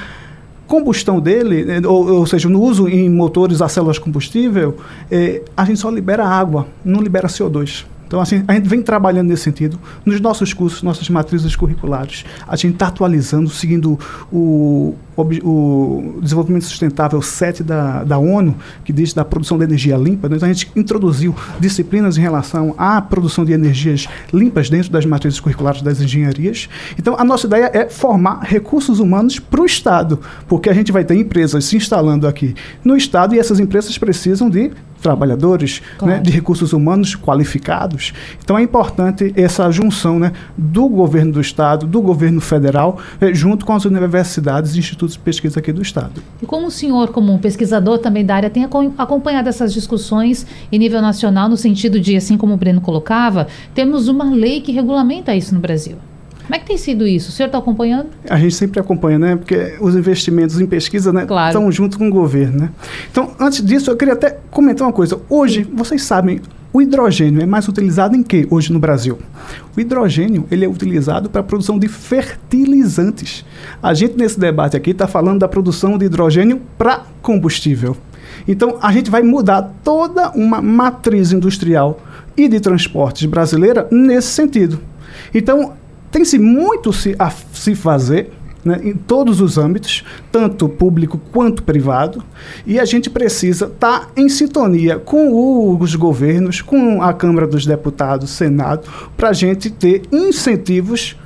combustão 0.67 1.19
dele, 1.19 1.64
eh, 1.67 1.87
ou, 1.87 2.12
ou, 2.12 2.26
seja, 2.26 2.47
no 2.47 2.61
uso 2.61 2.88
em 2.88 3.09
motores 3.09 3.62
a 3.62 3.69
células 3.69 3.99
combustível, 3.99 4.76
eh, 5.11 5.41
a 5.57 5.64
gente 5.64 5.81
só 5.81 5.88
libera 5.88 6.26
água, 6.26 6.67
não 6.85 7.00
libera 7.00 7.26
CO2. 7.26 7.87
Então, 8.14 8.23
assim, 8.23 8.44
a 8.47 8.54
gente 8.54 8.68
vem 8.68 8.80
trabalhando 8.80 9.26
nesse 9.26 9.42
sentido. 9.42 9.76
Nos 10.06 10.21
nossos 10.21 10.54
cursos, 10.54 10.85
nossas 10.85 11.11
matrizes 11.11 11.56
curriculares, 11.56 12.25
a 12.47 12.54
gente 12.54 12.75
está 12.75 12.87
atualizando, 12.87 13.50
seguindo 13.50 13.99
o, 14.33 14.94
o 15.16 16.21
desenvolvimento 16.23 16.62
sustentável 16.62 17.21
7 17.21 17.64
da, 17.64 18.04
da 18.04 18.16
ONU, 18.16 18.54
que 18.85 18.92
diz 18.92 19.12
da 19.12 19.25
produção 19.25 19.59
de 19.59 19.64
energia 19.64 19.97
limpa. 19.97 20.28
Né? 20.28 20.37
Então, 20.37 20.49
a 20.49 20.52
gente 20.52 20.71
introduziu 20.76 21.35
disciplinas 21.59 22.16
em 22.16 22.21
relação 22.21 22.73
à 22.78 23.02
produção 23.02 23.44
de 23.44 23.52
energias 23.52 24.06
limpas 24.33 24.71
dentro 24.71 24.92
das 24.92 25.04
matrizes 25.04 25.40
curriculares 25.40 25.83
das 25.83 26.00
engenharias. 26.00 26.68
Então, 26.97 27.16
a 27.18 27.24
nossa 27.24 27.48
ideia 27.48 27.68
é 27.74 27.88
formar 27.88 28.42
recursos 28.44 29.00
humanos 29.00 29.40
para 29.40 29.61
o 29.61 29.66
Estado, 29.66 30.20
porque 30.46 30.70
a 30.70 30.72
gente 30.72 30.92
vai 30.92 31.05
ter 31.05 31.16
empresas 31.16 31.64
se 31.64 31.77
instalando 31.77 32.29
aqui 32.29 32.55
no 32.85 32.96
Estado 32.96 33.35
e 33.35 33.40
essas 33.40 33.59
empresas 33.59 33.98
precisam 33.98 34.48
de 34.48 34.70
trabalhadores, 35.05 35.83
claro. 35.99 36.14
né, 36.14 36.21
de 36.21 36.31
recursos 36.31 36.73
humanos 36.73 37.14
qualificados. 37.14 38.14
Então 38.43 38.57
é 38.57 38.62
importante 38.62 39.33
essa 39.37 39.71
junção 39.71 40.19
né, 40.19 40.33
do 40.57 40.88
governo 40.88 41.33
do 41.33 41.40
Estado, 41.43 41.87
do 41.87 42.01
governo 42.01 42.40
federal, 42.40 42.99
eh, 43.21 43.35
junto 43.35 43.67
com 43.67 43.75
as 43.75 43.85
universidades 43.85 44.75
e 44.75 44.79
institutos 44.79 45.14
de 45.14 45.21
pesquisa 45.21 45.61
aqui 45.61 45.73
do 45.73 45.83
Estado. 45.83 46.23
E 46.43 46.47
como 46.47 46.69
o 46.69 46.71
senhor, 46.71 47.11
como 47.11 47.33
um 47.33 47.38
pesquisador 47.38 47.99
também 47.99 48.25
da 48.25 48.35
área, 48.35 48.49
tem 48.49 48.64
acompanhado 48.64 49.49
essas 49.49 49.75
discussões 49.75 50.47
em 50.73 50.79
nível 50.79 51.03
nacional, 51.03 51.51
no 51.51 51.57
sentido 51.57 52.01
de, 52.01 52.17
assim 52.17 52.38
como 52.38 52.55
o 52.55 52.57
Breno 52.57 52.81
colocava, 52.81 53.47
temos 53.75 54.09
uma 54.09 54.25
lei 54.25 54.62
que 54.62 54.73
regulamenta 54.73 55.37
isso 55.37 55.55
no 55.55 55.61
Brasil. 55.61 55.99
Como 56.44 56.54
é 56.54 56.59
que 56.59 56.66
tem 56.66 56.76
sido 56.76 57.07
isso? 57.07 57.30
O 57.30 57.33
senhor 57.33 57.46
está 57.46 57.59
acompanhando? 57.59 58.09
A 58.28 58.38
gente 58.38 58.54
sempre 58.54 58.78
acompanha, 58.78 59.18
né? 59.18 59.37
Porque 59.37 59.76
os 59.80 59.96
investimentos 59.96 60.61
em 60.61 60.66
pesquisa 60.66 61.12
né, 61.12 61.24
claro. 61.24 61.48
estão 61.48 61.72
junto 61.72 61.98
com 61.98 62.09
o 62.09 62.11
governo, 62.11 62.61
né? 62.61 62.70
Então, 63.11 63.35
antes 63.40 63.64
disso, 63.64 63.90
eu 63.90 63.96
queria 63.96 64.12
até 64.12 64.38
comentar 64.50 64.87
uma 64.87 64.92
coisa. 64.92 65.18
Hoje, 65.30 65.66
vocês 65.72 66.02
sabem, 66.02 66.42
o 66.70 66.83
hidrogênio 66.83 67.40
é 67.40 67.46
mais 67.46 67.66
utilizado 67.68 68.16
em 68.16 68.22
que 68.22 68.46
hoje 68.50 68.72
no 68.72 68.80
Brasil? 68.80 69.18
O 69.76 69.80
hidrogênio 69.80 70.44
ele 70.50 70.64
é 70.64 70.68
utilizado 70.68 71.30
para 71.30 71.40
a 71.40 71.44
produção 71.44 71.78
de 71.78 71.87
fertilizantes. 71.87 73.44
A 73.80 73.94
gente 73.94 74.18
nesse 74.18 74.40
debate 74.40 74.76
aqui 74.76 74.90
está 74.90 75.07
falando 75.07 75.38
da 75.38 75.46
produção 75.46 75.96
de 75.96 76.07
hidrogênio 76.07 76.61
para 76.76 77.04
combustível. 77.22 77.96
Então 78.46 78.76
a 78.83 78.92
gente 78.92 79.09
vai 79.09 79.22
mudar 79.22 79.62
toda 79.85 80.30
uma 80.30 80.61
matriz 80.61 81.30
industrial 81.30 82.00
e 82.37 82.48
de 82.48 82.59
transportes 82.59 83.24
brasileira 83.26 83.87
nesse 83.92 84.28
sentido. 84.28 84.80
Então 85.33 85.74
tem-se 86.14 86.38
muito 86.38 86.90
a 87.18 87.31
se 87.53 87.74
fazer 87.74 88.31
né, 88.64 88.81
em 88.85 88.94
todos 88.94 89.40
os 89.40 89.59
âmbitos, 89.59 90.05
tanto 90.31 90.68
público 90.68 91.20
quanto 91.33 91.64
privado, 91.64 92.22
e 92.64 92.79
a 92.79 92.85
gente 92.85 93.11
precisa 93.11 93.66
estar 93.66 94.00
tá 94.00 94.09
em 94.16 94.29
sintonia 94.29 94.96
com 94.96 95.77
os 95.77 95.96
governos, 95.96 96.62
com 96.62 97.03
a 97.03 97.12
Câmara 97.12 97.48
dos 97.48 97.66
Deputados, 97.66 98.31
Senado, 98.31 98.88
para 99.16 99.31
a 99.31 99.33
gente 99.33 99.68
ter 99.70 100.03
incentivos 100.12 101.16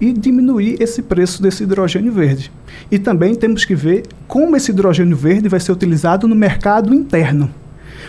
e 0.00 0.12
diminuir 0.12 0.80
esse 0.80 1.02
preço 1.02 1.42
desse 1.42 1.64
hidrogênio 1.64 2.12
verde. 2.12 2.52
E 2.88 3.00
também 3.00 3.34
temos 3.34 3.64
que 3.64 3.74
ver 3.74 4.04
como 4.28 4.54
esse 4.54 4.70
hidrogênio 4.70 5.16
verde 5.16 5.48
vai 5.48 5.58
ser 5.58 5.72
utilizado 5.72 6.28
no 6.28 6.36
mercado 6.36 6.94
interno. 6.94 7.50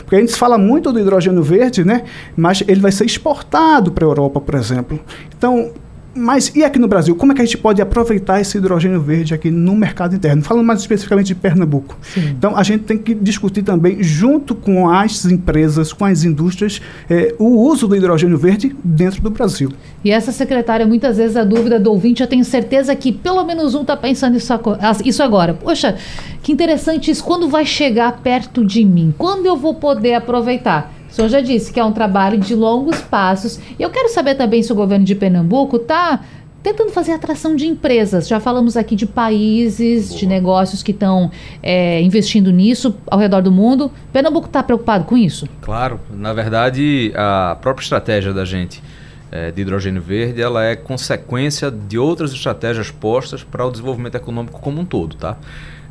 Porque 0.01 0.15
a 0.15 0.19
gente 0.19 0.35
fala 0.35 0.57
muito 0.59 0.93
do 0.93 0.99
hidrogênio 0.99 1.41
verde, 1.41 1.83
né? 1.83 2.03
mas 2.35 2.63
ele 2.67 2.79
vai 2.79 2.91
ser 2.91 3.05
exportado 3.05 3.91
para 3.91 4.05
a 4.05 4.07
Europa, 4.07 4.39
por 4.39 4.53
exemplo. 4.53 4.99
Então, 5.35 5.71
mas 6.17 6.51
e 6.55 6.63
aqui 6.63 6.79
no 6.79 6.87
Brasil, 6.87 7.15
como 7.15 7.31
é 7.31 7.35
que 7.35 7.41
a 7.41 7.45
gente 7.45 7.57
pode 7.57 7.81
aproveitar 7.81 8.41
esse 8.41 8.57
hidrogênio 8.57 8.99
verde 8.99 9.33
aqui 9.33 9.51
no 9.51 9.75
mercado 9.75 10.15
interno? 10.15 10.41
Falando 10.41 10.65
mais 10.65 10.79
especificamente 10.79 11.27
de 11.27 11.35
Pernambuco. 11.35 11.97
Sim. 12.01 12.29
Então, 12.37 12.55
a 12.55 12.63
gente 12.63 12.83
tem 12.83 12.97
que 12.97 13.13
discutir 13.13 13.63
também, 13.63 14.01
junto 14.01 14.55
com 14.55 14.89
as 14.89 15.25
empresas, 15.25 15.93
com 15.93 16.05
as 16.05 16.23
indústrias, 16.23 16.81
eh, 17.09 17.35
o 17.37 17.45
uso 17.45 17.87
do 17.87 17.95
hidrogênio 17.95 18.37
verde 18.37 18.75
dentro 18.83 19.21
do 19.21 19.29
Brasil. 19.29 19.71
E 20.03 20.11
essa 20.11 20.31
secretária, 20.31 20.85
muitas 20.85 21.17
vezes 21.17 21.37
a 21.37 21.43
dúvida 21.43 21.79
do 21.79 21.91
ouvinte, 21.91 22.21
eu 22.21 22.27
tenho 22.27 22.43
certeza 22.43 22.95
que 22.95 23.11
pelo 23.11 23.43
menos 23.43 23.75
um 23.75 23.81
está 23.81 23.95
pensando 23.95 24.37
isso 24.37 25.23
agora. 25.23 25.53
Poxa, 25.53 25.95
que 26.41 26.51
interessante 26.51 27.11
isso. 27.11 27.23
Quando 27.23 27.47
vai 27.47 27.65
chegar 27.65 28.19
perto 28.21 28.65
de 28.65 28.83
mim? 28.83 29.13
Quando 29.17 29.45
eu 29.45 29.55
vou 29.55 29.75
poder 29.75 30.13
aproveitar? 30.15 30.96
O 31.17 31.19
senhor 31.19 31.29
já 31.29 31.41
disse 31.41 31.73
que 31.73 31.79
é 31.79 31.83
um 31.83 31.91
trabalho 31.91 32.37
de 32.37 32.53
longos 32.53 33.01
passos. 33.01 33.59
E 33.79 33.81
eu 33.81 33.89
quero 33.89 34.07
saber 34.07 34.35
também 34.35 34.61
se 34.61 34.71
o 34.71 34.75
governo 34.75 35.03
de 35.03 35.15
Pernambuco 35.15 35.77
está 35.77 36.23
tentando 36.61 36.91
fazer 36.91 37.13
atração 37.13 37.55
de 37.55 37.65
empresas. 37.65 38.27
Já 38.27 38.39
falamos 38.39 38.77
aqui 38.77 38.95
de 38.95 39.07
países, 39.07 40.09
Boa. 40.09 40.19
de 40.19 40.27
negócios 40.27 40.83
que 40.83 40.91
estão 40.91 41.31
é, 41.63 41.99
investindo 42.03 42.51
nisso 42.51 42.95
ao 43.07 43.17
redor 43.17 43.41
do 43.41 43.51
mundo. 43.51 43.91
Pernambuco 44.13 44.45
está 44.45 44.61
preocupado 44.61 45.05
com 45.05 45.17
isso? 45.17 45.49
Claro. 45.59 45.99
Na 46.11 46.33
verdade, 46.33 47.11
a 47.15 47.57
própria 47.59 47.83
estratégia 47.83 48.31
da 48.31 48.45
gente 48.45 48.83
é, 49.31 49.49
de 49.49 49.63
hidrogênio 49.63 50.03
verde 50.03 50.39
ela 50.39 50.63
é 50.63 50.75
consequência 50.75 51.71
de 51.71 51.97
outras 51.97 52.31
estratégias 52.31 52.91
postas 52.91 53.43
para 53.43 53.65
o 53.65 53.71
desenvolvimento 53.71 54.13
econômico 54.13 54.61
como 54.61 54.79
um 54.79 54.85
todo. 54.85 55.15
Tá? 55.15 55.35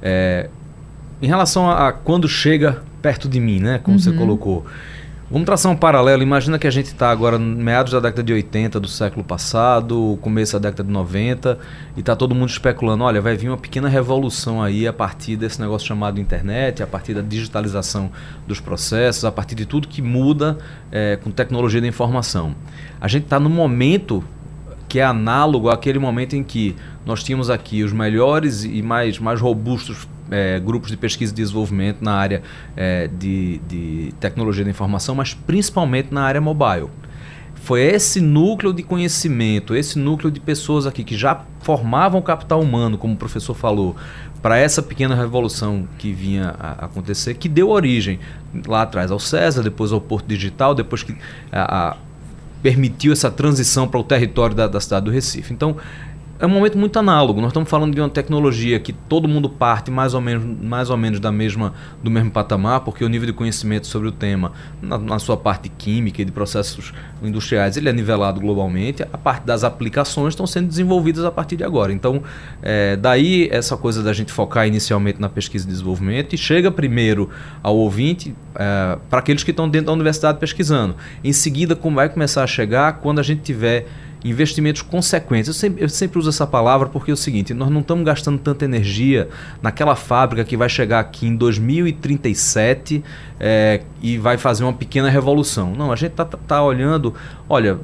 É, 0.00 0.48
em 1.20 1.26
relação 1.26 1.68
a, 1.68 1.88
a, 1.88 1.92
quando 1.92 2.28
chega 2.28 2.80
perto 3.02 3.28
de 3.28 3.40
mim, 3.40 3.58
né, 3.58 3.80
como 3.82 3.96
uhum. 3.96 4.02
você 4.02 4.12
colocou 4.12 4.64
Vamos 5.28 5.44
traçar 5.44 5.72
um 5.72 5.76
paralelo. 5.76 6.22
Imagina 6.22 6.56
que 6.56 6.68
a 6.68 6.70
gente 6.70 6.86
está 6.86 7.10
agora 7.10 7.36
meados 7.36 7.92
da 7.92 7.98
década 7.98 8.22
de 8.22 8.32
80 8.32 8.78
do 8.78 8.86
século 8.86 9.24
passado, 9.24 10.16
começo 10.22 10.52
da 10.52 10.70
década 10.70 10.84
de 10.84 10.92
90, 10.92 11.58
e 11.96 12.00
está 12.00 12.14
todo 12.14 12.32
mundo 12.32 12.48
especulando: 12.48 13.02
olha, 13.02 13.20
vai 13.20 13.36
vir 13.36 13.48
uma 13.48 13.56
pequena 13.56 13.88
revolução 13.88 14.62
aí 14.62 14.86
a 14.86 14.92
partir 14.92 15.36
desse 15.36 15.60
negócio 15.60 15.88
chamado 15.88 16.20
internet, 16.20 16.80
a 16.80 16.86
partir 16.86 17.12
da 17.12 17.22
digitalização 17.22 18.08
dos 18.46 18.60
processos, 18.60 19.24
a 19.24 19.32
partir 19.32 19.56
de 19.56 19.66
tudo 19.66 19.88
que 19.88 20.00
muda 20.00 20.58
é, 20.92 21.16
com 21.16 21.32
tecnologia 21.32 21.80
da 21.80 21.88
informação. 21.88 22.54
A 23.00 23.08
gente 23.08 23.24
está 23.24 23.40
no 23.40 23.50
momento 23.50 24.22
que 24.88 25.00
é 25.00 25.04
análogo 25.04 25.68
àquele 25.68 25.98
momento 25.98 26.36
em 26.36 26.44
que 26.44 26.76
nós 27.04 27.24
tínhamos 27.24 27.50
aqui 27.50 27.82
os 27.82 27.92
melhores 27.92 28.62
e 28.62 28.80
mais, 28.80 29.18
mais 29.18 29.40
robustos 29.40 30.06
é, 30.30 30.60
grupos 30.60 30.90
de 30.90 30.96
pesquisa 30.96 31.32
e 31.32 31.36
desenvolvimento 31.36 32.02
na 32.02 32.14
área 32.14 32.42
é, 32.76 33.08
de, 33.08 33.58
de 33.68 34.14
tecnologia 34.20 34.64
da 34.64 34.70
informação, 34.70 35.14
mas 35.14 35.34
principalmente 35.34 36.12
na 36.12 36.22
área 36.22 36.40
mobile. 36.40 36.88
Foi 37.54 37.82
esse 37.82 38.20
núcleo 38.20 38.72
de 38.72 38.82
conhecimento, 38.84 39.74
esse 39.74 39.98
núcleo 39.98 40.30
de 40.30 40.38
pessoas 40.38 40.86
aqui 40.86 41.02
que 41.02 41.16
já 41.16 41.44
formavam 41.60 42.22
capital 42.22 42.60
humano, 42.60 42.96
como 42.96 43.14
o 43.14 43.16
professor 43.16 43.54
falou, 43.54 43.96
para 44.40 44.56
essa 44.56 44.80
pequena 44.80 45.16
revolução 45.16 45.88
que 45.98 46.12
vinha 46.12 46.54
a 46.60 46.84
acontecer, 46.84 47.34
que 47.34 47.48
deu 47.48 47.68
origem 47.70 48.20
lá 48.68 48.82
atrás 48.82 49.10
ao 49.10 49.18
César, 49.18 49.64
depois 49.64 49.90
ao 49.90 50.00
Porto 50.00 50.26
Digital, 50.26 50.76
depois 50.76 51.02
que 51.02 51.16
a, 51.50 51.88
a, 51.88 51.96
permitiu 52.62 53.12
essa 53.12 53.30
transição 53.32 53.88
para 53.88 53.98
o 53.98 54.04
território 54.04 54.54
da, 54.54 54.68
da 54.68 54.80
cidade 54.80 55.06
do 55.06 55.10
Recife. 55.10 55.52
Então, 55.52 55.76
é 56.38 56.46
um 56.46 56.51
momento 56.51 56.77
muito 56.77 56.99
análogo. 56.99 57.40
Nós 57.40 57.51
estamos 57.51 57.68
falando 57.68 57.94
de 57.94 58.01
uma 58.01 58.09
tecnologia 58.09 58.79
que 58.79 58.92
todo 58.92 59.27
mundo 59.27 59.49
parte 59.49 59.90
mais 59.90 60.14
ou 60.14 60.20
menos, 60.20 60.44
mais 60.62 60.90
ou 60.90 60.96
menos 60.96 61.18
da 61.18 61.33
mesma, 61.33 61.72
do 62.03 62.11
mesmo 62.11 62.31
patamar, 62.31 62.81
porque 62.81 63.05
o 63.05 63.09
nível 63.09 63.27
de 63.27 63.33
conhecimento 63.33 63.87
sobre 63.87 64.09
o 64.09 64.12
tema, 64.12 64.53
na, 64.83 64.99
na 64.99 65.18
sua 65.18 65.37
parte 65.37 65.68
química 65.68 66.20
e 66.20 66.25
de 66.25 66.33
processos 66.33 66.92
industriais, 67.22 67.77
ele 67.77 67.88
é 67.88 67.92
nivelado 67.92 68.40
globalmente. 68.40 69.03
A 69.03 69.18
parte 69.18 69.44
das 69.44 69.64
aplicações 69.64 70.35
estão 70.35 70.46
sendo 70.46 70.68
desenvolvidas 70.68 71.25
a 71.25 71.31
partir 71.31 71.57
de 71.57 71.64
agora. 71.64 71.92
Então, 71.92 72.22
é, 72.62 72.96
daí 72.96 73.49
essa 73.51 73.77
coisa 73.77 74.03
da 74.03 74.12
gente 74.12 74.31
focar 74.31 74.66
inicialmente 74.66 75.20
na 75.20 75.29
pesquisa 75.29 75.66
e 75.66 75.70
desenvolvimento 75.70 76.35
e 76.35 76.38
chega 76.38 76.70
primeiro 76.70 77.31
ao 77.62 77.77
ouvinte 77.77 78.35
é, 78.55 78.99
para 79.09 79.20
aqueles 79.20 79.42
que 79.42 79.51
estão 79.51 79.68
dentro 79.68 79.87
da 79.87 79.92
universidade 79.92 80.38
pesquisando. 80.38 80.96
Em 81.25 81.33
seguida, 81.33 81.75
como 81.75 81.96
vai 81.96 82.09
começar 82.09 82.42
a 82.42 82.46
chegar 82.46 82.94
quando 82.94 83.20
a 83.20 83.22
gente 83.22 83.40
tiver 83.40 83.87
investimentos 84.30 84.82
consequentes. 84.82 85.48
Eu 85.48 85.54
sempre, 85.54 85.84
eu 85.84 85.88
sempre 85.88 86.18
uso 86.18 86.28
essa 86.28 86.46
palavra 86.46 86.88
porque 86.88 87.10
é 87.10 87.14
o 87.14 87.16
seguinte: 87.16 87.54
nós 87.54 87.70
não 87.70 87.80
estamos 87.80 88.04
gastando 88.04 88.38
tanta 88.38 88.64
energia 88.64 89.28
naquela 89.62 89.96
fábrica 89.96 90.44
que 90.44 90.56
vai 90.56 90.68
chegar 90.68 91.00
aqui 91.00 91.26
em 91.26 91.36
2037 91.36 93.02
é, 93.38 93.82
e 94.02 94.18
vai 94.18 94.36
fazer 94.38 94.64
uma 94.64 94.72
pequena 94.72 95.08
revolução. 95.08 95.74
Não, 95.74 95.92
a 95.92 95.96
gente 95.96 96.12
está 96.12 96.24
tá 96.24 96.62
olhando, 96.62 97.14
olha, 97.48 97.78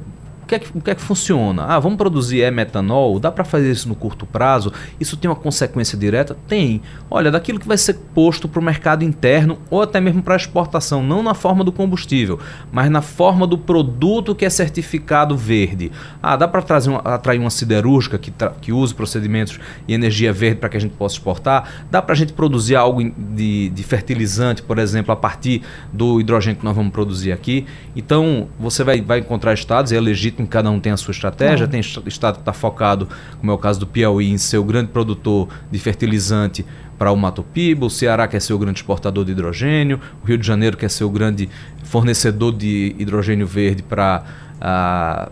que, 0.53 0.55
é 0.55 0.59
que, 0.59 0.77
o 0.77 0.81
que 0.81 0.91
é 0.91 0.95
que 0.95 1.01
funciona? 1.01 1.63
Ah, 1.63 1.79
vamos 1.79 1.97
produzir 1.97 2.41
e-metanol? 2.41 3.19
Dá 3.19 3.31
para 3.31 3.43
fazer 3.43 3.71
isso 3.71 3.87
no 3.87 3.95
curto 3.95 4.25
prazo? 4.25 4.71
Isso 4.99 5.17
tem 5.17 5.29
uma 5.29 5.35
consequência 5.35 5.97
direta? 5.97 6.37
Tem. 6.47 6.81
Olha, 7.09 7.31
daquilo 7.31 7.59
que 7.59 7.67
vai 7.67 7.77
ser 7.77 7.95
posto 8.13 8.47
para 8.47 8.59
o 8.59 8.63
mercado 8.63 9.03
interno 9.03 9.57
ou 9.69 9.81
até 9.81 9.99
mesmo 9.99 10.21
para 10.21 10.35
exportação, 10.35 11.03
não 11.03 11.23
na 11.23 11.33
forma 11.33 11.63
do 11.63 11.71
combustível, 11.71 12.39
mas 12.71 12.89
na 12.89 13.01
forma 13.01 13.47
do 13.47 13.57
produto 13.57 14.35
que 14.35 14.45
é 14.45 14.49
certificado 14.49 15.35
verde. 15.35 15.91
Ah, 16.21 16.35
dá 16.35 16.47
para 16.47 16.63
uma, 16.87 16.99
atrair 16.99 17.39
uma 17.39 17.49
siderúrgica 17.49 18.17
que, 18.17 18.31
que 18.61 18.71
use 18.71 18.93
procedimentos 18.93 19.59
e 19.87 19.93
energia 19.93 20.31
verde 20.31 20.59
para 20.59 20.69
que 20.69 20.77
a 20.77 20.79
gente 20.79 20.95
possa 20.95 21.15
exportar? 21.15 21.85
Dá 21.89 22.01
para 22.01 22.13
a 22.13 22.15
gente 22.15 22.33
produzir 22.33 22.75
algo 22.75 23.03
de, 23.03 23.69
de 23.69 23.83
fertilizante, 23.83 24.61
por 24.61 24.77
exemplo, 24.77 25.11
a 25.11 25.15
partir 25.15 25.61
do 25.91 26.19
hidrogênio 26.19 26.59
que 26.59 26.65
nós 26.65 26.75
vamos 26.75 26.91
produzir 26.91 27.31
aqui? 27.31 27.65
Então, 27.95 28.47
você 28.59 28.83
vai, 28.83 29.01
vai 29.01 29.19
encontrar 29.19 29.53
estados, 29.53 29.91
é 29.91 29.99
legítimo 29.99 30.42
cada 30.45 30.69
um 30.69 30.79
tem 30.79 30.91
a 30.91 30.97
sua 30.97 31.11
estratégia. 31.11 31.67
Tem 31.67 31.79
estado 31.79 32.03
que 32.35 32.41
está 32.41 32.53
focado, 32.53 33.07
como 33.39 33.51
é 33.51 33.55
o 33.55 33.57
caso 33.57 33.79
do 33.79 33.87
Piauí, 33.87 34.31
em 34.31 34.37
ser 34.37 34.57
o 34.57 34.63
grande 34.63 34.89
produtor 34.89 35.47
de 35.71 35.79
fertilizante 35.79 36.65
para 36.97 37.11
o 37.11 37.17
Mato 37.17 37.43
Piba, 37.43 37.85
o 37.85 37.89
Ceará 37.89 38.27
quer 38.27 38.41
ser 38.41 38.53
o 38.53 38.57
grande 38.57 38.79
exportador 38.79 39.25
de 39.25 39.31
hidrogênio, 39.31 39.99
o 40.23 40.27
Rio 40.27 40.37
de 40.37 40.45
Janeiro 40.45 40.77
quer 40.77 40.89
ser 40.89 41.03
o 41.03 41.09
grande 41.09 41.49
fornecedor 41.83 42.53
de 42.53 42.95
hidrogênio 42.97 43.47
verde 43.47 43.83
para 43.83 44.23
uh, 44.57 45.31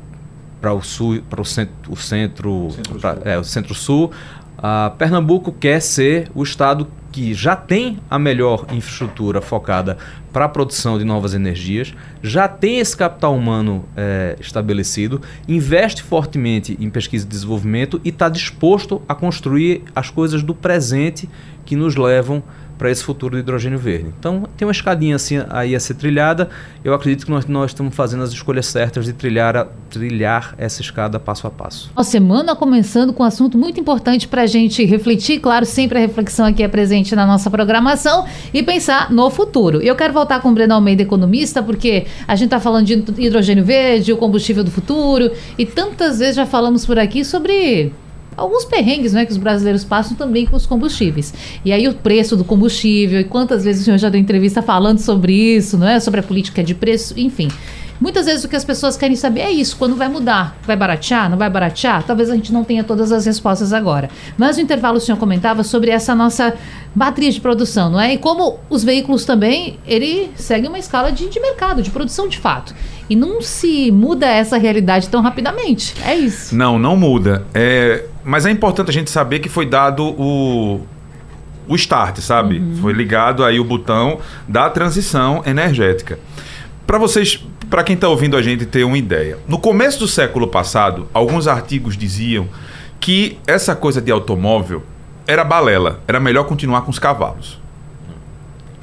para 0.60 0.74
o 0.74 0.82
sul, 0.82 1.22
para 1.28 1.42
o 1.42 1.46
centro, 1.46 1.92
o 1.92 1.96
centro, 1.96 2.70
centro 2.72 3.00
pra, 3.00 3.18
é, 3.24 3.38
o 3.38 3.44
centro-sul. 3.44 4.12
Uh, 4.60 4.96
Pernambuco 4.96 5.52
quer 5.52 5.82
ser 5.82 6.30
o 6.36 6.44
estado 6.44 6.88
que 7.12 7.34
já 7.34 7.56
tem 7.56 8.00
a 8.10 8.18
melhor 8.18 8.66
infraestrutura 8.72 9.42
focada 9.42 9.98
para 10.32 10.46
a 10.46 10.50
produção 10.50 10.98
de 10.98 11.04
novas 11.04 11.34
energias, 11.34 11.94
já 12.24 12.48
tem 12.48 12.80
esse 12.80 12.96
capital 12.96 13.36
humano 13.36 13.86
é, 13.98 14.38
estabelecido, 14.40 15.22
investe 15.48 16.02
fortemente 16.02 16.78
em 16.80 16.90
pesquisa 16.90 17.26
e 17.26 17.30
desenvolvimento 17.30 18.00
e 18.04 18.10
está 18.10 18.30
disposto 18.30 19.02
a 19.08 19.14
construir 19.14 19.84
as 19.94 20.10
coisas 20.10 20.42
do 20.42 20.56
presente 20.56 21.30
que 21.66 21.76
nos 21.76 21.96
levam 21.96 22.42
para 22.82 22.90
esse 22.90 23.04
futuro 23.04 23.36
do 23.36 23.40
hidrogênio 23.40 23.78
verde. 23.78 24.12
Então, 24.20 24.50
tem 24.58 24.68
uma 24.68 24.72
escadinha 24.72 25.16
assim 25.16 25.40
aí 25.52 25.76
a 25.76 25.80
ser 25.80 25.94
trilhada. 25.94 26.50
Eu 26.84 26.96
acredito 26.96 27.26
que 27.28 27.32
nós, 27.32 27.46
nós 27.46 27.70
estamos 27.70 27.94
fazendo 27.94 28.24
as 28.24 28.32
escolhas 28.32 28.66
certas 28.66 29.06
de 29.06 29.14
trilhar, 29.14 29.56
a, 29.56 29.68
trilhar 29.88 30.56
essa 30.58 30.82
escada 30.82 31.20
passo 31.20 31.46
a 31.46 31.52
passo. 31.52 31.92
A 31.96 32.04
semana 32.04 32.56
começando 32.56 33.14
com 33.14 33.22
um 33.22 33.26
assunto 33.28 33.56
muito 33.56 33.80
importante 33.80 34.28
para 34.28 34.42
a 34.42 34.46
gente 34.48 34.84
refletir. 34.84 35.40
Claro, 35.40 35.64
sempre 35.64 36.00
a 36.00 36.02
reflexão 36.02 36.48
aqui 36.48 36.64
é 36.64 36.68
presente 36.68 37.16
na 37.16 37.24
nossa 37.24 37.52
programação 37.52 38.26
e 38.52 38.64
pensar 38.64 39.12
no 39.12 39.30
futuro. 39.30 39.80
Eu 39.80 39.96
quero 39.96 40.12
voltar 40.12 40.42
com 40.42 40.50
o 40.50 40.52
Breno 40.52 40.74
Almeida, 40.74 41.04
economista, 41.04 41.62
porque 41.62 42.08
a 42.28 42.36
gente 42.36 42.48
está 42.48 42.60
falando 42.60 42.88
de 42.88 42.94
hidrogênio 42.94 43.64
verde, 43.64 44.12
o 44.12 44.18
combustível 44.18 44.64
do 44.64 44.72
futuro, 44.72 45.30
e 45.56 45.68
tantas 45.68 46.18
vezes 46.18 46.36
já 46.36 46.48
falamos 46.48 46.84
por 46.84 46.98
aqui 46.98 47.24
sobre 47.24 47.94
alguns 48.36 48.66
perrengues 48.66 49.14
né, 49.14 49.26
que 49.26 49.32
os 49.32 49.38
brasileiros 49.38 49.84
passam 49.84 50.16
também 50.16 50.46
com 50.46 50.56
os 50.56 50.66
combustíveis. 50.66 51.34
E 51.64 51.72
aí 51.72 51.88
o 51.88 51.94
preço 51.94 52.36
do 52.36 52.44
combustível, 52.44 53.20
e 53.20 53.24
quantas 53.24 53.64
vezes 53.64 53.82
o 53.82 53.86
senhor 53.86 53.98
já 53.98 54.10
deu 54.10 54.20
entrevista 54.20 54.62
falando 54.62 55.00
sobre 55.00 55.34
isso, 55.34 55.78
não 55.78 55.88
é? 55.88 56.00
Sobre 56.00 56.20
a 56.20 56.24
política 56.24 56.64
de 56.64 56.74
preço, 56.74 57.14
enfim. 57.18 57.50
Muitas 58.02 58.26
vezes 58.26 58.44
o 58.44 58.50
que 58.50 58.56
as 58.56 58.66
pessoas 58.66 58.98
querem 58.98 59.16
saber 59.16 59.42
é 59.42 59.52
isso, 59.52 59.78
quando 59.78 59.96
vai 59.96 60.10
mudar? 60.10 60.58
Vai 60.66 60.76
baratear? 60.76 61.30
Não 61.30 61.38
vai 61.38 61.52
baratear? 61.52 62.02
Talvez 62.02 62.32
a 62.32 62.36
gente 62.36 62.52
não 62.52 62.64
tenha 62.64 62.84
todas 62.84 63.12
as 63.12 63.28
respostas 63.28 63.72
agora. 63.72 64.10
Mas 64.36 64.58
no 64.58 64.64
intervalo 64.64 64.98
o 64.98 65.00
senhor 65.00 65.20
comentava 65.20 65.64
sobre 65.64 65.92
essa 65.92 66.16
nossa 66.16 66.56
matriz 66.96 67.36
de 67.36 67.42
produção, 67.42 67.92
não 67.92 68.02
é? 68.02 68.14
E 68.14 68.18
como 68.18 68.60
os 68.72 68.84
veículos 68.84 69.24
também, 69.24 69.78
ele 69.86 70.32
segue 70.36 70.68
uma 70.68 70.80
escala 70.80 71.12
de, 71.12 71.30
de 71.30 71.40
mercado, 71.40 71.84
de 71.84 71.92
produção 71.92 72.28
de 72.28 72.40
fato. 72.40 72.74
E 73.08 73.16
não 73.16 73.40
se 73.40 73.92
muda 73.92 74.26
essa 74.26 74.58
realidade 74.58 75.08
tão 75.08 75.22
rapidamente. 75.22 75.94
É 76.04 76.16
isso. 76.16 76.56
Não, 76.56 76.80
não 76.80 76.98
muda. 76.98 77.46
É, 77.54 78.06
mas 78.24 78.48
é 78.48 78.50
importante 78.50 78.90
a 78.90 78.94
gente 78.94 79.12
saber 79.12 79.40
que 79.40 79.50
foi 79.50 79.68
dado 79.68 80.04
o, 80.04 80.82
o 81.68 81.76
start, 81.76 82.18
sabe? 82.18 82.58
Uhum. 82.58 82.78
Foi 82.78 82.94
ligado 82.94 83.44
aí 83.44 83.60
o 83.60 83.64
botão 83.64 84.18
da 84.48 84.72
transição 84.72 85.44
energética. 85.46 86.18
Para 86.88 86.98
vocês 86.98 87.46
para 87.72 87.86
quem 87.86 87.96
está 87.96 88.10
ouvindo 88.10 88.36
a 88.36 88.42
gente 88.42 88.66
ter 88.66 88.84
uma 88.84 88.98
ideia. 88.98 89.38
No 89.48 89.58
começo 89.58 89.98
do 89.98 90.08
século 90.08 90.46
passado, 90.46 91.08
alguns 91.14 91.48
artigos 91.48 91.96
diziam 91.96 92.50
que 93.00 93.40
essa 93.48 93.74
coisa 93.74 94.02
de 94.02 94.12
automóvel 94.12 94.84
era 95.26 95.42
balela, 95.42 96.02
era 96.06 96.20
melhor 96.20 96.44
continuar 96.44 96.82
com 96.82 96.92
os 96.92 97.00
cavalos. 97.00 97.62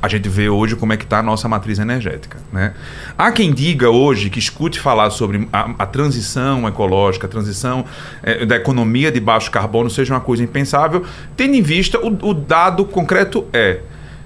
A 0.01 0.09
gente 0.09 0.27
vê 0.31 0.49
hoje 0.49 0.75
como 0.75 0.95
é 0.95 0.97
que 0.97 1.05
está 1.05 1.19
a 1.19 1.23
nossa 1.23 1.47
matriz 1.47 1.79
energética. 1.79 2.39
Né? 2.51 2.73
Há 3.19 3.31
quem 3.31 3.53
diga 3.53 3.91
hoje, 3.91 4.31
que 4.31 4.39
escute 4.39 4.81
falar 4.81 5.11
sobre 5.11 5.47
a, 5.53 5.71
a 5.81 5.85
transição 5.85 6.67
ecológica, 6.67 7.27
a 7.27 7.31
transição 7.31 7.85
é, 8.23 8.47
da 8.47 8.57
economia 8.57 9.13
de 9.13 9.21
baixo 9.21 9.51
carbono 9.51 9.91
seja 9.91 10.15
uma 10.15 10.21
coisa 10.21 10.43
impensável, 10.43 11.05
tendo 11.37 11.55
em 11.55 11.63
vista 11.63 11.99
o, 11.99 12.31
o 12.31 12.33
dado 12.33 12.87
concreto 12.87 13.45
é... 13.53 13.81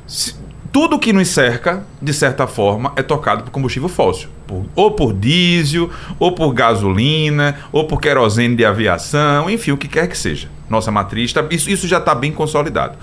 Se, 0.06 0.40
tudo 0.72 0.98
que 0.98 1.12
nos 1.12 1.28
cerca, 1.28 1.84
de 2.00 2.14
certa 2.14 2.46
forma, 2.46 2.92
é 2.96 3.02
tocado 3.02 3.44
por 3.44 3.50
combustível 3.50 3.90
fóssil. 3.90 4.30
Por, 4.46 4.64
ou 4.74 4.90
por 4.92 5.12
diesel, 5.12 5.90
ou 6.18 6.32
por 6.32 6.52
gasolina, 6.54 7.56
ou 7.70 7.86
por 7.86 8.00
querosene 8.00 8.56
de 8.56 8.64
aviação, 8.64 9.50
enfim, 9.50 9.72
o 9.72 9.76
que 9.76 9.86
quer 9.86 10.08
que 10.08 10.16
seja. 10.16 10.48
Nossa 10.70 10.90
matriz, 10.90 11.30
tá, 11.32 11.44
isso, 11.50 11.68
isso 11.68 11.86
já 11.86 11.98
está 11.98 12.14
bem 12.14 12.32
consolidado. 12.32 12.96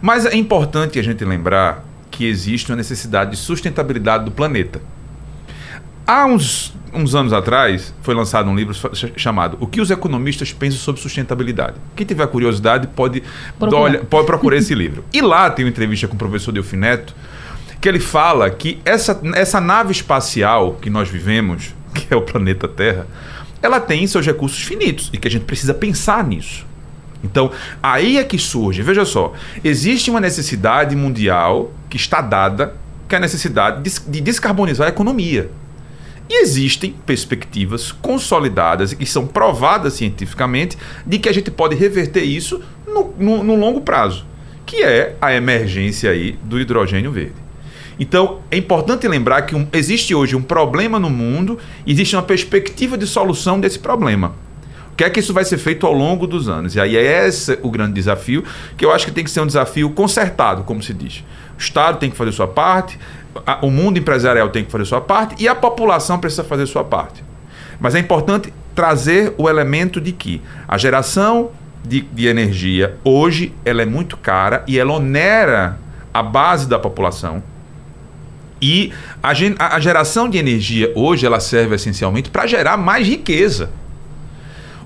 Mas 0.00 0.26
é 0.26 0.34
importante 0.34 0.98
a 0.98 1.02
gente 1.02 1.24
lembrar 1.24 1.84
que 2.10 2.26
existe 2.26 2.72
uma 2.72 2.76
necessidade 2.76 3.30
de 3.30 3.36
sustentabilidade 3.36 4.24
do 4.24 4.32
planeta. 4.32 4.82
Há 6.04 6.26
uns 6.26 6.74
uns 6.92 7.14
anos 7.14 7.32
atrás, 7.32 7.94
foi 8.02 8.14
lançado 8.14 8.48
um 8.48 8.54
livro 8.54 8.74
chamado 9.16 9.56
O 9.60 9.66
que 9.66 9.80
os 9.80 9.90
economistas 9.90 10.52
pensam 10.52 10.78
sobre 10.78 11.00
sustentabilidade. 11.00 11.74
Quem 11.96 12.06
tiver 12.06 12.26
curiosidade 12.26 12.86
pode, 12.88 13.22
olha, 13.60 14.00
pode 14.00 14.26
procurar 14.26 14.56
esse 14.56 14.74
livro. 14.76 15.04
E 15.12 15.20
lá 15.20 15.50
tem 15.50 15.64
uma 15.64 15.70
entrevista 15.70 16.06
com 16.06 16.14
o 16.14 16.18
professor 16.18 16.52
Delfineto, 16.52 17.14
que 17.80 17.88
ele 17.88 18.00
fala 18.00 18.50
que 18.50 18.78
essa, 18.84 19.20
essa 19.34 19.60
nave 19.60 19.92
espacial 19.92 20.74
que 20.80 20.90
nós 20.90 21.08
vivemos, 21.08 21.74
que 21.94 22.12
é 22.12 22.16
o 22.16 22.22
planeta 22.22 22.68
Terra, 22.68 23.06
ela 23.60 23.80
tem 23.80 24.06
seus 24.06 24.26
recursos 24.26 24.62
finitos 24.62 25.10
e 25.12 25.18
que 25.18 25.28
a 25.28 25.30
gente 25.30 25.44
precisa 25.44 25.72
pensar 25.72 26.24
nisso. 26.24 26.66
Então, 27.24 27.52
aí 27.80 28.18
é 28.18 28.24
que 28.24 28.36
surge, 28.36 28.82
veja 28.82 29.04
só, 29.04 29.32
existe 29.62 30.10
uma 30.10 30.20
necessidade 30.20 30.96
mundial 30.96 31.72
que 31.88 31.96
está 31.96 32.20
dada 32.20 32.74
que 33.12 33.14
é 33.14 33.18
a 33.18 33.20
necessidade 33.20 33.82
de, 33.82 34.10
de 34.10 34.20
descarbonizar 34.22 34.86
a 34.86 34.90
economia. 34.90 35.50
E 36.28 36.42
existem 36.42 36.94
perspectivas 37.04 37.92
consolidadas 37.92 38.92
e 38.92 38.96
que 38.96 39.06
são 39.06 39.26
provadas 39.26 39.94
cientificamente 39.94 40.78
de 41.06 41.18
que 41.18 41.28
a 41.28 41.32
gente 41.32 41.50
pode 41.50 41.74
reverter 41.74 42.22
isso 42.22 42.62
no, 42.86 43.14
no, 43.18 43.44
no 43.44 43.56
longo 43.56 43.80
prazo, 43.80 44.24
que 44.64 44.82
é 44.82 45.16
a 45.20 45.34
emergência 45.34 46.10
aí 46.10 46.38
do 46.44 46.60
hidrogênio 46.60 47.12
verde. 47.12 47.42
Então, 47.98 48.40
é 48.50 48.56
importante 48.56 49.06
lembrar 49.06 49.42
que 49.42 49.54
um, 49.54 49.66
existe 49.72 50.14
hoje 50.14 50.34
um 50.34 50.42
problema 50.42 50.98
no 50.98 51.10
mundo, 51.10 51.58
existe 51.86 52.16
uma 52.16 52.22
perspectiva 52.22 52.96
de 52.96 53.06
solução 53.06 53.60
desse 53.60 53.78
problema. 53.78 54.34
O 54.92 54.96
que 54.96 55.04
é 55.04 55.10
que 55.10 55.20
isso 55.20 55.32
vai 55.32 55.44
ser 55.44 55.58
feito 55.58 55.86
ao 55.86 55.92
longo 55.92 56.26
dos 56.26 56.48
anos? 56.48 56.74
E 56.74 56.80
aí 56.80 56.96
é 56.96 57.26
esse 57.26 57.58
o 57.62 57.70
grande 57.70 57.94
desafio, 57.94 58.44
que 58.76 58.84
eu 58.84 58.92
acho 58.92 59.06
que 59.06 59.12
tem 59.12 59.24
que 59.24 59.30
ser 59.30 59.40
um 59.40 59.46
desafio 59.46 59.88
consertado, 59.90 60.64
como 60.64 60.82
se 60.82 60.92
diz. 60.92 61.24
O 61.56 61.60
Estado 61.60 61.98
tem 61.98 62.10
que 62.10 62.16
fazer 62.16 62.32
sua 62.32 62.46
parte, 62.46 62.98
o 63.62 63.70
mundo 63.70 63.98
empresarial 63.98 64.48
tem 64.48 64.64
que 64.64 64.70
fazer 64.70 64.84
sua 64.84 65.00
parte 65.00 65.42
e 65.42 65.48
a 65.48 65.54
população 65.54 66.18
precisa 66.18 66.44
fazer 66.44 66.66
sua 66.66 66.84
parte. 66.84 67.24
Mas 67.80 67.94
é 67.94 67.98
importante 67.98 68.52
trazer 68.74 69.34
o 69.38 69.48
elemento 69.48 70.00
de 70.00 70.12
que 70.12 70.40
a 70.68 70.78
geração 70.78 71.50
de, 71.84 72.00
de 72.00 72.26
energia 72.26 72.96
hoje 73.04 73.52
ela 73.64 73.82
é 73.82 73.86
muito 73.86 74.16
cara 74.16 74.62
e 74.66 74.78
ela 74.78 74.92
onera 74.92 75.78
a 76.12 76.22
base 76.22 76.68
da 76.68 76.78
população. 76.78 77.42
E 78.60 78.92
a, 79.20 79.30
a 79.74 79.80
geração 79.80 80.28
de 80.28 80.38
energia 80.38 80.92
hoje 80.94 81.26
ela 81.26 81.40
serve 81.40 81.74
essencialmente 81.74 82.30
para 82.30 82.46
gerar 82.46 82.76
mais 82.76 83.06
riqueza. 83.06 83.70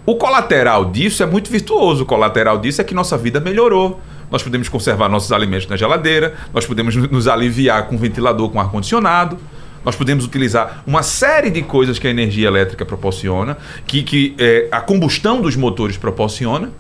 O 0.06 0.14
colateral 0.14 0.87
disso 0.87 1.22
é 1.22 1.26
muito 1.26 1.50
virtuoso. 1.50 2.04
O 2.04 2.06
colateral 2.06 2.59
disso 2.59 2.80
é 2.80 2.85
que 2.85 2.94
nossa 2.94 3.18
vida 3.18 3.40
melhorou. 3.40 4.00
Nós 4.31 4.43
podemos 4.43 4.69
conservar 4.69 5.09
nossos 5.09 5.33
alimentos 5.33 5.69
na 5.69 5.77
geladeira, 5.77 6.35
nós 6.53 6.67
podemos 6.67 6.95
nos 6.97 7.29
aliviar 7.29 7.87
com 7.87 7.97
ventilador, 7.97 8.51
com 8.51 8.61
ar-condicionado. 8.61 9.39
Nós 9.85 9.95
podemos 9.95 10.25
utilizar 10.25 10.83
uma 10.85 11.03
série 11.05 11.49
de 11.49 11.62
coisas 11.62 11.97
que 11.97 12.09
a 12.09 12.11
energia 12.11 12.49
elétrica 12.49 12.85
proporciona, 12.85 13.57
que, 13.87 14.03
que 14.03 14.35
é, 14.37 14.67
a 14.73 14.81
combustão 14.81 15.41
dos 15.41 15.55
motores 15.55 15.97
proporciona, 15.97 16.73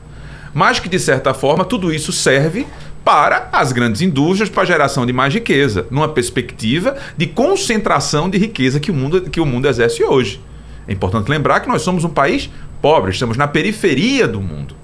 mas 0.52 0.80
que, 0.80 0.88
de 0.88 0.98
certa 0.98 1.32
forma, 1.32 1.64
tudo 1.64 1.92
isso 1.92 2.12
serve 2.12 2.66
para 3.04 3.48
as 3.52 3.70
grandes 3.70 4.00
indústrias, 4.00 4.48
para 4.48 4.64
a 4.64 4.66
geração 4.66 5.06
de 5.06 5.12
mais 5.12 5.32
riqueza, 5.32 5.86
numa 5.88 6.08
perspectiva 6.08 6.96
de 7.16 7.28
concentração 7.28 8.28
de 8.28 8.38
riqueza 8.38 8.80
que 8.80 8.90
o 8.90 8.94
mundo, 8.94 9.20
que 9.30 9.40
o 9.40 9.46
mundo 9.46 9.68
exerce 9.68 10.02
hoje. 10.02 10.40
É 10.88 10.92
importante 10.92 11.28
lembrar 11.28 11.60
que 11.60 11.68
nós 11.68 11.82
somos 11.82 12.02
um 12.02 12.08
país 12.08 12.50
pobre, 12.82 13.12
estamos 13.12 13.36
na 13.36 13.46
periferia 13.46 14.26
do 14.26 14.40
mundo. 14.40 14.74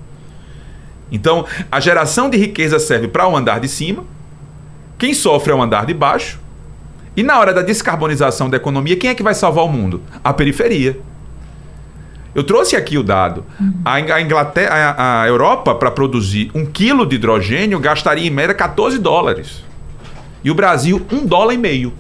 Então, 1.12 1.44
a 1.70 1.79
geração 1.79 2.31
de 2.31 2.38
riqueza 2.38 2.79
serve 2.79 3.07
para 3.07 3.29
o 3.29 3.37
andar 3.37 3.61
de 3.61 3.68
cima, 3.68 4.03
quem 4.98 5.12
sofre 5.12 5.53
é 5.53 5.55
o 5.55 5.62
andar 5.62 5.85
de 5.85 5.92
baixo, 5.92 6.40
e 7.14 7.22
na 7.22 7.38
hora 7.38 7.53
da 7.53 7.61
descarbonização 7.61 8.48
da 8.48 8.57
economia, 8.57 8.96
quem 8.96 9.11
é 9.11 9.14
que 9.14 9.22
vai 9.22 9.35
salvar 9.35 9.64
o 9.64 9.68
mundo? 9.68 10.01
A 10.25 10.33
periferia. 10.33 10.98
Eu 12.35 12.42
trouxe 12.42 12.75
aqui 12.75 12.96
o 12.96 13.03
dado. 13.03 13.44
A, 13.85 14.20
Inglaterra, 14.22 14.94
a, 14.96 15.22
a 15.22 15.29
Europa, 15.29 15.75
para 15.75 15.90
produzir 15.90 16.51
um 16.55 16.64
quilo 16.64 17.05
de 17.05 17.16
hidrogênio, 17.16 17.79
gastaria 17.79 18.27
em 18.27 18.31
média 18.31 18.55
14 18.55 18.98
dólares. 18.98 19.62
E 20.42 20.51
o 20.51 20.55
Brasil, 20.55 21.05
um 21.12 21.27
dólar 21.27 21.53
e 21.53 21.59
meio. 21.59 21.92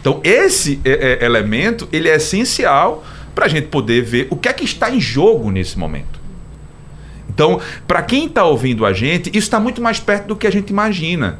Então, 0.00 0.20
esse 0.24 0.80
é, 0.82 1.18
é, 1.20 1.24
elemento 1.24 1.86
ele 1.92 2.08
é 2.08 2.16
essencial 2.16 3.04
para 3.34 3.44
a 3.44 3.48
gente 3.48 3.66
poder 3.66 4.02
ver 4.02 4.28
o 4.30 4.36
que 4.36 4.48
é 4.48 4.52
que 4.54 4.64
está 4.64 4.90
em 4.90 5.00
jogo 5.00 5.50
nesse 5.50 5.78
momento. 5.78 6.23
Então, 7.34 7.60
para 7.86 8.00
quem 8.02 8.26
está 8.26 8.44
ouvindo 8.44 8.86
a 8.86 8.92
gente, 8.92 9.28
isso 9.30 9.38
está 9.38 9.58
muito 9.58 9.82
mais 9.82 9.98
perto 9.98 10.28
do 10.28 10.36
que 10.36 10.46
a 10.46 10.50
gente 10.50 10.70
imagina. 10.70 11.38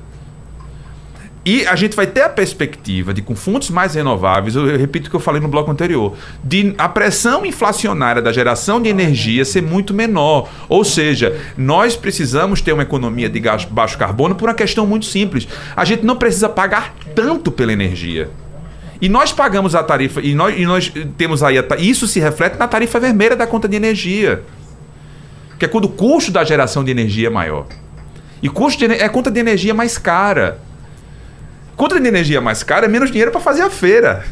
E 1.46 1.66
a 1.66 1.76
gente 1.76 1.94
vai 1.94 2.06
ter 2.06 2.22
a 2.22 2.28
perspectiva 2.28 3.12
de, 3.12 3.20
com 3.20 3.36
fontes 3.36 3.68
mais 3.68 3.94
renováveis, 3.94 4.56
eu 4.56 4.78
repito 4.78 5.08
o 5.08 5.10
que 5.10 5.16
eu 5.16 5.20
falei 5.20 5.42
no 5.42 5.48
bloco 5.48 5.70
anterior, 5.70 6.16
de 6.42 6.74
a 6.78 6.88
pressão 6.88 7.44
inflacionária 7.44 8.22
da 8.22 8.32
geração 8.32 8.80
de 8.80 8.88
energia 8.88 9.44
ser 9.44 9.62
muito 9.62 9.92
menor. 9.92 10.48
Ou 10.70 10.82
seja, 10.82 11.38
nós 11.56 11.96
precisamos 11.96 12.62
ter 12.62 12.72
uma 12.72 12.82
economia 12.82 13.28
de 13.28 13.42
baixo 13.70 13.98
carbono 13.98 14.34
por 14.34 14.48
uma 14.48 14.54
questão 14.54 14.86
muito 14.86 15.04
simples. 15.04 15.46
A 15.76 15.84
gente 15.84 16.02
não 16.02 16.16
precisa 16.16 16.48
pagar 16.48 16.94
tanto 17.14 17.52
pela 17.52 17.72
energia. 17.72 18.30
E 18.98 19.08
nós 19.08 19.30
pagamos 19.30 19.74
a 19.74 19.82
tarifa, 19.82 20.22
e 20.22 20.34
nós, 20.34 20.58
e 20.58 20.64
nós 20.64 20.90
temos 21.18 21.42
aí, 21.42 21.58
a, 21.58 21.64
isso 21.78 22.06
se 22.06 22.20
reflete 22.20 22.56
na 22.58 22.66
tarifa 22.66 22.98
vermelha 22.98 23.36
da 23.36 23.46
conta 23.46 23.68
de 23.68 23.76
energia. 23.76 24.42
Que 25.58 25.64
é 25.64 25.68
quando 25.68 25.84
o 25.84 25.88
custo 25.88 26.30
da 26.30 26.44
geração 26.44 26.82
de 26.84 26.90
energia 26.90 27.28
é 27.28 27.30
maior. 27.30 27.66
E 28.42 28.48
custo 28.48 28.86
de, 28.86 28.94
é 28.94 29.08
conta 29.08 29.30
de 29.30 29.40
energia 29.40 29.72
mais 29.72 29.96
cara. 29.96 30.58
Conta 31.76 32.00
de 32.00 32.06
energia 32.06 32.40
mais 32.40 32.62
cara 32.62 32.86
é 32.86 32.88
menos 32.88 33.10
dinheiro 33.10 33.30
para 33.30 33.40
fazer 33.40 33.62
a 33.62 33.70
feira. 33.70 34.24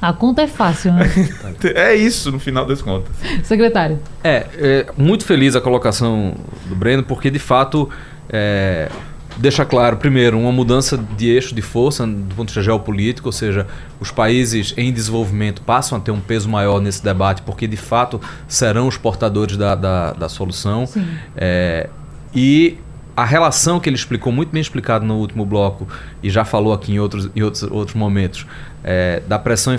A 0.00 0.12
conta 0.12 0.42
é 0.42 0.46
fácil, 0.46 0.92
né? 0.92 1.10
é 1.74 1.94
isso, 1.94 2.30
no 2.30 2.38
final 2.38 2.66
das 2.66 2.82
contas. 2.82 3.10
Secretário. 3.42 3.98
É, 4.22 4.46
é, 4.58 4.86
muito 4.96 5.24
feliz 5.24 5.56
a 5.56 5.60
colocação 5.60 6.34
do 6.66 6.74
Breno, 6.74 7.02
porque 7.02 7.30
de 7.30 7.38
fato 7.38 7.88
é, 8.28 8.88
deixa 9.36 9.64
claro, 9.64 9.96
primeiro, 9.96 10.38
uma 10.38 10.52
mudança 10.52 10.96
de 10.96 11.28
eixo 11.28 11.54
de 11.54 11.62
força 11.62 12.06
do 12.06 12.34
ponto 12.34 12.48
de 12.48 12.54
vista 12.54 12.62
geopolítico, 12.62 13.28
ou 13.28 13.32
seja, 13.32 13.66
os 14.00 14.10
países 14.10 14.74
em 14.76 14.92
desenvolvimento 14.92 15.62
passam 15.62 15.98
a 15.98 16.00
ter 16.00 16.10
um 16.10 16.20
peso 16.20 16.48
maior 16.48 16.80
nesse 16.80 17.02
debate, 17.02 17.42
porque 17.42 17.66
de 17.66 17.76
fato 17.76 18.20
serão 18.48 18.88
os 18.88 18.96
portadores 18.96 19.56
da, 19.56 19.74
da, 19.74 20.12
da 20.12 20.28
solução. 20.28 20.88
É, 21.36 21.88
e 22.34 22.78
a 23.16 23.24
relação 23.24 23.80
que 23.80 23.88
ele 23.88 23.96
explicou, 23.96 24.30
muito 24.30 24.50
bem 24.50 24.60
explicado 24.60 25.04
no 25.04 25.16
último 25.16 25.46
bloco, 25.46 25.88
e 26.22 26.28
já 26.28 26.44
falou 26.44 26.72
aqui 26.72 26.92
em 26.92 26.98
outros, 26.98 27.30
em 27.34 27.42
outros, 27.42 27.62
outros 27.64 27.94
momentos, 27.94 28.46
é, 28.84 29.22
da 29.26 29.38
pressão 29.38 29.74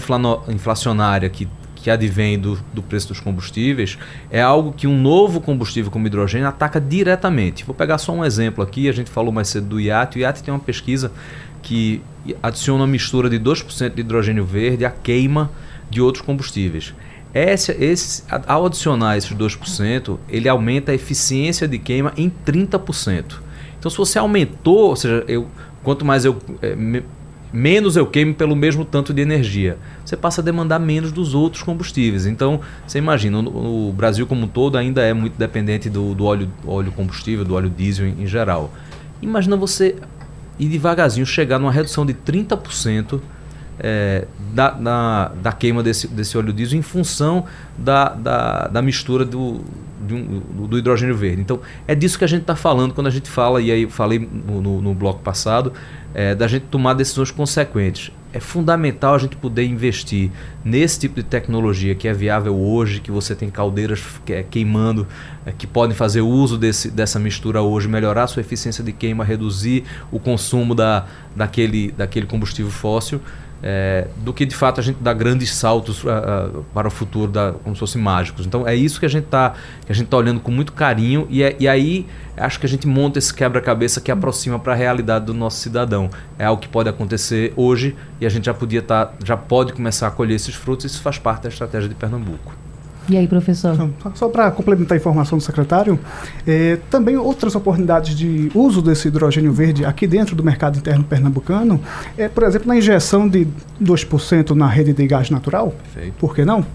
inflacionária 0.47 1.29
que 1.29 1.47
que 1.87 1.91
advém 1.91 2.37
do, 2.37 2.59
do 2.73 2.83
preço 2.83 3.07
dos 3.07 3.21
combustíveis 3.21 3.97
é 4.29 4.41
algo 4.41 4.73
que 4.73 4.85
um 4.85 5.01
novo 5.01 5.39
combustível 5.39 5.89
como 5.89 6.05
hidrogênio 6.05 6.45
ataca 6.45 6.81
diretamente. 6.81 7.63
Vou 7.63 7.73
pegar 7.73 7.97
só 7.97 8.11
um 8.11 8.25
exemplo 8.25 8.61
aqui, 8.61 8.89
a 8.89 8.91
gente 8.91 9.09
falou 9.09 9.31
mais 9.31 9.47
cedo 9.47 9.67
do 9.67 9.79
IAT. 9.79 10.17
O 10.17 10.19
IAT 10.19 10.43
tem 10.43 10.53
uma 10.53 10.59
pesquisa 10.59 11.13
que 11.61 12.01
adiciona 12.43 12.81
uma 12.81 12.87
mistura 12.87 13.29
de 13.29 13.39
2% 13.39 13.93
de 13.93 14.01
hidrogênio 14.01 14.43
verde 14.43 14.83
à 14.83 14.89
queima 14.89 15.49
de 15.89 16.01
outros 16.01 16.25
combustíveis. 16.25 16.93
Esse, 17.33 17.71
esse, 17.71 18.23
ao 18.45 18.65
adicionar 18.65 19.15
esses 19.15 19.31
2%, 19.31 20.17
ele 20.27 20.49
aumenta 20.49 20.91
a 20.91 20.95
eficiência 20.95 21.69
de 21.69 21.79
queima 21.79 22.11
em 22.17 22.29
30%. 22.45 23.35
Então, 23.79 23.89
se 23.89 23.97
você 23.97 24.19
aumentou, 24.19 24.89
ou 24.89 24.95
seja, 24.97 25.23
eu, 25.25 25.47
quanto 25.83 26.03
mais 26.03 26.25
eu 26.25 26.37
é, 26.61 26.75
menos 27.57 27.95
eu 27.95 28.05
queimo 28.05 28.35
pelo 28.35 28.55
mesmo 28.55 28.85
tanto 28.85 29.11
de 29.11 29.19
energia. 29.19 29.79
Você 30.05 30.15
passa 30.15 30.41
a 30.41 30.43
demandar 30.43 30.77
menos 30.77 31.11
dos 31.11 31.33
outros 31.33 31.63
combustíveis. 31.63 32.27
Então, 32.27 32.61
você 32.85 32.99
imagina, 32.99 33.39
o, 33.39 33.91
Brasil 33.91 34.27
como 34.27 34.43
um 34.43 34.47
todo 34.47 34.77
ainda 34.77 35.01
é 35.01 35.11
muito 35.11 35.37
dependente 35.37 35.89
do, 35.89 36.13
do 36.13 36.25
óleo, 36.25 36.47
óleo 36.67 36.91
combustível, 36.91 37.43
do 37.43 37.55
óleo 37.55 37.69
diesel 37.69 38.05
em, 38.05 38.21
em, 38.21 38.27
geral. 38.27 38.71
Imagina 39.23 39.57
você 39.57 39.95
ir 40.59 40.67
devagarzinho 40.67 41.25
chegar 41.25 41.57
numa 41.57 41.71
redução 41.71 42.05
de 42.05 42.13
30% 42.13 43.19
é, 43.79 44.25
da, 44.53 44.71
da, 44.71 45.31
da, 45.41 45.51
queima 45.51 45.83
desse, 45.83 46.07
desse 46.07 46.37
óleo 46.37 46.51
diesel 46.51 46.79
em 46.79 46.81
função 46.81 47.45
da, 47.77 48.09
da, 48.09 48.67
da 48.67 48.81
mistura 48.81 49.23
do, 49.23 49.61
do 50.67 50.77
hidrogênio 50.77 51.15
verde. 51.15 51.41
Então, 51.41 51.59
é 51.87 51.93
disso 51.93 52.17
que 52.17 52.23
a 52.23 52.27
gente 52.27 52.41
está 52.41 52.55
falando 52.55 52.93
quando 52.93 53.07
a 53.07 53.11
gente 53.11 53.29
fala, 53.29 53.61
e 53.61 53.71
aí 53.71 53.89
falei 53.89 54.19
no, 54.19 54.61
no, 54.61 54.81
no 54.81 54.93
bloco 54.93 55.21
passado, 55.21 55.73
é, 56.13 56.33
da 56.33 56.47
gente 56.47 56.63
tomar 56.63 56.93
decisões 56.93 57.31
consequentes. 57.31 58.11
É 58.33 58.39
fundamental 58.39 59.15
a 59.15 59.17
gente 59.17 59.35
poder 59.35 59.65
investir 59.65 60.29
nesse 60.63 60.99
tipo 60.99 61.15
de 61.15 61.23
tecnologia 61.23 61.95
que 61.95 62.07
é 62.07 62.13
viável 62.13 62.55
hoje, 62.55 62.99
que 62.99 63.09
você 63.09 63.33
tem 63.33 63.49
caldeiras 63.49 64.03
é, 64.27 64.43
queimando, 64.43 65.07
é, 65.45 65.51
que 65.51 65.65
podem 65.65 65.95
fazer 65.95 66.21
uso 66.21 66.57
desse, 66.57 66.91
dessa 66.91 67.19
mistura 67.19 67.61
hoje, 67.61 67.87
melhorar 67.87 68.23
a 68.23 68.27
sua 68.27 68.41
eficiência 68.41 68.83
de 68.83 68.91
queima, 68.91 69.23
reduzir 69.23 69.83
o 70.11 70.19
consumo 70.19 70.75
da, 70.75 71.05
daquele, 71.35 71.91
daquele 71.91 72.25
combustível 72.25 72.71
fóssil 72.71 73.21
é, 73.61 74.07
do 74.17 74.33
que 74.33 74.45
de 74.45 74.55
fato 74.55 74.79
a 74.79 74.83
gente 74.83 74.97
dá 75.01 75.13
grandes 75.13 75.53
saltos 75.53 76.03
uh, 76.03 76.07
uh, 76.07 76.65
para 76.73 76.87
o 76.87 76.91
futuro, 76.91 77.31
da, 77.31 77.53
como 77.63 77.75
se 77.75 77.79
fossem 77.79 78.01
mágicos. 78.01 78.45
Então 78.45 78.67
é 78.67 78.75
isso 78.75 78.99
que 78.99 79.05
a 79.05 79.09
gente 79.09 79.25
está 79.25 79.53
tá 80.09 80.17
olhando 80.17 80.39
com 80.39 80.51
muito 80.51 80.73
carinho 80.73 81.27
e, 81.29 81.43
é, 81.43 81.55
e 81.59 81.67
aí 81.67 82.05
acho 82.35 82.59
que 82.59 82.65
a 82.65 82.69
gente 82.69 82.87
monta 82.87 83.17
esse 83.17 83.33
quebra-cabeça 83.33 83.99
que 83.99 84.11
aproxima 84.11 84.59
para 84.59 84.73
a 84.73 84.75
realidade 84.75 85.25
do 85.25 85.33
nosso 85.33 85.57
cidadão. 85.59 86.09
É 86.37 86.45
algo 86.45 86.61
que 86.61 86.67
pode 86.67 86.89
acontecer 86.89 87.53
hoje 87.55 87.95
e 88.21 88.25
a 88.25 88.29
gente 88.29 88.45
já 88.45 88.53
podia 88.53 88.81
tá, 88.81 89.11
já 89.23 89.35
pode 89.35 89.73
começar 89.73 90.07
a 90.07 90.11
colher 90.11 90.35
esses 90.35 90.55
frutos. 90.55 90.85
Isso 90.85 91.01
faz 91.01 91.17
parte 91.17 91.43
da 91.43 91.49
estratégia 91.49 91.89
de 91.89 91.95
Pernambuco. 91.95 92.66
E 93.09 93.17
aí, 93.17 93.27
professor? 93.27 93.89
Só 94.13 94.27
para 94.27 94.51
complementar 94.51 94.95
a 94.95 94.99
informação 94.99 95.37
do 95.37 95.43
secretário, 95.43 95.99
é, 96.45 96.77
também 96.89 97.15
outras 97.15 97.55
oportunidades 97.55 98.15
de 98.15 98.51
uso 98.53 98.81
desse 98.81 99.07
hidrogênio 99.07 99.53
verde 99.53 99.85
aqui 99.85 100.05
dentro 100.05 100.35
do 100.35 100.43
mercado 100.43 100.77
interno 100.77 101.03
pernambucano, 101.03 101.79
é, 102.17 102.27
por 102.27 102.43
exemplo, 102.43 102.67
na 102.67 102.75
injeção 102.75 103.27
de 103.27 103.47
2% 103.81 104.51
na 104.51 104.67
rede 104.67 104.93
de 104.93 105.07
gás 105.07 105.29
natural. 105.29 105.73
Perfeito. 105.93 106.13
Por 106.19 106.35
que 106.35 106.43
não? 106.43 106.65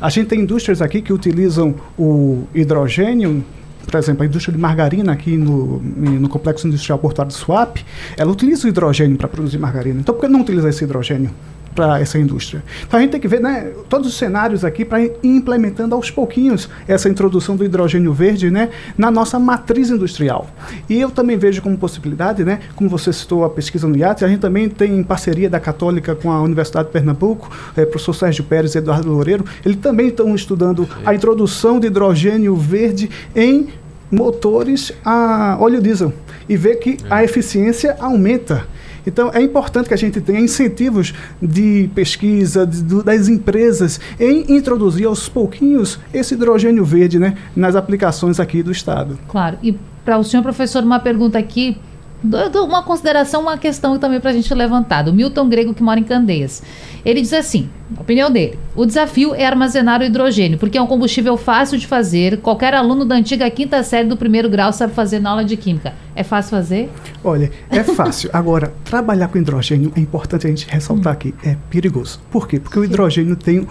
A 0.00 0.08
gente 0.10 0.28
tem 0.28 0.40
indústrias 0.40 0.82
aqui 0.82 1.00
que 1.00 1.12
utilizam 1.12 1.74
o 1.98 2.44
hidrogênio 2.54 3.44
por 3.86 3.96
exemplo, 3.98 4.24
a 4.24 4.26
indústria 4.26 4.52
de 4.52 4.60
margarina 4.60 5.12
aqui 5.12 5.36
no, 5.36 5.78
no 5.80 6.28
Complexo 6.28 6.66
Industrial 6.66 6.98
Portuário 6.98 7.32
do 7.32 7.38
Swap, 7.38 7.76
ela 8.16 8.32
utiliza 8.32 8.66
o 8.66 8.68
hidrogênio 8.68 9.16
para 9.16 9.28
produzir 9.28 9.58
margarina. 9.58 10.00
Então, 10.00 10.12
por 10.12 10.22
que 10.22 10.28
não 10.28 10.40
utilizar 10.40 10.70
esse 10.70 10.82
hidrogênio? 10.82 11.30
Para 11.76 12.00
essa 12.00 12.18
indústria. 12.18 12.64
Então 12.84 12.98
a 12.98 13.02
gente 13.02 13.12
tem 13.12 13.20
que 13.20 13.28
ver 13.28 13.40
né, 13.40 13.70
todos 13.88 14.08
os 14.08 14.16
cenários 14.16 14.64
aqui 14.64 14.84
para 14.84 15.02
ir 15.02 15.12
implementando 15.22 15.94
aos 15.94 16.10
pouquinhos 16.10 16.68
essa 16.88 17.08
introdução 17.08 17.54
do 17.54 17.64
hidrogênio 17.64 18.12
verde 18.14 18.50
né, 18.50 18.70
na 18.96 19.10
nossa 19.10 19.38
matriz 19.38 19.90
industrial. 19.90 20.48
E 20.88 20.98
eu 20.98 21.10
também 21.10 21.36
vejo 21.36 21.60
como 21.60 21.76
possibilidade, 21.76 22.44
né, 22.44 22.60
como 22.74 22.88
você 22.88 23.12
citou 23.12 23.44
a 23.44 23.50
pesquisa 23.50 23.86
no 23.86 23.96
IAT, 23.96 24.24
a 24.24 24.28
gente 24.28 24.40
também 24.40 24.68
tem 24.68 24.96
em 24.98 25.02
parceria 25.02 25.50
da 25.50 25.60
Católica 25.60 26.14
com 26.14 26.32
a 26.32 26.40
Universidade 26.40 26.88
de 26.88 26.92
Pernambuco, 26.92 27.50
é, 27.76 27.84
professor 27.84 28.14
Sérgio 28.14 28.44
Pérez 28.44 28.74
e 28.74 28.78
Eduardo 28.78 29.12
Loureiro, 29.12 29.44
eles 29.64 29.76
também 29.76 30.08
estão 30.08 30.34
estudando 30.34 30.88
a 31.04 31.14
introdução 31.14 31.78
de 31.78 31.88
hidrogênio 31.88 32.56
verde 32.56 33.10
em 33.34 33.68
motores 34.10 34.92
a 35.04 35.58
óleo 35.60 35.82
diesel 35.82 36.12
e 36.48 36.56
ver 36.56 36.76
que 36.76 36.96
a 37.10 37.22
eficiência 37.22 37.96
aumenta. 38.00 38.66
Então, 39.06 39.30
é 39.32 39.40
importante 39.40 39.88
que 39.88 39.94
a 39.94 39.98
gente 39.98 40.20
tenha 40.20 40.40
incentivos 40.40 41.14
de 41.40 41.88
pesquisa 41.94 42.66
de, 42.66 42.82
de, 42.82 43.02
das 43.02 43.28
empresas 43.28 44.00
em 44.18 44.56
introduzir 44.56 45.06
aos 45.06 45.28
pouquinhos 45.28 45.98
esse 46.12 46.34
hidrogênio 46.34 46.84
verde 46.84 47.18
né, 47.18 47.36
nas 47.54 47.76
aplicações 47.76 48.40
aqui 48.40 48.62
do 48.62 48.72
Estado. 48.72 49.18
Claro. 49.28 49.58
E 49.62 49.72
para 50.04 50.18
o 50.18 50.24
senhor, 50.24 50.42
professor, 50.42 50.82
uma 50.82 51.00
pergunta 51.00 51.38
aqui 51.38 51.78
uma 52.22 52.82
consideração, 52.82 53.42
uma 53.42 53.58
questão 53.58 53.98
também 53.98 54.18
para 54.20 54.30
a 54.30 54.32
gente 54.32 54.52
levantar. 54.52 55.02
Do 55.02 55.12
Milton 55.12 55.48
Grego, 55.48 55.74
que 55.74 55.82
mora 55.82 56.00
em 56.00 56.04
Candeias. 56.04 56.62
Ele 57.04 57.20
diz 57.20 57.32
assim: 57.32 57.68
opinião 57.98 58.30
dele, 58.30 58.58
o 58.74 58.86
desafio 58.86 59.34
é 59.34 59.44
armazenar 59.44 60.00
o 60.00 60.04
hidrogênio, 60.04 60.58
porque 60.58 60.78
é 60.78 60.82
um 60.82 60.86
combustível 60.86 61.36
fácil 61.36 61.78
de 61.78 61.86
fazer. 61.86 62.40
Qualquer 62.40 62.74
aluno 62.74 63.04
da 63.04 63.14
antiga 63.14 63.48
quinta 63.50 63.82
série 63.82 64.08
do 64.08 64.16
primeiro 64.16 64.48
grau 64.48 64.72
sabe 64.72 64.94
fazer 64.94 65.20
na 65.20 65.30
aula 65.30 65.44
de 65.44 65.56
química. 65.56 65.94
É 66.16 66.24
fácil 66.24 66.52
fazer? 66.52 66.90
Olha, 67.22 67.50
é 67.68 67.84
fácil. 67.84 68.30
Agora, 68.32 68.72
trabalhar 68.84 69.28
com 69.28 69.36
hidrogênio 69.36 69.92
é 69.94 70.00
importante 70.00 70.46
a 70.46 70.50
gente 70.50 70.66
ressaltar 70.66 71.12
aqui: 71.12 71.34
é 71.44 71.56
perigoso. 71.68 72.18
Por 72.30 72.48
quê? 72.48 72.58
Porque 72.58 72.78
o 72.78 72.84
hidrogênio 72.84 73.36
tem 73.36 73.68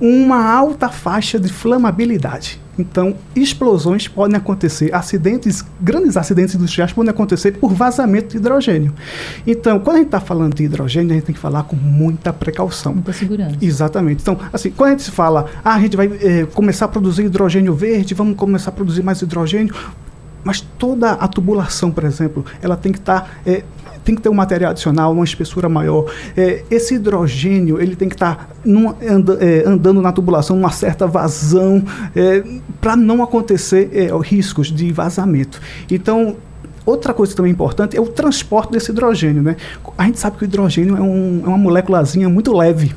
uma 0.00 0.48
alta 0.48 0.88
faixa 0.88 1.40
de 1.40 1.52
flamabilidade. 1.52 2.60
Então, 2.78 3.16
explosões 3.34 4.06
podem 4.06 4.36
acontecer, 4.36 4.94
acidentes, 4.94 5.64
grandes 5.80 6.16
acidentes 6.16 6.54
industriais 6.54 6.92
podem 6.92 7.10
acontecer 7.10 7.52
por 7.58 7.72
vazamento 7.74 8.28
de 8.28 8.36
hidrogênio. 8.36 8.94
Então, 9.44 9.80
quando 9.80 9.96
a 9.96 9.98
gente 9.98 10.06
está 10.06 10.20
falando 10.20 10.54
de 10.54 10.62
hidrogênio, 10.62 11.10
a 11.10 11.14
gente 11.14 11.24
tem 11.24 11.34
que 11.34 11.40
falar 11.40 11.64
com 11.64 11.74
muita 11.74 12.32
precaução. 12.32 12.94
Muita 12.94 13.12
segurança. 13.12 13.56
Exatamente. 13.60 14.22
Então, 14.22 14.38
assim, 14.52 14.70
quando 14.70 14.90
a 14.90 14.96
gente 14.96 15.10
fala, 15.10 15.46
ah, 15.64 15.74
a 15.74 15.80
gente 15.80 15.96
vai 15.96 16.06
é, 16.20 16.46
começar 16.54 16.84
a 16.84 16.88
produzir 16.88 17.24
hidrogênio 17.24 17.74
verde, 17.74 18.14
vamos 18.14 18.36
começar 18.36 18.70
a 18.70 18.72
produzir 18.72 19.02
mais 19.02 19.20
hidrogênio, 19.20 19.74
mas 20.48 20.62
toda 20.62 21.12
a 21.12 21.28
tubulação, 21.28 21.90
por 21.90 22.04
exemplo, 22.04 22.42
ela 22.62 22.74
tem 22.74 22.90
que 22.90 22.98
estar 22.98 23.20
tá, 23.20 23.28
é, 23.44 23.62
tem 24.02 24.14
que 24.14 24.22
ter 24.22 24.30
um 24.30 24.34
material 24.34 24.70
adicional, 24.70 25.12
uma 25.12 25.22
espessura 25.22 25.68
maior. 25.68 26.10
É, 26.34 26.64
esse 26.70 26.94
hidrogênio 26.94 27.78
ele 27.78 27.94
tem 27.94 28.08
que 28.08 28.14
estar 28.14 28.34
tá 28.34 28.48
é, 29.40 29.68
andando 29.68 30.00
na 30.00 30.10
tubulação, 30.10 30.56
numa 30.56 30.70
certa 30.70 31.06
vazão, 31.06 31.84
é, 32.16 32.42
para 32.80 32.96
não 32.96 33.22
acontecer 33.22 33.90
é, 33.92 34.08
riscos 34.22 34.68
de 34.68 34.90
vazamento. 34.90 35.60
Então, 35.90 36.36
Outra 36.86 37.12
coisa 37.12 37.36
também 37.36 37.52
importante 37.52 37.98
é 37.98 38.00
o 38.00 38.06
transporte 38.06 38.72
desse 38.72 38.90
hidrogênio. 38.90 39.42
Né? 39.42 39.56
A 39.98 40.04
gente 40.04 40.18
sabe 40.18 40.38
que 40.38 40.44
o 40.44 40.46
hidrogênio 40.46 40.96
é, 40.96 41.02
um, 41.02 41.42
é 41.44 41.46
uma 41.46 41.58
moléculazinha 41.58 42.30
muito 42.30 42.56
leve. 42.56 42.94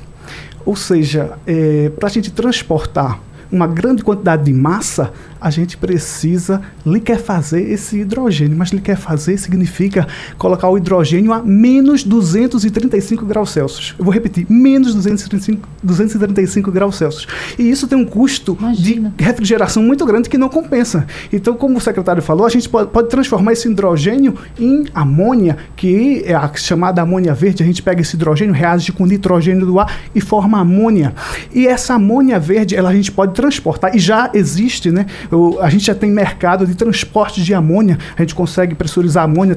Ou 0.65 0.77
seja, 0.77 1.33
é, 1.45 1.91
para 1.99 2.07
a 2.07 2.09
gente 2.09 2.31
transportar 2.31 3.19
uma 3.51 3.67
grande 3.67 4.03
quantidade 4.03 4.45
de 4.45 4.53
massa, 4.53 5.11
a 5.39 5.49
gente 5.49 5.75
precisa 5.75 6.61
liquefazer 6.85 7.71
esse 7.71 7.97
hidrogênio. 7.97 8.55
Mas 8.55 8.69
liquefazer 8.69 9.39
significa 9.39 10.07
colocar 10.37 10.69
o 10.69 10.77
hidrogênio 10.77 11.33
a 11.33 11.41
menos 11.41 12.03
235 12.03 13.25
graus 13.25 13.49
Celsius. 13.49 13.95
Eu 13.97 14.05
vou 14.05 14.13
repetir, 14.13 14.45
menos 14.49 14.93
235, 14.93 15.67
235 15.81 16.71
graus 16.71 16.95
Celsius. 16.95 17.27
E 17.57 17.69
isso 17.69 17.87
tem 17.87 17.97
um 17.97 18.05
custo 18.05 18.55
Imagina. 18.59 19.13
de 19.17 19.23
refrigeração 19.23 19.81
muito 19.81 20.05
grande 20.05 20.29
que 20.29 20.37
não 20.37 20.47
compensa. 20.47 21.07
Então, 21.33 21.55
como 21.55 21.77
o 21.77 21.81
secretário 21.81 22.21
falou, 22.21 22.45
a 22.45 22.49
gente 22.49 22.69
pode, 22.69 22.91
pode 22.91 23.09
transformar 23.09 23.53
esse 23.53 23.67
hidrogênio 23.67 24.35
em 24.59 24.85
amônia, 24.93 25.57
que 25.75 26.21
é 26.25 26.35
a 26.35 26.51
chamada 26.53 27.01
amônia 27.01 27.33
verde. 27.33 27.63
A 27.63 27.65
gente 27.65 27.81
pega 27.81 28.01
esse 28.01 28.15
hidrogênio, 28.15 28.53
reage 28.53 28.91
com 28.91 29.07
nitrogênio 29.07 29.65
do 29.65 29.79
ar 29.79 29.91
e 30.13 30.21
forma 30.21 30.59
amônia. 30.59 31.15
E 31.51 31.65
essa 31.65 31.95
amônia 31.95 32.39
verde, 32.39 32.75
ela 32.75 32.91
a 32.91 32.93
gente 32.93 33.11
pode 33.11 33.33
transportar, 33.41 33.95
e 33.95 33.99
já 33.99 34.29
existe, 34.33 34.91
né? 34.91 35.07
O, 35.31 35.59
a 35.59 35.69
gente 35.69 35.85
já 35.85 35.95
tem 35.95 36.11
mercado 36.11 36.67
de 36.67 36.75
transporte 36.75 37.43
de 37.43 37.53
amônia, 37.53 37.97
a 38.15 38.21
gente 38.21 38.35
consegue 38.35 38.75
pressurizar 38.75 39.23
amônia, 39.23 39.55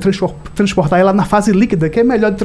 transportar 0.54 0.98
ela 0.98 1.12
na 1.12 1.24
fase 1.24 1.52
líquida, 1.52 1.90
que 1.90 2.00
é 2.00 2.04
melhor 2.04 2.30
de 2.30 2.38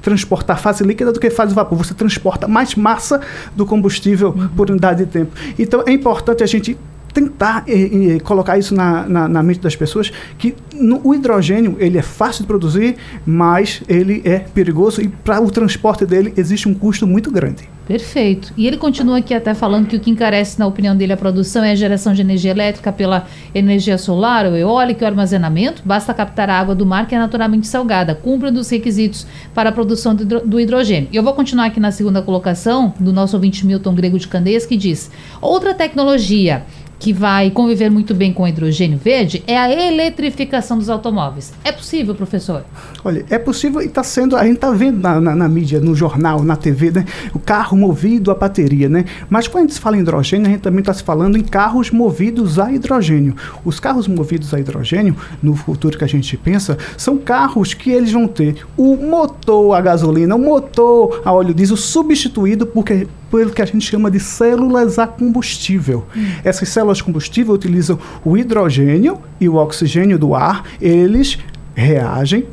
transportar 0.00 0.58
fase 0.58 0.82
líquida 0.82 1.12
do 1.12 1.20
que 1.20 1.28
fase 1.28 1.54
vapor. 1.54 1.76
Você 1.76 1.92
transporta 1.92 2.48
mais 2.48 2.74
massa 2.74 3.20
do 3.54 3.66
combustível 3.66 4.34
por 4.56 4.70
unidade 4.70 5.04
de 5.04 5.10
tempo. 5.10 5.32
Então 5.58 5.84
é 5.86 5.92
importante 5.92 6.42
a 6.42 6.46
gente 6.46 6.76
tentar 7.16 7.64
eh, 7.66 8.16
eh, 8.16 8.20
colocar 8.20 8.58
isso 8.58 8.74
na, 8.74 9.08
na, 9.08 9.26
na, 9.26 9.42
mente 9.42 9.60
das 9.60 9.74
pessoas 9.74 10.12
que 10.36 10.54
no, 10.74 11.00
o 11.02 11.14
hidrogênio 11.14 11.74
ele 11.80 11.96
é 11.96 12.02
fácil 12.02 12.42
de 12.42 12.46
produzir, 12.46 12.96
mas 13.24 13.82
ele 13.88 14.20
é 14.22 14.40
perigoso 14.40 15.00
e 15.00 15.08
para 15.08 15.40
o 15.40 15.50
transporte 15.50 16.04
dele 16.04 16.34
existe 16.36 16.68
um 16.68 16.74
custo 16.74 17.06
muito 17.06 17.30
grande. 17.30 17.70
Perfeito. 17.86 18.52
E 18.56 18.66
ele 18.66 18.76
continua 18.76 19.18
aqui 19.18 19.32
até 19.32 19.54
falando 19.54 19.86
que 19.86 19.96
o 19.96 20.00
que 20.00 20.10
encarece, 20.10 20.58
na 20.58 20.66
opinião 20.66 20.94
dele, 20.96 21.12
a 21.12 21.16
produção 21.16 21.62
é 21.62 21.70
a 21.70 21.74
geração 21.74 22.12
de 22.12 22.20
energia 22.20 22.50
elétrica 22.50 22.92
pela 22.92 23.26
energia 23.54 23.96
solar 23.96 24.44
ou 24.44 24.56
eólica 24.56 25.04
e 25.04 25.06
o 25.06 25.08
armazenamento. 25.08 25.82
Basta 25.84 26.12
captar 26.12 26.50
a 26.50 26.58
água 26.58 26.74
do 26.74 26.84
mar, 26.84 27.06
que 27.06 27.14
é 27.14 27.18
naturalmente 27.18 27.66
salgada, 27.68 28.12
cumpre 28.14 28.50
dos 28.50 28.68
requisitos 28.68 29.24
para 29.54 29.68
a 29.70 29.72
produção 29.72 30.16
do 30.16 30.58
hidrogênio. 30.58 31.08
E 31.12 31.16
eu 31.16 31.22
vou 31.22 31.32
continuar 31.32 31.66
aqui 31.66 31.78
na 31.78 31.92
segunda 31.92 32.20
colocação 32.20 32.92
do 32.98 33.12
nosso 33.12 33.36
ouvinte 33.36 33.64
Milton 33.64 33.94
Grego 33.94 34.18
de 34.18 34.26
Candeias, 34.26 34.66
que 34.66 34.76
diz: 34.76 35.08
outra 35.40 35.72
tecnologia 35.72 36.64
que 36.98 37.12
vai 37.12 37.50
conviver 37.50 37.90
muito 37.90 38.14
bem 38.14 38.32
com 38.32 38.42
o 38.42 38.48
hidrogênio 38.48 38.98
verde 38.98 39.42
é 39.46 39.58
a 39.58 39.70
eletrificação 39.70 40.78
dos 40.78 40.88
automóveis. 40.88 41.52
É 41.62 41.70
possível, 41.70 42.14
professor? 42.14 42.64
Olha, 43.04 43.24
é 43.30 43.38
possível 43.38 43.82
e 43.82 43.86
está 43.86 44.02
sendo, 44.02 44.36
a 44.36 44.44
gente 44.44 44.56
está 44.56 44.70
vendo 44.70 45.00
na, 45.00 45.20
na, 45.20 45.34
na, 45.34 45.48
mídia, 45.48 45.80
no 45.80 45.94
jornal, 45.94 46.42
na 46.42 46.56
TV, 46.56 46.90
né? 46.90 47.04
O 47.34 47.38
carro 47.38 47.76
movido 47.76 48.30
a 48.30 48.34
bateria, 48.34 48.88
né? 48.88 49.04
Mas 49.28 49.46
quando 49.46 49.64
a 49.64 49.68
gente 49.68 49.80
fala 49.80 49.96
em 49.96 50.00
hidrogênio, 50.00 50.46
a 50.46 50.50
gente 50.50 50.62
também 50.62 50.80
está 50.80 50.94
se 50.94 51.02
falando 51.02 51.36
em 51.36 51.42
carros 51.42 51.90
movidos 51.90 52.58
a 52.58 52.72
hidrogênio. 52.72 53.34
Os 53.64 53.78
carros 53.78 54.08
movidos 54.08 54.52
a 54.54 54.58
hidrogênio, 54.60 55.16
no 55.42 55.54
futuro 55.54 55.98
que 55.98 56.04
a 56.04 56.08
gente 56.08 56.36
pensa, 56.36 56.78
são 56.96 57.18
carros 57.18 57.74
que 57.74 57.90
eles 57.90 58.12
vão 58.12 58.26
ter 58.26 58.56
o 58.76 58.96
motor 58.96 59.74
a 59.74 59.80
gasolina, 59.80 60.34
o 60.34 60.38
motor 60.38 61.22
a 61.24 61.32
óleo 61.32 61.54
diesel 61.54 61.76
substituído 61.76 62.66
porque 62.66 63.06
pelo 63.36 63.50
que 63.50 63.60
a 63.60 63.66
gente 63.66 63.84
chama 63.84 64.10
de 64.10 64.18
células 64.18 64.98
a 64.98 65.06
combustível. 65.06 66.06
Hum. 66.16 66.26
Essas 66.42 66.70
células 66.70 67.02
combustível 67.02 67.52
utilizam 67.52 67.98
o 68.24 68.34
hidrogênio 68.34 69.18
e 69.38 69.46
o 69.46 69.56
oxigênio 69.56 70.18
do 70.18 70.34
ar, 70.34 70.64
eles 70.80 71.38
reagem, 71.74 72.46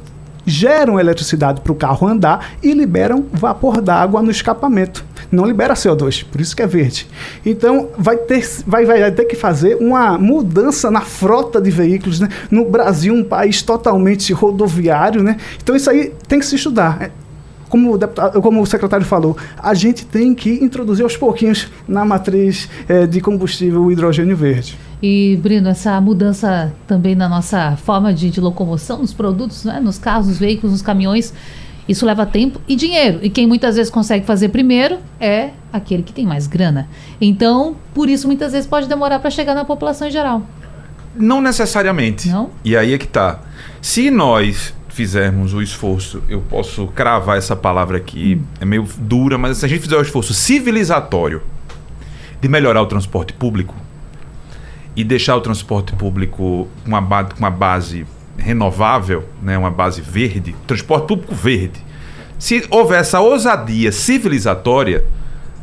geram 0.45 0.99
eletricidade 0.99 1.61
para 1.61 1.71
o 1.71 1.75
carro 1.75 2.05
andar 2.05 2.51
e 2.61 2.73
liberam 2.73 3.25
vapor 3.31 3.79
d'água 3.79 4.21
no 4.21 4.29
escapamento. 4.29 5.05
Não 5.31 5.45
libera 5.45 5.73
CO2, 5.73 6.25
por 6.29 6.41
isso 6.41 6.53
que 6.53 6.61
é 6.61 6.67
verde. 6.67 7.07
Então 7.45 7.87
vai 7.97 8.17
ter, 8.17 8.45
vai, 8.67 8.85
vai 8.85 9.09
ter 9.09 9.23
que 9.23 9.37
fazer 9.37 9.77
uma 9.77 10.17
mudança 10.17 10.91
na 10.91 10.99
frota 10.99 11.61
de 11.61 11.71
veículos. 11.71 12.19
Né? 12.19 12.27
No 12.51 12.65
Brasil, 12.65 13.13
um 13.13 13.23
país 13.23 13.61
totalmente 13.61 14.33
rodoviário, 14.33 15.23
né? 15.23 15.37
Então 15.63 15.77
isso 15.77 15.89
aí 15.89 16.13
tem 16.27 16.39
que 16.39 16.45
se 16.45 16.57
estudar 16.57 17.09
como 17.73 17.91
o, 17.91 17.97
deputado, 17.97 18.39
como 18.39 18.61
o 18.61 18.65
secretário 18.67 19.03
falou, 19.03 19.35
a 19.57 19.73
gente 19.73 20.05
tem 20.05 20.35
que 20.35 20.63
introduzir 20.63 21.01
aos 21.01 21.17
pouquinhos 21.17 21.71
na 21.87 22.05
matriz 22.05 22.69
é, 22.87 23.07
de 23.07 23.19
combustível 23.19 23.81
o 23.81 23.91
hidrogênio 23.91 24.37
verde. 24.37 24.77
E, 25.01 25.39
Brino, 25.41 25.67
essa 25.67 25.99
mudança 25.99 26.71
também 26.85 27.15
na 27.15 27.27
nossa 27.27 27.75
forma 27.77 28.13
de, 28.13 28.29
de 28.29 28.39
locomoção, 28.39 28.99
nos 28.99 29.11
produtos, 29.11 29.63
né, 29.63 29.79
nos 29.79 29.97
carros, 29.97 30.27
nos 30.27 30.37
veículos, 30.37 30.71
nos 30.71 30.81
caminhões, 30.83 31.33
isso 31.89 32.05
leva 32.05 32.27
tempo 32.27 32.61
e 32.67 32.75
dinheiro. 32.75 33.17
E 33.23 33.29
quem 33.31 33.47
muitas 33.47 33.75
vezes 33.75 33.89
consegue 33.89 34.23
fazer 34.23 34.49
primeiro 34.49 34.99
é 35.19 35.49
aquele 35.71 36.03
que 36.03 36.13
tem 36.13 36.27
mais 36.27 36.45
grana. 36.45 36.87
Então, 37.19 37.75
por 37.91 38.07
isso, 38.07 38.27
muitas 38.27 38.51
vezes 38.51 38.67
pode 38.67 38.87
demorar 38.87 39.17
para 39.17 39.31
chegar 39.31 39.55
na 39.55 39.65
população 39.65 40.07
em 40.07 40.11
geral. 40.11 40.43
Não 41.15 41.41
necessariamente. 41.41 42.29
Não? 42.29 42.51
E 42.63 42.77
aí 42.77 42.93
é 42.93 42.99
que 42.99 43.07
tá. 43.07 43.39
Se 43.81 44.11
nós 44.11 44.75
fizermos 44.93 45.55
o 45.55 45.61
esforço, 45.61 46.21
eu 46.29 46.39
posso 46.41 46.85
cravar 46.87 47.35
essa 47.35 47.55
palavra 47.55 47.97
aqui, 47.97 48.39
é 48.61 48.65
meio 48.65 48.87
dura, 48.99 49.39
mas 49.39 49.57
se 49.57 49.65
a 49.65 49.67
gente 49.67 49.81
fizer 49.81 49.97
o 49.97 50.01
esforço 50.01 50.35
civilizatório 50.35 51.41
de 52.39 52.47
melhorar 52.47 52.81
o 52.81 52.85
transporte 52.85 53.33
público 53.33 53.73
e 54.95 55.03
deixar 55.03 55.35
o 55.35 55.41
transporte 55.41 55.93
público 55.93 56.67
com 56.83 56.89
uma, 56.89 57.01
ba 57.01 57.27
uma 57.39 57.49
base 57.49 58.05
renovável, 58.37 59.27
né, 59.41 59.57
uma 59.57 59.71
base 59.71 59.99
verde, 59.99 60.55
transporte 60.67 61.07
público 61.07 61.33
verde. 61.33 61.79
Se 62.37 62.63
houver 62.69 62.99
essa 62.99 63.19
ousadia 63.19 63.91
civilizatória, 63.91 65.03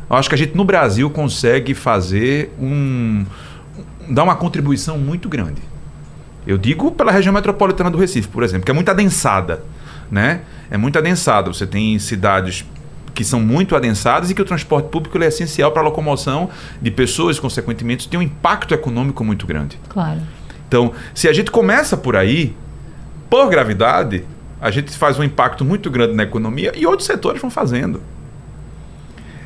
eu 0.09 0.15
acho 0.17 0.27
que 0.27 0.35
a 0.35 0.37
gente 0.37 0.57
no 0.57 0.65
Brasil 0.65 1.09
consegue 1.09 1.73
fazer 1.73 2.51
um, 2.59 3.25
dá 4.09 4.23
uma 4.23 4.35
contribuição 4.35 4.97
muito 4.97 5.29
grande. 5.29 5.70
Eu 6.45 6.57
digo 6.57 6.91
pela 6.91 7.11
região 7.11 7.33
metropolitana 7.33 7.89
do 7.89 7.97
Recife, 7.97 8.27
por 8.27 8.43
exemplo, 8.43 8.65
que 8.65 8.71
é 8.71 8.73
muito 8.73 8.89
adensada, 8.89 9.63
né? 10.09 10.41
É 10.69 10.77
muito 10.77 10.97
adensada. 10.97 11.53
Você 11.53 11.67
tem 11.67 11.97
cidades 11.99 12.65
que 13.13 13.23
são 13.23 13.39
muito 13.39 13.75
adensadas 13.75 14.29
e 14.29 14.33
que 14.33 14.41
o 14.41 14.45
transporte 14.45 14.89
público 14.89 15.17
é 15.21 15.27
essencial 15.27 15.71
para 15.71 15.81
a 15.81 15.85
locomoção 15.85 16.49
de 16.81 16.89
pessoas, 16.89 17.39
consequentemente, 17.39 18.07
tem 18.07 18.19
um 18.19 18.23
impacto 18.23 18.73
econômico 18.73 19.23
muito 19.23 19.45
grande. 19.45 19.77
Claro. 19.89 20.21
Então, 20.67 20.93
se 21.13 21.27
a 21.27 21.33
gente 21.33 21.51
começa 21.51 21.97
por 21.97 22.15
aí, 22.15 22.55
por 23.29 23.49
gravidade, 23.49 24.23
a 24.59 24.71
gente 24.71 24.91
faz 24.97 25.19
um 25.19 25.23
impacto 25.23 25.65
muito 25.65 25.89
grande 25.89 26.13
na 26.13 26.23
economia 26.23 26.71
e 26.75 26.85
outros 26.85 27.05
setores 27.05 27.41
vão 27.41 27.51
fazendo. 27.51 28.01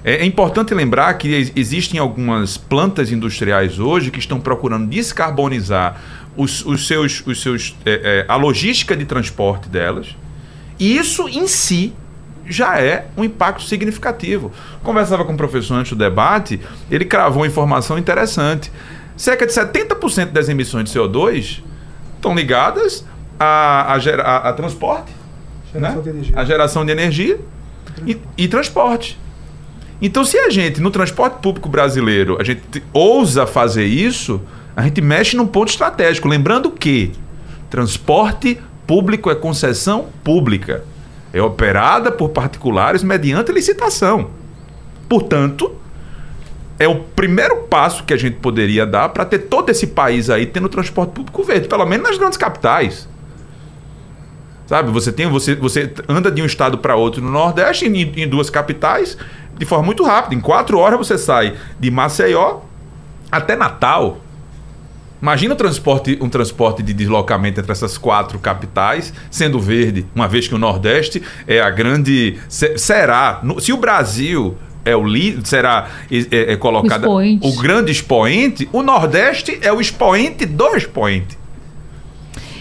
É, 0.03 0.17
é 0.17 0.25
importante 0.25 0.73
lembrar 0.73 1.11
que 1.15 1.51
existem 1.55 1.99
algumas 1.99 2.57
plantas 2.57 3.11
industriais 3.11 3.79
hoje 3.79 4.11
que 4.11 4.19
estão 4.19 4.39
procurando 4.39 4.87
descarbonizar 4.87 5.99
os, 6.35 6.65
os 6.65 6.87
seus, 6.87 7.23
os 7.25 7.41
seus, 7.41 7.75
é, 7.85 7.91
é, 8.03 8.25
a 8.27 8.35
logística 8.35 8.95
de 8.95 9.05
transporte 9.05 9.69
delas. 9.69 10.15
E 10.79 10.97
isso 10.97 11.27
em 11.29 11.47
si 11.47 11.93
já 12.47 12.79
é 12.79 13.07
um 13.17 13.23
impacto 13.23 13.63
significativo. 13.63 14.51
Conversava 14.83 15.25
com 15.25 15.33
o 15.33 15.37
professor 15.37 15.75
antes 15.75 15.93
do 15.93 15.97
debate, 15.97 16.59
ele 16.91 17.05
cravou 17.05 17.41
uma 17.41 17.47
informação 17.47 17.97
interessante. 17.97 18.71
Cerca 19.17 19.45
de 19.45 19.53
70% 19.53 20.31
das 20.31 20.49
emissões 20.49 20.89
de 20.89 20.97
CO2 20.97 21.61
estão 22.15 22.35
ligadas 22.35 23.05
a, 23.39 23.93
a, 23.93 23.95
a, 23.95 24.49
a 24.49 24.53
transporte, 24.53 25.11
geração 25.73 26.01
né? 26.01 26.21
a 26.35 26.45
geração 26.45 26.85
de 26.85 26.91
energia 26.91 27.39
e, 28.05 28.17
e 28.37 28.47
transporte. 28.47 29.17
Então, 30.01 30.25
se 30.25 30.37
a 30.37 30.49
gente, 30.49 30.81
no 30.81 30.91
transporte 30.91 31.39
público 31.41 31.69
brasileiro, 31.69 32.37
a 32.39 32.43
gente 32.43 32.83
ousa 32.91 33.47
fazer 33.47 33.85
isso, 33.85 34.41
a 34.75 34.83
gente 34.83 35.01
mexe 35.01 35.37
num 35.37 35.47
ponto 35.47 35.69
estratégico. 35.69 36.27
Lembrando 36.27 36.69
que 36.69 37.11
transporte 37.69 38.59
público 38.85 39.31
é 39.31 39.35
concessão 39.35 40.07
pública 40.23 40.83
é 41.35 41.41
operada 41.41 42.13
por 42.13 42.29
particulares 42.29 43.03
mediante 43.03 43.51
licitação. 43.51 44.29
Portanto, 45.09 45.75
é 46.79 46.87
o 46.87 46.95
primeiro 46.95 47.63
passo 47.63 48.05
que 48.05 48.13
a 48.13 48.17
gente 48.17 48.37
poderia 48.37 48.85
dar 48.85 49.09
para 49.09 49.25
ter 49.25 49.39
todo 49.39 49.69
esse 49.69 49.87
país 49.87 50.29
aí 50.29 50.45
tendo 50.45 50.69
transporte 50.69 51.11
público 51.11 51.43
verde, 51.43 51.67
pelo 51.67 51.85
menos 51.85 52.07
nas 52.07 52.17
grandes 52.17 52.37
capitais. 52.37 53.09
Sabe, 54.65 54.91
você 54.91 55.11
tem 55.11 55.27
você, 55.27 55.55
você 55.55 55.93
anda 56.07 56.31
de 56.31 56.41
um 56.41 56.45
estado 56.45 56.77
para 56.77 56.95
outro 56.95 57.21
no 57.21 57.29
Nordeste 57.29 57.85
em, 57.85 58.01
em 58.15 58.27
duas 58.27 58.49
capitais 58.49 59.17
de 59.57 59.65
forma 59.65 59.85
muito 59.85 60.05
rápida. 60.05 60.35
Em 60.35 60.39
quatro 60.39 60.79
horas 60.79 60.97
você 60.97 61.17
sai 61.17 61.55
de 61.77 61.91
Maceió 61.91 62.61
até 63.29 63.57
Natal. 63.57 64.21
Imagina 65.25 65.55
o 65.55 65.57
transporte, 65.57 66.19
um 66.21 66.29
transporte 66.29 66.83
de 66.83 66.93
deslocamento 66.93 67.59
entre 67.59 67.71
essas 67.71 67.97
quatro 67.97 68.37
capitais, 68.37 69.11
sendo 69.31 69.59
verde, 69.59 70.05
uma 70.13 70.27
vez 70.27 70.47
que 70.47 70.53
o 70.53 70.57
Nordeste 70.59 71.19
é 71.47 71.59
a 71.59 71.71
grande. 71.71 72.37
Será. 72.47 73.41
Se 73.59 73.73
o 73.73 73.77
Brasil 73.77 74.55
é 74.85 74.95
o 74.95 75.03
será 75.43 75.89
é, 76.11 76.53
é 76.53 76.55
colocado 76.57 77.09
o, 77.09 77.17
o, 77.17 77.55
grande 77.59 77.91
expoente, 77.91 78.69
o 78.71 78.83
Nordeste 78.83 79.57
é 79.63 79.73
o 79.73 79.81
expoente 79.81 80.45
do 80.45 80.75
expoente. 80.75 81.35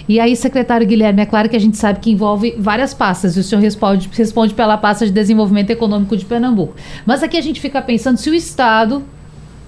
E 0.09 0.19
aí, 0.19 0.35
secretário 0.35 0.87
Guilherme, 0.87 1.21
é 1.21 1.27
claro 1.27 1.51
que 1.51 1.57
a 1.57 1.61
gente 1.61 1.77
sabe 1.77 2.01
que 2.01 2.11
envolve 2.11 2.55
várias 2.59 2.95
pastas, 2.95 3.37
e 3.37 3.41
o 3.41 3.43
senhor 3.43 3.61
responde, 3.61 4.09
responde 4.11 4.55
pela 4.55 4.79
pasta 4.79 5.05
de 5.05 5.13
desenvolvimento 5.13 5.69
econômico 5.69 6.17
de 6.17 6.25
Pernambuco. 6.25 6.75
Mas 7.05 7.23
aqui 7.23 7.37
a 7.37 7.43
gente 7.43 7.61
fica 7.61 7.83
pensando 7.83 8.17
se 8.17 8.31
o 8.31 8.35
Estado 8.35 9.05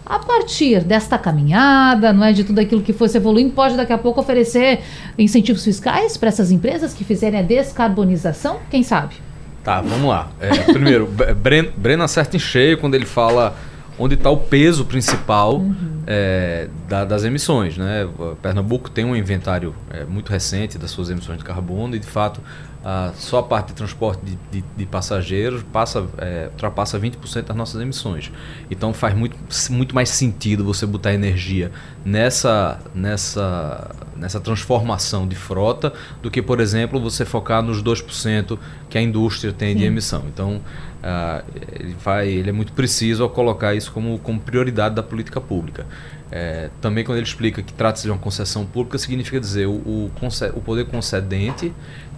a 0.06 0.20
partir 0.20 0.84
desta 0.84 1.18
caminhada, 1.18 2.12
não 2.12 2.24
é 2.24 2.32
de 2.32 2.44
tudo 2.44 2.60
aquilo 2.60 2.80
que 2.80 2.92
fosse 2.92 3.16
evoluindo, 3.16 3.52
pode 3.52 3.76
daqui 3.76 3.92
a 3.92 3.98
pouco 3.98 4.20
oferecer 4.20 4.80
incentivos 5.18 5.64
fiscais 5.64 6.16
para 6.16 6.28
essas 6.28 6.52
empresas 6.52 6.94
que 6.94 7.02
fizerem 7.02 7.40
a 7.40 7.42
descarbonização? 7.42 8.60
Quem 8.70 8.84
sabe? 8.84 9.16
Tá, 9.64 9.80
vamos 9.80 10.08
lá. 10.08 10.30
É, 10.40 10.72
primeiro, 10.72 11.08
Breno, 11.42 11.72
Breno 11.76 12.04
acerta 12.04 12.36
em 12.36 12.38
cheio 12.38 12.78
quando 12.78 12.94
ele 12.94 13.04
fala 13.04 13.56
onde 13.98 14.14
está 14.14 14.30
o 14.30 14.36
peso 14.36 14.84
principal 14.84 15.56
uhum. 15.56 16.02
é, 16.06 16.68
da, 16.88 17.04
das 17.04 17.24
emissões. 17.24 17.76
Né? 17.76 18.08
Pernambuco 18.40 18.88
tem 18.88 19.04
um 19.04 19.16
inventário 19.16 19.74
é, 19.90 20.04
muito 20.04 20.30
recente 20.30 20.78
das 20.78 20.90
suas 20.92 21.10
emissões 21.10 21.38
de 21.38 21.44
carbono 21.44 21.96
e, 21.96 21.98
de 21.98 22.06
fato, 22.06 22.40
a, 22.88 23.12
só 23.16 23.40
a 23.40 23.42
parte 23.42 23.68
de 23.68 23.74
transporte 23.74 24.24
de, 24.24 24.38
de, 24.48 24.64
de 24.76 24.86
passageiros 24.86 25.64
passa, 25.72 26.06
é, 26.18 26.48
ultrapassa 26.52 27.00
20% 27.00 27.42
das 27.42 27.56
nossas 27.56 27.82
emissões. 27.82 28.30
Então 28.70 28.94
faz 28.94 29.12
muito, 29.12 29.36
muito 29.70 29.92
mais 29.92 30.08
sentido 30.08 30.64
você 30.64 30.86
botar 30.86 31.12
energia 31.12 31.72
nessa, 32.04 32.78
nessa, 32.94 33.90
nessa 34.16 34.38
transformação 34.38 35.26
de 35.26 35.34
frota 35.34 35.92
do 36.22 36.30
que, 36.30 36.40
por 36.40 36.60
exemplo, 36.60 37.00
você 37.00 37.24
focar 37.24 37.60
nos 37.60 37.82
2% 37.82 38.56
que 38.88 38.96
a 38.96 39.02
indústria 39.02 39.52
tem 39.52 39.72
Sim. 39.72 39.80
de 39.80 39.84
emissão. 39.84 40.22
Então 40.32 40.60
uh, 41.02 41.44
ele, 41.80 41.96
vai, 42.00 42.28
ele 42.28 42.50
é 42.50 42.52
muito 42.52 42.72
preciso 42.72 43.24
ao 43.24 43.30
colocar 43.30 43.74
isso 43.74 43.90
como, 43.90 44.16
como 44.20 44.38
prioridade 44.38 44.94
da 44.94 45.02
política 45.02 45.40
pública. 45.40 45.84
É, 46.30 46.70
também 46.80 47.04
quando 47.04 47.18
ele 47.18 47.26
explica 47.26 47.62
que 47.62 47.72
trata-se 47.72 48.04
de 48.04 48.10
uma 48.10 48.18
concessão 48.18 48.66
pública, 48.66 48.98
significa 48.98 49.38
dizer 49.38 49.66
o, 49.66 49.74
o, 49.74 50.10
o 50.54 50.60
poder 50.60 50.86
concedente 50.86 51.72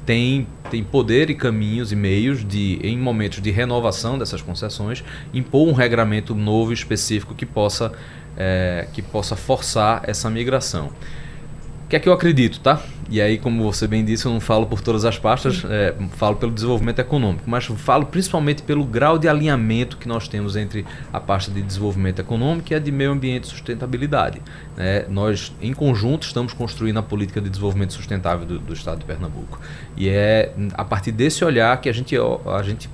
tem, 0.09 0.47
tem 0.71 0.83
poder 0.83 1.29
e 1.29 1.35
caminhos 1.35 1.93
e 1.93 1.97
meios 1.97 2.43
de, 2.43 2.81
em 2.83 2.97
momentos 2.97 3.43
de 3.43 3.51
renovação 3.51 4.19
dessas 4.19 4.41
concessões, 4.41 5.05
impor 5.35 5.69
um 5.69 5.73
regramento 5.73 6.35
novo 6.35 6.73
específico 6.73 7.35
que 7.35 7.45
possa, 7.45 7.93
é, 8.35 8.89
que 8.95 9.03
possa 9.03 9.37
forçar 9.37 10.01
essa 10.07 10.31
migração 10.31 10.95
que 11.89 11.97
é 11.97 11.99
que 11.99 12.09
eu 12.09 12.13
acredito, 12.13 12.61
tá? 12.61 12.83
E 13.11 13.23
aí, 13.23 13.39
como 13.39 13.65
você 13.65 13.87
bem 13.87 14.05
disse, 14.05 14.27
eu 14.27 14.33
não 14.33 14.41
falo 14.41 14.67
por 14.67 14.83
todas 14.83 15.07
as 15.07 15.19
pastas, 15.19 15.65
é, 15.71 15.95
falo 16.11 16.37
pelo 16.37 16.53
desenvolvimento 16.53 16.99
econômico, 16.99 17.45
mas 17.47 17.65
falo 17.65 18.05
principalmente 18.05 18.63
pelo 18.63 18.85
grau 18.85 19.19
de 19.19 19.27
alinhamento 19.27 19.97
que 19.97 20.07
nós 20.07 20.29
temos 20.29 20.57
entre 20.57 20.85
a 21.11 21.19
pasta 21.19 21.51
de 21.51 21.63
desenvolvimento 21.63 22.21
econômico 22.21 22.71
e 22.71 22.75
a 22.75 22.79
de 22.79 22.93
meio 22.93 23.13
ambiente 23.13 23.45
e 23.45 23.47
sustentabilidade. 23.47 24.43
Né? 24.77 25.07
Nós, 25.09 25.55
em 25.63 25.73
conjunto, 25.73 26.25
estamos 26.25 26.53
construindo 26.53 26.99
a 26.99 27.03
política 27.03 27.41
de 27.41 27.49
desenvolvimento 27.49 27.95
sustentável 27.95 28.45
do, 28.45 28.59
do 28.59 28.75
Estado 28.75 28.99
de 28.99 29.07
Pernambuco. 29.07 29.59
E 29.97 30.11
é 30.11 30.53
a 30.75 30.85
partir 30.85 31.13
desse 31.13 31.43
olhar 31.43 31.81
que 31.81 31.89
a 31.89 31.93
gente, 31.95 32.15
a 32.15 32.63
gente 32.63 32.91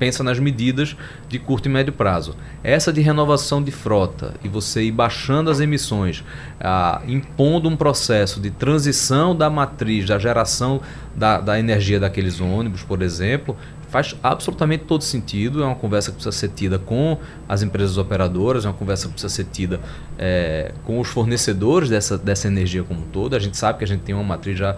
pensa 0.00 0.24
nas 0.24 0.38
medidas 0.38 0.96
de 1.28 1.38
curto 1.38 1.66
e 1.66 1.68
médio 1.68 1.92
prazo. 1.92 2.34
Essa 2.64 2.90
de 2.90 3.02
renovação 3.02 3.62
de 3.62 3.70
frota 3.70 4.32
e 4.42 4.48
você 4.48 4.82
ir 4.82 4.92
baixando 4.92 5.50
as 5.50 5.60
emissões, 5.60 6.24
ah, 6.58 7.02
impondo 7.06 7.68
um 7.68 7.76
processo 7.76 8.40
de 8.40 8.50
transição 8.50 9.36
da 9.36 9.50
matriz, 9.50 10.06
da 10.06 10.18
geração 10.18 10.80
da, 11.14 11.38
da 11.38 11.60
energia 11.60 12.00
daqueles 12.00 12.40
ônibus, 12.40 12.82
por 12.82 13.02
exemplo, 13.02 13.54
faz 13.90 14.16
absolutamente 14.22 14.84
todo 14.84 15.02
sentido. 15.02 15.62
É 15.62 15.66
uma 15.66 15.74
conversa 15.74 16.10
que 16.10 16.16
precisa 16.16 16.36
ser 16.36 16.48
tida 16.48 16.78
com 16.78 17.18
as 17.48 17.62
empresas 17.62 17.98
operadoras, 17.98 18.64
é 18.64 18.68
uma 18.68 18.74
conversa 18.74 19.06
que 19.06 19.12
precisa 19.12 19.34
ser 19.34 19.44
tida 19.44 19.80
é, 20.18 20.72
com 20.84 21.00
os 21.00 21.08
fornecedores 21.08 21.90
dessa, 21.90 22.16
dessa 22.16 22.46
energia 22.46 22.82
como 22.84 23.00
um 23.00 23.06
todo. 23.06 23.34
A 23.34 23.38
gente 23.38 23.56
sabe 23.56 23.78
que 23.78 23.84
a 23.84 23.86
gente 23.86 24.02
tem 24.02 24.14
uma 24.14 24.24
matriz 24.24 24.58
já 24.58 24.76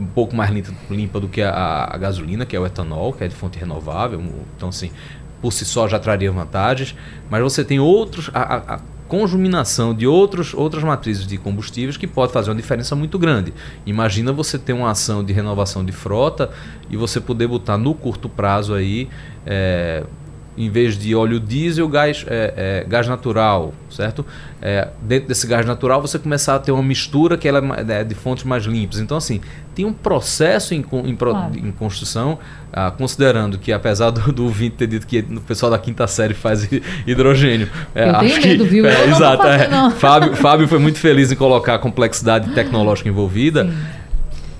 um, 0.00 0.06
pouco 0.06 0.34
mais 0.34 0.50
limpa, 0.50 0.72
limpa 0.90 1.20
do 1.20 1.28
que 1.28 1.42
a, 1.42 1.88
a, 1.90 1.96
gasolina, 1.98 2.46
que 2.46 2.56
é 2.56 2.60
o 2.60 2.66
etanol, 2.66 3.12
que 3.12 3.22
é 3.22 3.28
de 3.28 3.34
fonte 3.34 3.58
renovável. 3.58 4.22
Então, 4.56 4.70
assim, 4.70 4.90
por 5.40 5.52
si 5.52 5.64
só 5.64 5.86
já 5.86 5.98
traria 5.98 6.32
vantagens. 6.32 6.96
Mas 7.30 7.42
você 7.42 7.62
tem 7.64 7.78
outros. 7.78 8.30
A, 8.32 8.74
a, 8.74 8.80
conjuminação 9.08 9.94
de 9.94 10.06
outros, 10.06 10.54
outras 10.54 10.82
matrizes 10.82 11.26
de 11.26 11.38
combustíveis 11.38 11.96
que 11.96 12.06
pode 12.06 12.32
fazer 12.32 12.50
uma 12.50 12.56
diferença 12.56 12.94
muito 12.94 13.18
grande. 13.18 13.52
Imagina 13.84 14.32
você 14.32 14.58
ter 14.58 14.72
uma 14.72 14.90
ação 14.90 15.24
de 15.24 15.32
renovação 15.32 15.84
de 15.84 15.92
frota 15.92 16.50
e 16.90 16.96
você 16.96 17.20
poder 17.20 17.46
botar 17.46 17.78
no 17.78 17.94
curto 17.94 18.28
prazo 18.28 18.74
aí, 18.74 19.08
é, 19.44 20.04
em 20.56 20.70
vez 20.70 20.96
de 20.96 21.14
óleo 21.14 21.38
diesel, 21.38 21.86
gás, 21.88 22.24
é, 22.28 22.54
é, 22.56 22.88
gás 22.88 23.06
natural, 23.06 23.74
certo? 23.90 24.24
É, 24.60 24.88
dentro 25.02 25.28
desse 25.28 25.46
gás 25.46 25.66
natural 25.66 26.00
você 26.00 26.18
começar 26.18 26.54
a 26.54 26.58
ter 26.58 26.72
uma 26.72 26.82
mistura 26.82 27.36
que 27.36 27.46
ela 27.46 27.62
é 27.88 28.02
de 28.02 28.14
fontes 28.14 28.44
mais 28.44 28.64
limpas. 28.64 28.98
Então, 28.98 29.18
assim, 29.18 29.40
tem 29.76 29.84
um 29.84 29.92
processo 29.92 30.72
em, 30.72 30.78
em, 30.78 31.14
claro. 31.14 31.52
em 31.54 31.70
construção, 31.70 32.38
ah, 32.72 32.90
considerando 32.90 33.58
que 33.58 33.70
apesar 33.70 34.08
do, 34.08 34.32
do 34.32 34.44
ouvinte 34.44 34.76
ter 34.76 34.86
dito 34.86 35.06
que 35.06 35.18
o 35.18 35.40
pessoal 35.42 35.70
da 35.70 35.78
quinta 35.78 36.06
série 36.06 36.32
faz 36.32 36.66
hidrogênio. 37.06 37.68
É, 37.94 38.08
Eu 38.08 38.16
acho 38.16 38.40
medo, 38.40 38.64
que, 38.64 38.70
viu? 38.70 38.86
É, 38.86 39.04
exato. 39.04 39.42
Fazer, 39.42 39.64
é. 39.64 39.90
Fábio, 39.90 40.34
Fábio 40.36 40.66
foi 40.66 40.78
muito 40.78 40.98
feliz 40.98 41.30
em 41.30 41.36
colocar 41.36 41.74
a 41.74 41.78
complexidade 41.78 42.54
tecnológica 42.54 43.06
envolvida. 43.10 43.64
Sim. 43.64 43.76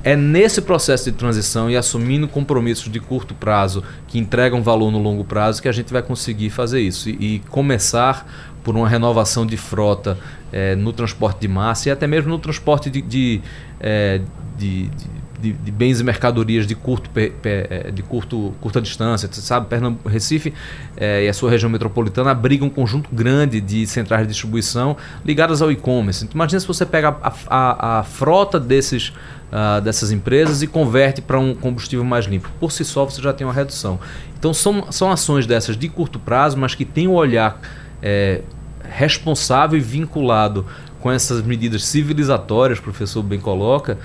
É 0.06 0.14
nesse 0.14 0.62
processo 0.62 1.10
de 1.10 1.16
transição 1.16 1.68
e 1.68 1.76
assumindo 1.76 2.28
compromissos 2.28 2.88
de 2.88 3.00
curto 3.00 3.34
prazo 3.34 3.82
que 4.06 4.20
entregam 4.20 4.62
valor 4.62 4.92
no 4.92 5.02
longo 5.02 5.24
prazo 5.24 5.60
que 5.60 5.66
a 5.66 5.72
gente 5.72 5.92
vai 5.92 6.00
conseguir 6.00 6.48
fazer 6.48 6.80
isso 6.80 7.10
e, 7.10 7.34
e 7.34 7.38
começar 7.50 8.24
por 8.62 8.76
uma 8.76 8.88
renovação 8.88 9.44
de 9.44 9.56
frota 9.56 10.16
é, 10.52 10.76
no 10.76 10.92
transporte 10.92 11.40
de 11.40 11.48
massa 11.48 11.88
e 11.88 11.90
até 11.90 12.06
mesmo 12.06 12.30
no 12.30 12.38
transporte 12.38 12.88
de, 12.88 13.02
de, 13.02 13.42
é, 13.80 14.20
de, 14.56 14.86
de 14.90 15.06
de, 15.40 15.70
bens 15.70 16.00
e 16.00 16.04
mercadorias 16.04 16.66
de, 16.66 16.74
curto, 16.74 17.10
é, 17.14 17.90
de 17.90 18.02
curto, 18.02 18.54
curta 18.60 18.80
distância. 18.80 19.28
Você 19.30 19.40
sabe, 19.40 19.66
Pernambuco, 19.66 20.08
Recife 20.08 20.52
é, 20.96 21.24
e 21.24 21.28
a 21.28 21.32
sua 21.32 21.50
região 21.50 21.70
metropolitana 21.70 22.30
abrigam 22.30 22.68
um 22.68 22.70
conjunto 22.70 23.08
grande 23.12 23.60
de 23.60 23.86
centrais 23.86 24.22
de 24.22 24.28
distribuição 24.28 24.96
ligadas 25.24 25.62
ao 25.62 25.70
e-commerce. 25.70 26.24
Então, 26.24 26.34
imagina 26.34 26.60
se 26.60 26.66
você 26.66 26.86
pega 26.86 27.16
a, 27.22 27.32
a, 27.48 27.98
a 27.98 28.02
frota 28.02 28.58
desses, 28.58 29.12
uh, 29.50 29.80
dessas 29.80 30.10
empresas 30.10 30.62
e 30.62 30.66
converte 30.66 31.20
para 31.20 31.38
um 31.38 31.54
combustível 31.54 32.04
mais 32.04 32.26
limpo. 32.26 32.50
Por 32.60 32.72
si 32.72 32.84
só, 32.84 33.04
você 33.04 33.20
já 33.20 33.32
tem 33.32 33.46
uma 33.46 33.52
redução. 33.52 33.98
Então, 34.38 34.52
são, 34.52 34.90
são 34.90 35.10
ações 35.10 35.46
dessas 35.46 35.76
de 35.76 35.88
curto 35.88 36.18
prazo, 36.18 36.56
mas 36.56 36.74
que 36.74 36.84
têm 36.84 37.08
o 37.08 37.12
um 37.12 37.14
olhar 37.14 37.60
é, 38.02 38.42
responsável 38.82 39.78
e 39.78 39.80
vinculado 39.80 40.66
com 41.00 41.10
essas 41.10 41.42
medidas 41.42 41.84
civilizatórias, 41.84 42.78
o 42.78 42.82
professor 42.82 43.22
bem 43.22 43.38
coloca, 43.38 43.98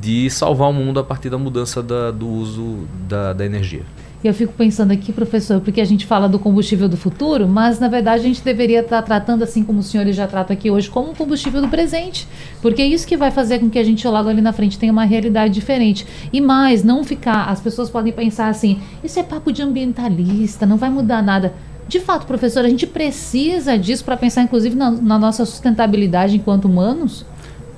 de 0.00 0.30
salvar 0.30 0.70
o 0.70 0.72
mundo 0.72 1.00
a 1.00 1.04
partir 1.04 1.30
da 1.30 1.38
mudança 1.38 1.82
da, 1.82 2.10
do 2.10 2.26
uso 2.26 2.86
da, 3.08 3.32
da 3.32 3.44
energia. 3.44 3.82
Eu 4.22 4.34
fico 4.34 4.52
pensando 4.52 4.90
aqui, 4.90 5.12
professor, 5.12 5.60
porque 5.60 5.80
a 5.80 5.84
gente 5.84 6.04
fala 6.04 6.28
do 6.28 6.40
combustível 6.40 6.88
do 6.88 6.96
futuro, 6.96 7.46
mas 7.46 7.78
na 7.78 7.86
verdade 7.86 8.20
a 8.20 8.26
gente 8.26 8.42
deveria 8.42 8.80
estar 8.80 9.00
tratando, 9.02 9.44
assim 9.44 9.62
como 9.62 9.78
os 9.78 9.86
senhores 9.86 10.16
já 10.16 10.26
tratam 10.26 10.56
aqui 10.56 10.68
hoje, 10.72 10.90
como 10.90 11.12
um 11.12 11.14
combustível 11.14 11.60
do 11.60 11.68
presente. 11.68 12.26
Porque 12.60 12.82
é 12.82 12.86
isso 12.86 13.06
que 13.06 13.16
vai 13.16 13.30
fazer 13.30 13.60
com 13.60 13.70
que 13.70 13.78
a 13.78 13.84
gente 13.84 14.06
logo 14.08 14.28
ali 14.28 14.40
na 14.40 14.52
frente 14.52 14.76
tenha 14.76 14.90
uma 14.90 15.04
realidade 15.04 15.54
diferente. 15.54 16.04
E 16.32 16.40
mais, 16.40 16.82
não 16.82 17.04
ficar. 17.04 17.44
As 17.44 17.60
pessoas 17.60 17.88
podem 17.88 18.12
pensar 18.12 18.48
assim: 18.48 18.80
isso 19.04 19.20
é 19.20 19.22
papo 19.22 19.52
de 19.52 19.62
ambientalista, 19.62 20.66
não 20.66 20.76
vai 20.76 20.90
mudar 20.90 21.22
nada. 21.22 21.54
De 21.86 22.00
fato, 22.00 22.26
professor, 22.26 22.64
a 22.64 22.68
gente 22.68 22.88
precisa 22.88 23.78
disso 23.78 24.04
para 24.04 24.16
pensar, 24.16 24.42
inclusive, 24.42 24.74
na, 24.74 24.90
na 24.90 25.18
nossa 25.18 25.46
sustentabilidade 25.46 26.36
enquanto 26.36 26.64
humanos? 26.64 27.24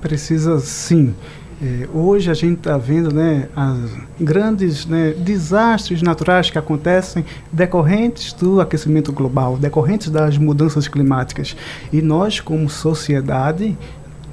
Precisa 0.01 0.59
sim. 0.59 1.15
É, 1.63 1.87
hoje 1.93 2.31
a 2.31 2.35
gente 2.35 2.57
está 2.59 2.79
vendo 2.79 3.15
né, 3.15 3.47
as 3.55 3.91
grandes 4.19 4.87
né, 4.87 5.11
desastres 5.11 6.01
naturais 6.01 6.49
que 6.49 6.57
acontecem 6.57 7.23
decorrentes 7.53 8.33
do 8.33 8.63
aquecimento 8.63 9.13
global, 9.13 9.59
decorrentes 9.59 10.09
das 10.09 10.39
mudanças 10.39 10.89
climáticas. 10.89 11.55
E 11.93 12.01
nós, 12.01 12.41
como 12.41 12.71
sociedade, 12.71 13.77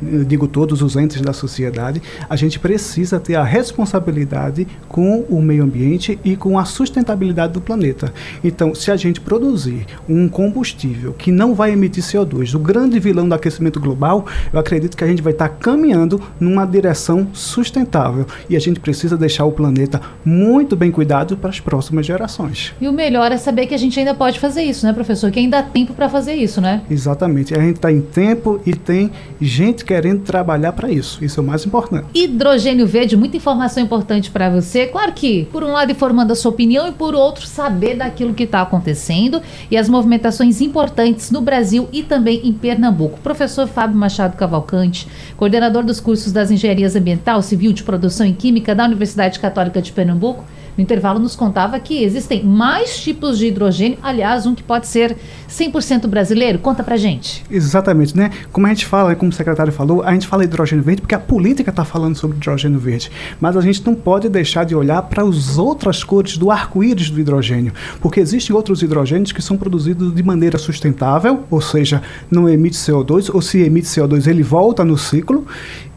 eu 0.01 0.23
digo 0.23 0.47
todos 0.47 0.81
os 0.81 0.95
entes 0.95 1.21
da 1.21 1.33
sociedade, 1.33 2.01
a 2.29 2.35
gente 2.35 2.59
precisa 2.59 3.19
ter 3.19 3.35
a 3.35 3.43
responsabilidade 3.43 4.67
com 4.87 5.25
o 5.29 5.41
meio 5.41 5.63
ambiente 5.63 6.19
e 6.23 6.35
com 6.35 6.57
a 6.57 6.65
sustentabilidade 6.65 7.53
do 7.53 7.61
planeta. 7.61 8.13
Então, 8.43 8.73
se 8.75 8.91
a 8.91 8.95
gente 8.95 9.21
produzir 9.21 9.85
um 10.07 10.27
combustível 10.27 11.13
que 11.13 11.31
não 11.31 11.53
vai 11.53 11.71
emitir 11.71 12.03
CO2, 12.03 12.55
o 12.55 12.59
grande 12.59 12.99
vilão 12.99 13.27
do 13.27 13.35
aquecimento 13.35 13.79
global, 13.79 14.25
eu 14.51 14.59
acredito 14.59 14.95
que 14.95 15.03
a 15.03 15.07
gente 15.07 15.21
vai 15.21 15.33
estar 15.33 15.49
caminhando 15.49 16.21
numa 16.39 16.65
direção 16.65 17.27
sustentável. 17.33 18.25
E 18.49 18.55
a 18.55 18.59
gente 18.59 18.79
precisa 18.79 19.17
deixar 19.17 19.45
o 19.45 19.51
planeta 19.51 20.01
muito 20.23 20.75
bem 20.75 20.91
cuidado 20.91 21.37
para 21.37 21.49
as 21.49 21.59
próximas 21.59 22.05
gerações. 22.05 22.73
E 22.79 22.87
o 22.87 22.93
melhor 22.93 23.31
é 23.31 23.37
saber 23.37 23.67
que 23.67 23.73
a 23.73 23.77
gente 23.77 23.99
ainda 23.99 24.13
pode 24.13 24.39
fazer 24.39 24.63
isso, 24.63 24.85
né, 24.85 24.93
professor? 24.93 25.31
Que 25.31 25.39
ainda 25.39 25.59
há 25.59 25.63
tempo 25.63 25.93
para 25.93 26.09
fazer 26.09 26.33
isso, 26.35 26.61
né? 26.61 26.81
Exatamente. 26.89 27.53
A 27.53 27.59
gente 27.59 27.77
está 27.77 27.91
em 27.91 28.01
tempo 28.01 28.59
e 28.65 28.73
tem 28.73 29.11
gente 29.39 29.83
querendo 29.87 30.23
trabalhar 30.23 30.73
para 30.73 30.91
isso. 30.91 31.23
Isso 31.23 31.39
é 31.39 31.43
o 31.43 31.45
mais 31.45 31.65
importante. 31.65 32.05
Hidrogênio 32.13 32.85
verde, 32.85 33.15
muita 33.15 33.37
informação 33.37 33.81
importante 33.81 34.29
para 34.29 34.49
você. 34.49 34.85
Claro 34.85 35.13
que, 35.13 35.45
por 35.45 35.63
um 35.63 35.71
lado, 35.71 35.91
informando 35.91 36.33
a 36.33 36.35
sua 36.35 36.51
opinião 36.51 36.87
e 36.87 36.91
por 36.91 37.15
outro, 37.15 37.47
saber 37.47 37.95
daquilo 37.95 38.33
que 38.33 38.43
está 38.43 38.61
acontecendo 38.61 39.41
e 39.71 39.77
as 39.77 39.87
movimentações 39.87 40.59
importantes 40.59 41.31
no 41.31 41.41
Brasil 41.41 41.87
e 41.93 42.03
também 42.03 42.41
em 42.43 42.51
Pernambuco. 42.51 43.19
Professor 43.21 43.65
Fábio 43.65 43.97
Machado 43.97 44.35
Cavalcante, 44.35 45.07
coordenador 45.37 45.83
dos 45.83 46.01
cursos 46.01 46.33
das 46.33 46.51
Engenharias 46.51 46.95
Ambiental, 46.95 47.41
Civil 47.41 47.71
de 47.71 47.83
Produção 47.83 48.27
e 48.27 48.33
Química 48.33 48.75
da 48.75 48.83
Universidade 48.83 49.39
Católica 49.39 49.81
de 49.81 49.93
Pernambuco 49.93 50.43
no 50.77 50.83
intervalo 50.83 51.19
nos 51.19 51.35
contava 51.35 51.79
que 51.79 52.03
existem 52.03 52.43
mais 52.43 52.99
tipos 52.99 53.37
de 53.37 53.47
hidrogênio, 53.47 53.97
aliás, 54.01 54.45
um 54.45 54.53
que 54.53 54.63
pode 54.63 54.87
ser 54.87 55.17
100% 55.49 56.07
brasileiro. 56.07 56.59
Conta 56.59 56.83
pra 56.83 56.97
gente. 56.97 57.43
Exatamente, 57.49 58.15
né? 58.15 58.29
Como 58.51 58.67
a 58.67 58.69
gente 58.69 58.85
fala, 58.85 59.15
como 59.15 59.31
o 59.31 59.33
secretário 59.33 59.73
falou, 59.73 60.03
a 60.03 60.13
gente 60.13 60.27
fala 60.27 60.43
hidrogênio 60.43 60.83
verde 60.83 61.01
porque 61.01 61.15
a 61.15 61.19
política 61.19 61.71
está 61.71 61.83
falando 61.83 62.15
sobre 62.15 62.37
hidrogênio 62.37 62.79
verde. 62.79 63.11
Mas 63.41 63.57
a 63.57 63.61
gente 63.61 63.83
não 63.85 63.95
pode 63.95 64.29
deixar 64.29 64.65
de 64.65 64.75
olhar 64.75 65.01
para 65.01 65.23
as 65.23 65.57
outras 65.57 66.03
cores 66.03 66.37
do 66.37 66.51
arco-íris 66.51 67.09
do 67.09 67.19
hidrogênio, 67.19 67.73
porque 67.99 68.19
existem 68.19 68.55
outros 68.55 68.83
hidrogênios 68.83 69.31
que 69.31 69.41
são 69.41 69.57
produzidos 69.57 70.13
de 70.13 70.23
maneira 70.23 70.57
sustentável, 70.57 71.43
ou 71.49 71.61
seja, 71.61 72.01
não 72.29 72.47
emite 72.47 72.75
CO2, 72.75 73.33
ou 73.33 73.41
se 73.41 73.61
emite 73.61 73.87
CO2 73.87 74.27
ele 74.27 74.43
volta 74.43 74.85
no 74.85 74.97
ciclo, 74.97 75.45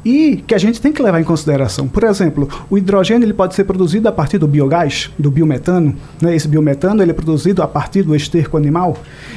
e 0.05 0.43
que 0.47 0.55
a 0.55 0.59
gente 0.59 0.81
tem 0.81 0.93
que 0.93 1.03
levar 1.03 1.21
em 1.21 1.25
consideração. 1.25 1.87
Por 1.87 2.05
exemplo, 2.05 2.49
o 2.69 2.79
hidrogênio 2.79 3.25
ele 3.25 3.33
pode 3.33 3.55
ser 3.55 3.65
produzido 3.65 4.09
a 4.09 4.13
partir 4.13 4.39
do 4.39 4.47
biogás, 4.47 5.11
do 5.19 5.31
biometano. 5.31 5.95
Né? 6.21 6.35
Esse 6.35 6.49
biometano 6.49 7.03
ele 7.03 7.11
é 7.11 7.15
produzido 7.15 7.63
a 7.63 7.69
partir 7.69 8.03
do 8.03 8.15
esterco 8.15 8.57
animal. 8.57 8.97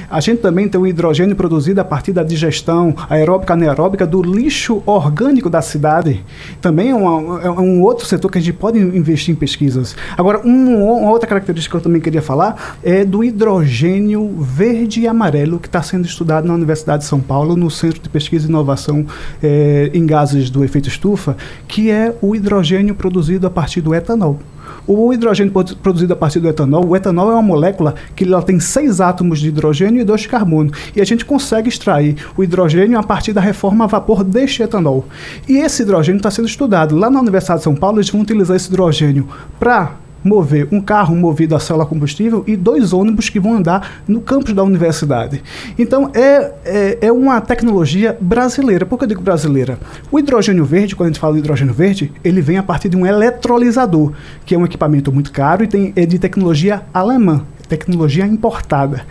A 0.09 0.20
gente 0.20 0.41
também 0.41 0.68
tem 0.68 0.80
o 0.80 0.88
hidrogênio 0.88 1.36
produzido 1.36 1.82
a 1.82 1.84
partir 1.84 2.14
da 2.14 2.24
digestão 2.24 2.95
aeróbica 3.09 3.53
anaeróbica 3.53 4.05
do 4.05 4.22
lixo 4.22 4.82
orgânico 4.86 5.49
da 5.49 5.61
cidade. 5.61 6.24
Também 6.61 6.91
é, 6.91 6.95
uma, 6.95 7.41
é 7.41 7.49
um 7.49 7.82
outro 7.82 8.05
setor 8.05 8.32
que 8.32 8.38
a 8.38 8.41
gente 8.41 8.53
pode 8.53 8.80
investir 8.80 9.34
em 9.34 9.36
pesquisas. 9.36 9.95
Agora, 10.18 10.41
um, 10.45 10.84
uma 10.84 11.09
outra 11.09 11.28
característica 11.28 11.74
que 11.74 11.78
eu 11.78 11.82
também 11.82 12.01
queria 12.01 12.22
falar 12.22 12.78
é 12.84 13.03
do 13.03 13.24
hidrogênio 13.24 14.30
verde 14.39 15.01
e 15.01 15.07
amarelo 15.07 15.59
que 15.59 15.68
está 15.68 15.82
sendo 15.82 16.05
estudado 16.05 16.47
na 16.47 16.53
Universidade 16.53 17.03
de 17.03 17.09
São 17.09 17.20
Paulo, 17.20 17.55
no 17.55 17.70
Centro 17.70 18.01
de 18.01 18.09
Pesquisa 18.09 18.45
e 18.45 18.49
Inovação 18.49 19.05
é, 19.41 19.89
em 19.93 20.05
Gases 20.05 20.49
do 20.54 20.64
efeito 20.64 20.88
estufa, 20.88 21.36
que 21.68 21.89
é 21.89 22.16
o 22.22 22.36
hidrogênio 22.36 22.95
produzido 22.95 23.47
a 23.47 23.49
partir 23.49 23.82
do 23.82 23.93
etanol. 23.93 24.39
O 24.86 25.14
hidrogênio 25.14 25.51
produzido 25.51 26.14
a 26.14 26.16
partir 26.16 26.39
do 26.39 26.47
etanol, 26.47 26.86
o 26.86 26.95
etanol 26.95 27.32
é 27.32 27.34
uma 27.34 27.41
molécula 27.41 27.95
que 28.16 28.24
ela 28.24 28.41
tem 28.41 28.60
seis 28.60 29.01
átomos 29.01 29.39
de 29.39 29.47
hidrogênio 29.49 30.01
e 30.01 30.04
dois 30.04 30.22
de 30.22 30.28
carbono. 30.28 30.72
E 30.95 31.01
a 31.01 31.06
gente 31.06 31.26
consegue 31.26 31.70
extrair 31.70 32.16
o 32.38 32.43
hidrogênio 32.43 32.97
a 32.97 33.04
partir 33.04 33.34
da 33.34 33.41
reforma 33.41 33.86
a 33.86 33.88
vapor 33.88 34.24
deste 34.24 34.62
etanol. 34.62 35.06
E 35.47 35.58
esse 35.58 35.84
hidrogênio 35.84 36.18
está 36.18 36.30
sendo 36.30 36.47
estudado. 36.47 36.95
Lá 36.95 37.10
na 37.10 37.20
Universidade 37.20 37.60
de 37.60 37.64
São 37.64 37.76
Paulo, 37.76 37.97
eles 37.97 38.10
vão 38.10 38.22
utilizar 38.22 38.56
esse 38.56 38.68
hidrogênio 38.68 39.28
para 39.60 40.03
mover 40.24 40.68
um 40.72 40.80
carro 40.80 41.16
movido 41.16 41.56
a 41.56 41.60
célula 41.60 41.86
combustível 41.86 42.44
e 42.48 42.56
dois 42.56 42.94
ônibus 42.94 43.30
que 43.30 43.40
vão 43.40 43.56
andar 43.56 44.04
no 44.08 44.22
campus 44.22 44.54
da 44.54 44.64
universidade. 44.64 45.44
Então, 45.78 46.12
é, 46.14 46.54
é, 46.66 46.98
é, 47.02 47.12
uma 47.12 47.42
tecnologia 47.42 48.18
brasileira. 48.20 48.86
Por 48.86 48.98
que 48.98 49.06
eu 49.06 49.10
digo 49.10 49.22
brasileira? 49.22 49.78
O 50.12 50.20
hidrogênio 50.20 50.66
verde, 50.66 50.96
quando 50.96 51.08
a 51.08 51.12
gente 51.12 51.20
fala 51.20 51.34
de 51.34 51.40
hidrogênio 51.40 51.74
verde, 51.74 52.12
ele 52.24 52.42
vem 52.42 52.58
a 52.58 52.64
partir 52.64 52.90
de 52.90 52.98
um 52.98 53.06
eletrolisador, 53.06 54.14
que 54.46 54.56
é 54.56 54.58
um 54.58 54.66
equipamento 54.66 55.12
muito 55.12 55.32
caro 55.32 55.64
e 55.64 55.68
tem, 55.68 55.94
é 55.96 56.06
de 56.06 56.20
tecnologia 56.20 56.82
alemã 56.94 57.44
tecnologia 57.68 58.26
importada. 58.26 59.06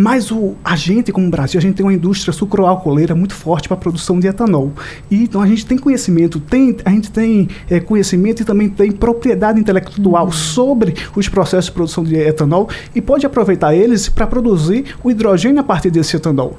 Mas 0.00 0.30
o, 0.30 0.54
a 0.64 0.74
gente, 0.76 1.12
como 1.12 1.28
Brasil, 1.28 1.58
a 1.58 1.60
gente 1.60 1.74
tem 1.74 1.84
uma 1.84 1.92
indústria 1.92 2.32
sucroalcooleira 2.32 3.14
muito 3.14 3.34
forte 3.34 3.68
para 3.68 3.76
a 3.76 3.80
produção 3.80 4.18
de 4.18 4.26
etanol. 4.26 4.72
E, 5.10 5.24
então 5.24 5.42
a 5.42 5.46
gente 5.46 5.66
tem 5.66 5.76
conhecimento, 5.76 6.40
tem, 6.40 6.74
a 6.86 6.90
gente 6.90 7.10
tem 7.10 7.48
é, 7.68 7.78
conhecimento 7.80 8.40
e 8.40 8.44
também 8.44 8.70
tem 8.70 8.90
propriedade 8.90 9.60
intelectual 9.60 10.24
uhum. 10.24 10.32
sobre 10.32 10.94
os 11.14 11.28
processos 11.28 11.66
de 11.66 11.72
produção 11.72 12.02
de 12.02 12.16
etanol 12.16 12.70
e 12.94 13.02
pode 13.02 13.26
aproveitar 13.26 13.74
eles 13.74 14.08
para 14.08 14.26
produzir 14.26 14.96
o 15.04 15.10
hidrogênio 15.10 15.60
a 15.60 15.64
partir 15.64 15.90
desse 15.90 16.16
etanol. 16.16 16.56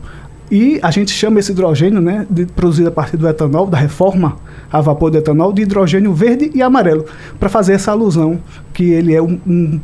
E 0.52 0.80
a 0.84 0.92
gente 0.92 1.12
chama 1.12 1.40
esse 1.40 1.52
hidrogênio, 1.52 2.00
né, 2.00 2.28
de, 2.30 2.46
produzido 2.46 2.90
a 2.90 2.92
partir 2.92 3.18
do 3.18 3.28
etanol, 3.28 3.66
da 3.66 3.78
reforma 3.78 4.38
a 4.72 4.82
vapor 4.82 5.10
do 5.10 5.18
etanol, 5.18 5.52
de 5.52 5.64
hidrogênio 5.64 6.14
verde 6.14 6.52
e 6.54 6.62
amarelo, 6.62 7.06
para 7.40 7.50
fazer 7.50 7.74
essa 7.74 7.92
alusão 7.92 8.40
que 8.74 8.92
ele 8.92 9.16
é 9.16 9.22
um, 9.22 9.40
um 9.48 9.80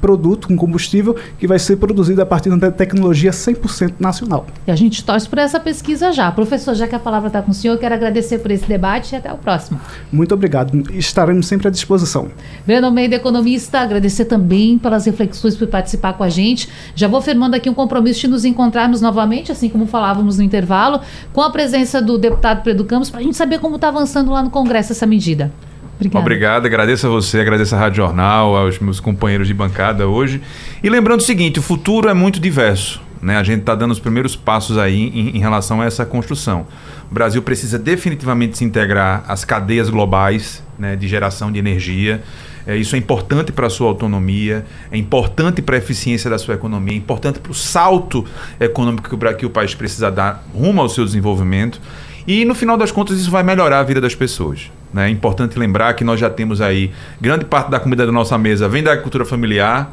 produto, 0.00 0.48
um 0.50 0.56
combustível 0.56 1.14
que 1.38 1.46
vai 1.46 1.58
ser 1.58 1.76
produzido 1.76 2.20
a 2.22 2.26
partir 2.26 2.50
da 2.56 2.70
tecnologia 2.70 3.30
100% 3.30 3.94
nacional. 3.98 4.46
E 4.66 4.70
a 4.70 4.76
gente 4.76 5.04
torce 5.04 5.28
por 5.28 5.38
essa 5.38 5.60
pesquisa 5.60 6.12
já. 6.12 6.30
Professor, 6.32 6.74
já 6.74 6.88
que 6.88 6.94
a 6.94 6.98
palavra 6.98 7.28
está 7.28 7.42
com 7.42 7.50
o 7.50 7.54
senhor, 7.54 7.78
quero 7.78 7.94
agradecer 7.94 8.38
por 8.38 8.50
esse 8.50 8.66
debate 8.66 9.12
e 9.12 9.16
até 9.16 9.32
o 9.32 9.36
próximo. 9.36 9.80
Muito 10.10 10.34
obrigado. 10.34 10.90
Estaremos 10.92 11.46
sempre 11.46 11.68
à 11.68 11.70
disposição. 11.70 12.28
Breno 12.66 12.86
Almeida, 12.86 13.16
economista, 13.16 13.80
agradecer 13.80 14.24
também 14.24 14.78
pelas 14.78 15.06
reflexões 15.06 15.56
por 15.56 15.68
participar 15.68 16.14
com 16.14 16.24
a 16.24 16.28
gente. 16.28 16.68
Já 16.94 17.08
vou 17.08 17.20
firmando 17.20 17.56
aqui 17.56 17.68
um 17.68 17.74
compromisso 17.74 18.20
de 18.20 18.28
nos 18.28 18.44
encontrarmos 18.44 19.00
novamente, 19.00 19.52
assim 19.52 19.68
como 19.68 19.86
falávamos 19.86 20.38
no 20.38 20.44
intervalo, 20.44 21.00
com 21.32 21.42
a 21.42 21.50
presença 21.50 22.00
do 22.00 22.18
deputado 22.18 22.62
Pedro 22.62 22.84
Campos, 22.84 23.10
para 23.10 23.20
a 23.20 23.22
gente 23.22 23.36
saber 23.36 23.58
como 23.58 23.76
está 23.76 23.88
avançando 23.88 24.30
lá 24.30 24.42
no 24.42 24.50
Congresso 24.50 24.92
essa 24.92 25.06
medida. 25.06 25.52
Obrigado. 26.00 26.20
Obrigado, 26.22 26.66
agradeço 26.66 27.06
a 27.06 27.10
você, 27.10 27.40
agradeço 27.40 27.74
a 27.74 27.78
Rádio 27.78 27.96
Jornal, 27.96 28.56
aos 28.56 28.78
meus 28.78 29.00
companheiros 29.00 29.46
de 29.46 29.52
bancada 29.52 30.08
hoje. 30.08 30.40
E 30.82 30.88
lembrando 30.88 31.20
o 31.20 31.22
seguinte: 31.22 31.58
o 31.58 31.62
futuro 31.62 32.08
é 32.08 32.14
muito 32.14 32.40
diverso. 32.40 33.02
Né? 33.20 33.36
A 33.36 33.42
gente 33.42 33.60
está 33.60 33.74
dando 33.74 33.90
os 33.90 33.98
primeiros 33.98 34.34
passos 34.34 34.78
aí 34.78 34.96
em, 34.96 35.36
em, 35.36 35.38
relação 35.38 35.82
a 35.82 35.84
essa 35.84 36.06
construção. 36.06 36.66
O 37.10 37.14
Brasil 37.14 37.42
precisa 37.42 37.78
definitivamente 37.78 38.56
se 38.56 38.64
integrar 38.64 39.24
às 39.28 39.44
cadeias 39.44 39.90
globais 39.90 40.62
né, 40.78 40.96
de 40.96 41.06
geração 41.06 41.52
de 41.52 41.58
energia. 41.58 42.22
É, 42.66 42.76
isso 42.76 42.94
é 42.94 42.98
importante 42.98 43.52
para 43.52 43.66
a 43.66 43.70
sua 43.70 43.88
autonomia, 43.88 44.64
é 44.90 44.96
importante 44.96 45.60
para 45.60 45.76
a 45.76 45.78
eficiência 45.78 46.30
da 46.30 46.38
sua 46.38 46.54
economia, 46.54 46.94
é 46.94 46.96
importante 46.96 47.38
para 47.40 47.52
o 47.52 47.54
salto 47.54 48.24
econômico 48.58 49.08
que 49.08 49.14
o, 49.14 49.36
que 49.36 49.46
o 49.46 49.50
país 49.50 49.74
precisa 49.74 50.10
dar 50.10 50.46
rumo 50.54 50.80
ao 50.80 50.88
seu 50.88 51.04
desenvolvimento. 51.04 51.80
E 52.26 52.44
no 52.46 52.54
final 52.54 52.78
das 52.78 52.90
contas, 52.90 53.18
isso 53.18 53.30
vai 53.30 53.42
melhorar 53.42 53.80
a 53.80 53.82
vida 53.82 54.00
das 54.00 54.14
pessoas. 54.14 54.70
Né? 54.92 55.06
É 55.06 55.10
importante 55.10 55.58
lembrar 55.58 55.94
que 55.94 56.04
nós 56.04 56.18
já 56.18 56.28
temos 56.28 56.60
aí 56.60 56.90
grande 57.20 57.44
parte 57.44 57.70
da 57.70 57.78
comida 57.78 58.04
da 58.04 58.12
nossa 58.12 58.36
mesa 58.36 58.68
vem 58.68 58.82
da 58.82 58.92
agricultura 58.92 59.24
familiar. 59.24 59.92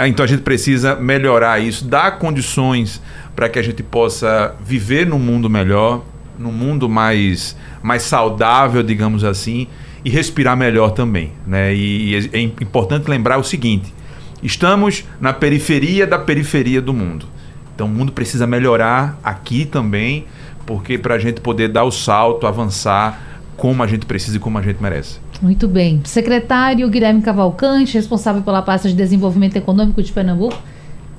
Então 0.00 0.24
a 0.24 0.26
gente 0.26 0.42
precisa 0.42 0.96
melhorar 0.96 1.58
isso, 1.60 1.84
dar 1.84 2.18
condições 2.18 3.00
para 3.34 3.48
que 3.48 3.58
a 3.58 3.62
gente 3.62 3.82
possa 3.82 4.54
viver 4.62 5.06
num 5.06 5.18
mundo 5.18 5.48
melhor, 5.48 6.04
num 6.38 6.52
mundo 6.52 6.88
mais, 6.88 7.56
mais 7.82 8.02
saudável, 8.02 8.82
digamos 8.82 9.24
assim, 9.24 9.66
e 10.04 10.10
respirar 10.10 10.56
melhor 10.56 10.90
também. 10.90 11.32
Né? 11.46 11.74
E, 11.74 12.14
e 12.14 12.30
é 12.32 12.40
importante 12.40 13.08
lembrar 13.08 13.38
o 13.38 13.44
seguinte: 13.44 13.94
estamos 14.42 15.04
na 15.20 15.32
periferia 15.32 16.06
da 16.06 16.18
periferia 16.18 16.82
do 16.82 16.92
mundo. 16.92 17.26
Então 17.74 17.86
o 17.86 17.90
mundo 17.90 18.12
precisa 18.12 18.46
melhorar 18.46 19.18
aqui 19.24 19.64
também, 19.64 20.26
porque 20.66 20.98
para 20.98 21.14
a 21.14 21.18
gente 21.18 21.40
poder 21.40 21.68
dar 21.68 21.84
o 21.84 21.90
salto, 21.90 22.46
avançar 22.46 23.31
como 23.56 23.82
a 23.82 23.86
gente 23.86 24.06
precisa 24.06 24.36
e 24.36 24.40
como 24.40 24.58
a 24.58 24.62
gente 24.62 24.82
merece. 24.82 25.18
Muito 25.40 25.66
bem. 25.66 26.00
Secretário 26.04 26.88
Guilherme 26.88 27.22
Cavalcante, 27.22 27.94
responsável 27.94 28.42
pela 28.42 28.62
pasta 28.62 28.88
de 28.88 28.94
desenvolvimento 28.94 29.56
econômico 29.56 30.02
de 30.02 30.12
Pernambuco. 30.12 30.56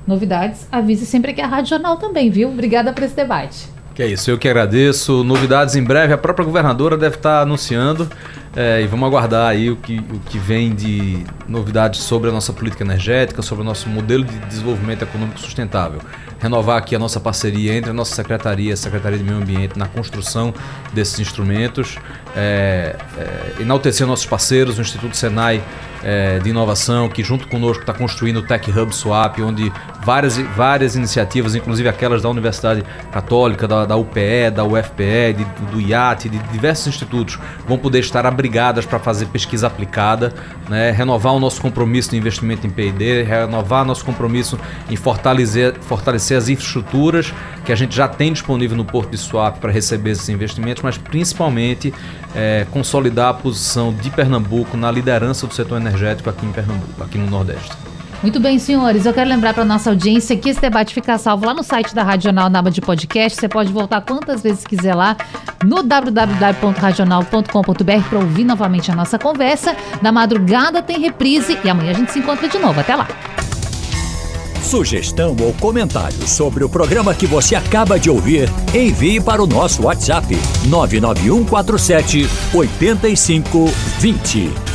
Novidades, 0.06 0.66
avise 0.70 1.06
sempre 1.06 1.30
aqui 1.30 1.40
a 1.40 1.46
Rádio 1.46 1.70
Jornal 1.70 1.96
também, 1.96 2.30
viu? 2.30 2.48
Obrigada 2.50 2.92
por 2.92 3.02
esse 3.02 3.16
debate. 3.16 3.68
Que 3.94 4.02
é 4.02 4.06
isso, 4.08 4.30
eu 4.30 4.36
que 4.36 4.48
agradeço. 4.48 5.22
Novidades 5.22 5.76
em 5.76 5.82
breve, 5.82 6.12
a 6.12 6.18
própria 6.18 6.44
governadora 6.44 6.96
deve 6.96 7.16
estar 7.16 7.42
anunciando. 7.42 8.08
É, 8.56 8.82
e 8.82 8.86
vamos 8.86 9.06
aguardar 9.08 9.48
aí 9.48 9.70
o 9.70 9.76
que, 9.76 9.98
o 9.98 10.20
que 10.28 10.38
vem 10.38 10.74
de 10.74 11.24
novidades 11.48 12.00
sobre 12.00 12.30
a 12.30 12.32
nossa 12.32 12.52
política 12.52 12.84
energética, 12.84 13.42
sobre 13.42 13.62
o 13.62 13.64
nosso 13.64 13.88
modelo 13.88 14.24
de 14.24 14.36
desenvolvimento 14.40 15.02
econômico 15.02 15.40
sustentável 15.40 16.00
renovar 16.44 16.76
aqui 16.76 16.94
a 16.94 16.98
nossa 16.98 17.18
parceria 17.18 17.74
entre 17.74 17.88
a 17.90 17.94
nossa 17.94 18.14
secretaria, 18.14 18.74
a 18.74 18.76
Secretaria 18.76 19.16
de 19.16 19.24
Meio 19.24 19.38
Ambiente, 19.38 19.78
na 19.78 19.88
construção 19.88 20.52
desses 20.92 21.18
instrumentos, 21.18 21.96
é, 22.36 22.96
é, 23.16 23.62
enaltecer 23.62 24.06
nossos 24.06 24.26
parceiros, 24.26 24.76
o 24.76 24.82
Instituto 24.82 25.16
Senai 25.16 25.62
é, 26.04 26.38
de 26.38 26.50
Inovação, 26.50 27.08
que 27.08 27.24
junto 27.24 27.48
conosco 27.48 27.80
está 27.80 27.94
construindo 27.94 28.36
o 28.36 28.42
Tech 28.42 28.70
Hub 28.70 28.94
Swap, 28.94 29.38
onde 29.40 29.72
várias, 30.04 30.36
várias 30.36 30.94
iniciativas, 30.94 31.54
inclusive 31.54 31.88
aquelas 31.88 32.22
da 32.22 32.28
Universidade 32.28 32.84
Católica, 33.10 33.66
da, 33.66 33.86
da 33.86 33.96
UPE, 33.96 34.50
da 34.54 34.64
UFPE, 34.64 35.34
de, 35.36 35.44
do 35.72 35.80
IAT, 35.80 36.28
de 36.28 36.38
diversos 36.52 36.88
institutos, 36.88 37.38
vão 37.66 37.78
poder 37.78 38.00
estar 38.00 38.26
abrigadas 38.26 38.84
para 38.84 38.98
fazer 38.98 39.26
pesquisa 39.26 39.66
aplicada, 39.66 40.34
né, 40.68 40.90
renovar 40.90 41.32
o 41.32 41.40
nosso 41.40 41.60
compromisso 41.60 42.10
de 42.10 42.18
investimento 42.18 42.66
em 42.66 42.70
P&D, 42.70 43.22
renovar 43.22 43.84
nosso 43.84 44.04
compromisso 44.04 44.58
em 44.90 44.96
fortalecer, 44.96 45.74
fortalecer 45.80 46.36
as 46.36 46.48
infraestruturas 46.50 47.32
que 47.64 47.72
a 47.72 47.76
gente 47.76 47.96
já 47.96 48.06
tem 48.06 48.30
disponível 48.32 48.76
no 48.76 48.84
Porto 48.84 49.10
de 49.10 49.18
Swap 49.18 49.56
para 49.56 49.72
receber 49.72 50.10
esses 50.10 50.28
investimentos, 50.28 50.82
mas 50.82 50.98
principalmente 50.98 51.94
é, 52.34 52.66
consolidar 52.70 53.30
a 53.30 53.34
posição 53.34 53.92
de 53.94 54.10
Pernambuco 54.10 54.76
na 54.76 54.90
liderança 54.90 55.46
do 55.46 55.54
setor 55.54 55.80
energético 55.94 56.30
aqui 56.30 56.44
em 56.44 56.52
Pernambuco, 56.52 57.02
aqui 57.02 57.16
no 57.18 57.30
Nordeste. 57.30 57.70
Muito 58.22 58.38
bem, 58.40 58.58
senhores. 58.58 59.04
Eu 59.04 59.12
quero 59.12 59.28
lembrar 59.28 59.52
para 59.52 59.66
nossa 59.66 59.90
audiência 59.90 60.34
que 60.36 60.48
esse 60.48 60.60
debate 60.60 60.94
fica 60.94 61.18
salvo 61.18 61.44
lá 61.44 61.52
no 61.52 61.62
site 61.62 61.94
da 61.94 62.02
Rádio 62.02 62.24
Jornal 62.24 62.48
na 62.48 62.58
aba 62.58 62.70
de 62.70 62.80
podcast. 62.80 63.38
Você 63.38 63.46
pode 63.48 63.70
voltar 63.70 64.00
quantas 64.00 64.42
vezes 64.42 64.64
quiser 64.64 64.94
lá 64.94 65.14
no 65.62 65.82
www.radional.com.br 65.82 68.08
para 68.08 68.18
ouvir 68.18 68.44
novamente 68.44 68.90
a 68.90 68.94
nossa 68.94 69.18
conversa. 69.18 69.76
Na 70.00 70.10
madrugada 70.10 70.82
tem 70.82 70.98
reprise 70.98 71.58
e 71.62 71.68
amanhã 71.68 71.90
a 71.90 71.94
gente 71.94 72.12
se 72.12 72.18
encontra 72.18 72.48
de 72.48 72.58
novo. 72.58 72.80
Até 72.80 72.96
lá. 72.96 73.06
Sugestão 74.62 75.36
ou 75.38 75.52
comentário 75.54 76.26
sobre 76.26 76.64
o 76.64 76.68
programa 76.68 77.14
que 77.14 77.26
você 77.26 77.54
acaba 77.54 78.00
de 78.00 78.08
ouvir, 78.08 78.48
envie 78.74 79.20
para 79.20 79.42
o 79.42 79.46
nosso 79.46 79.82
WhatsApp 79.82 80.34
99147 80.64 82.26
8520. 82.54 84.73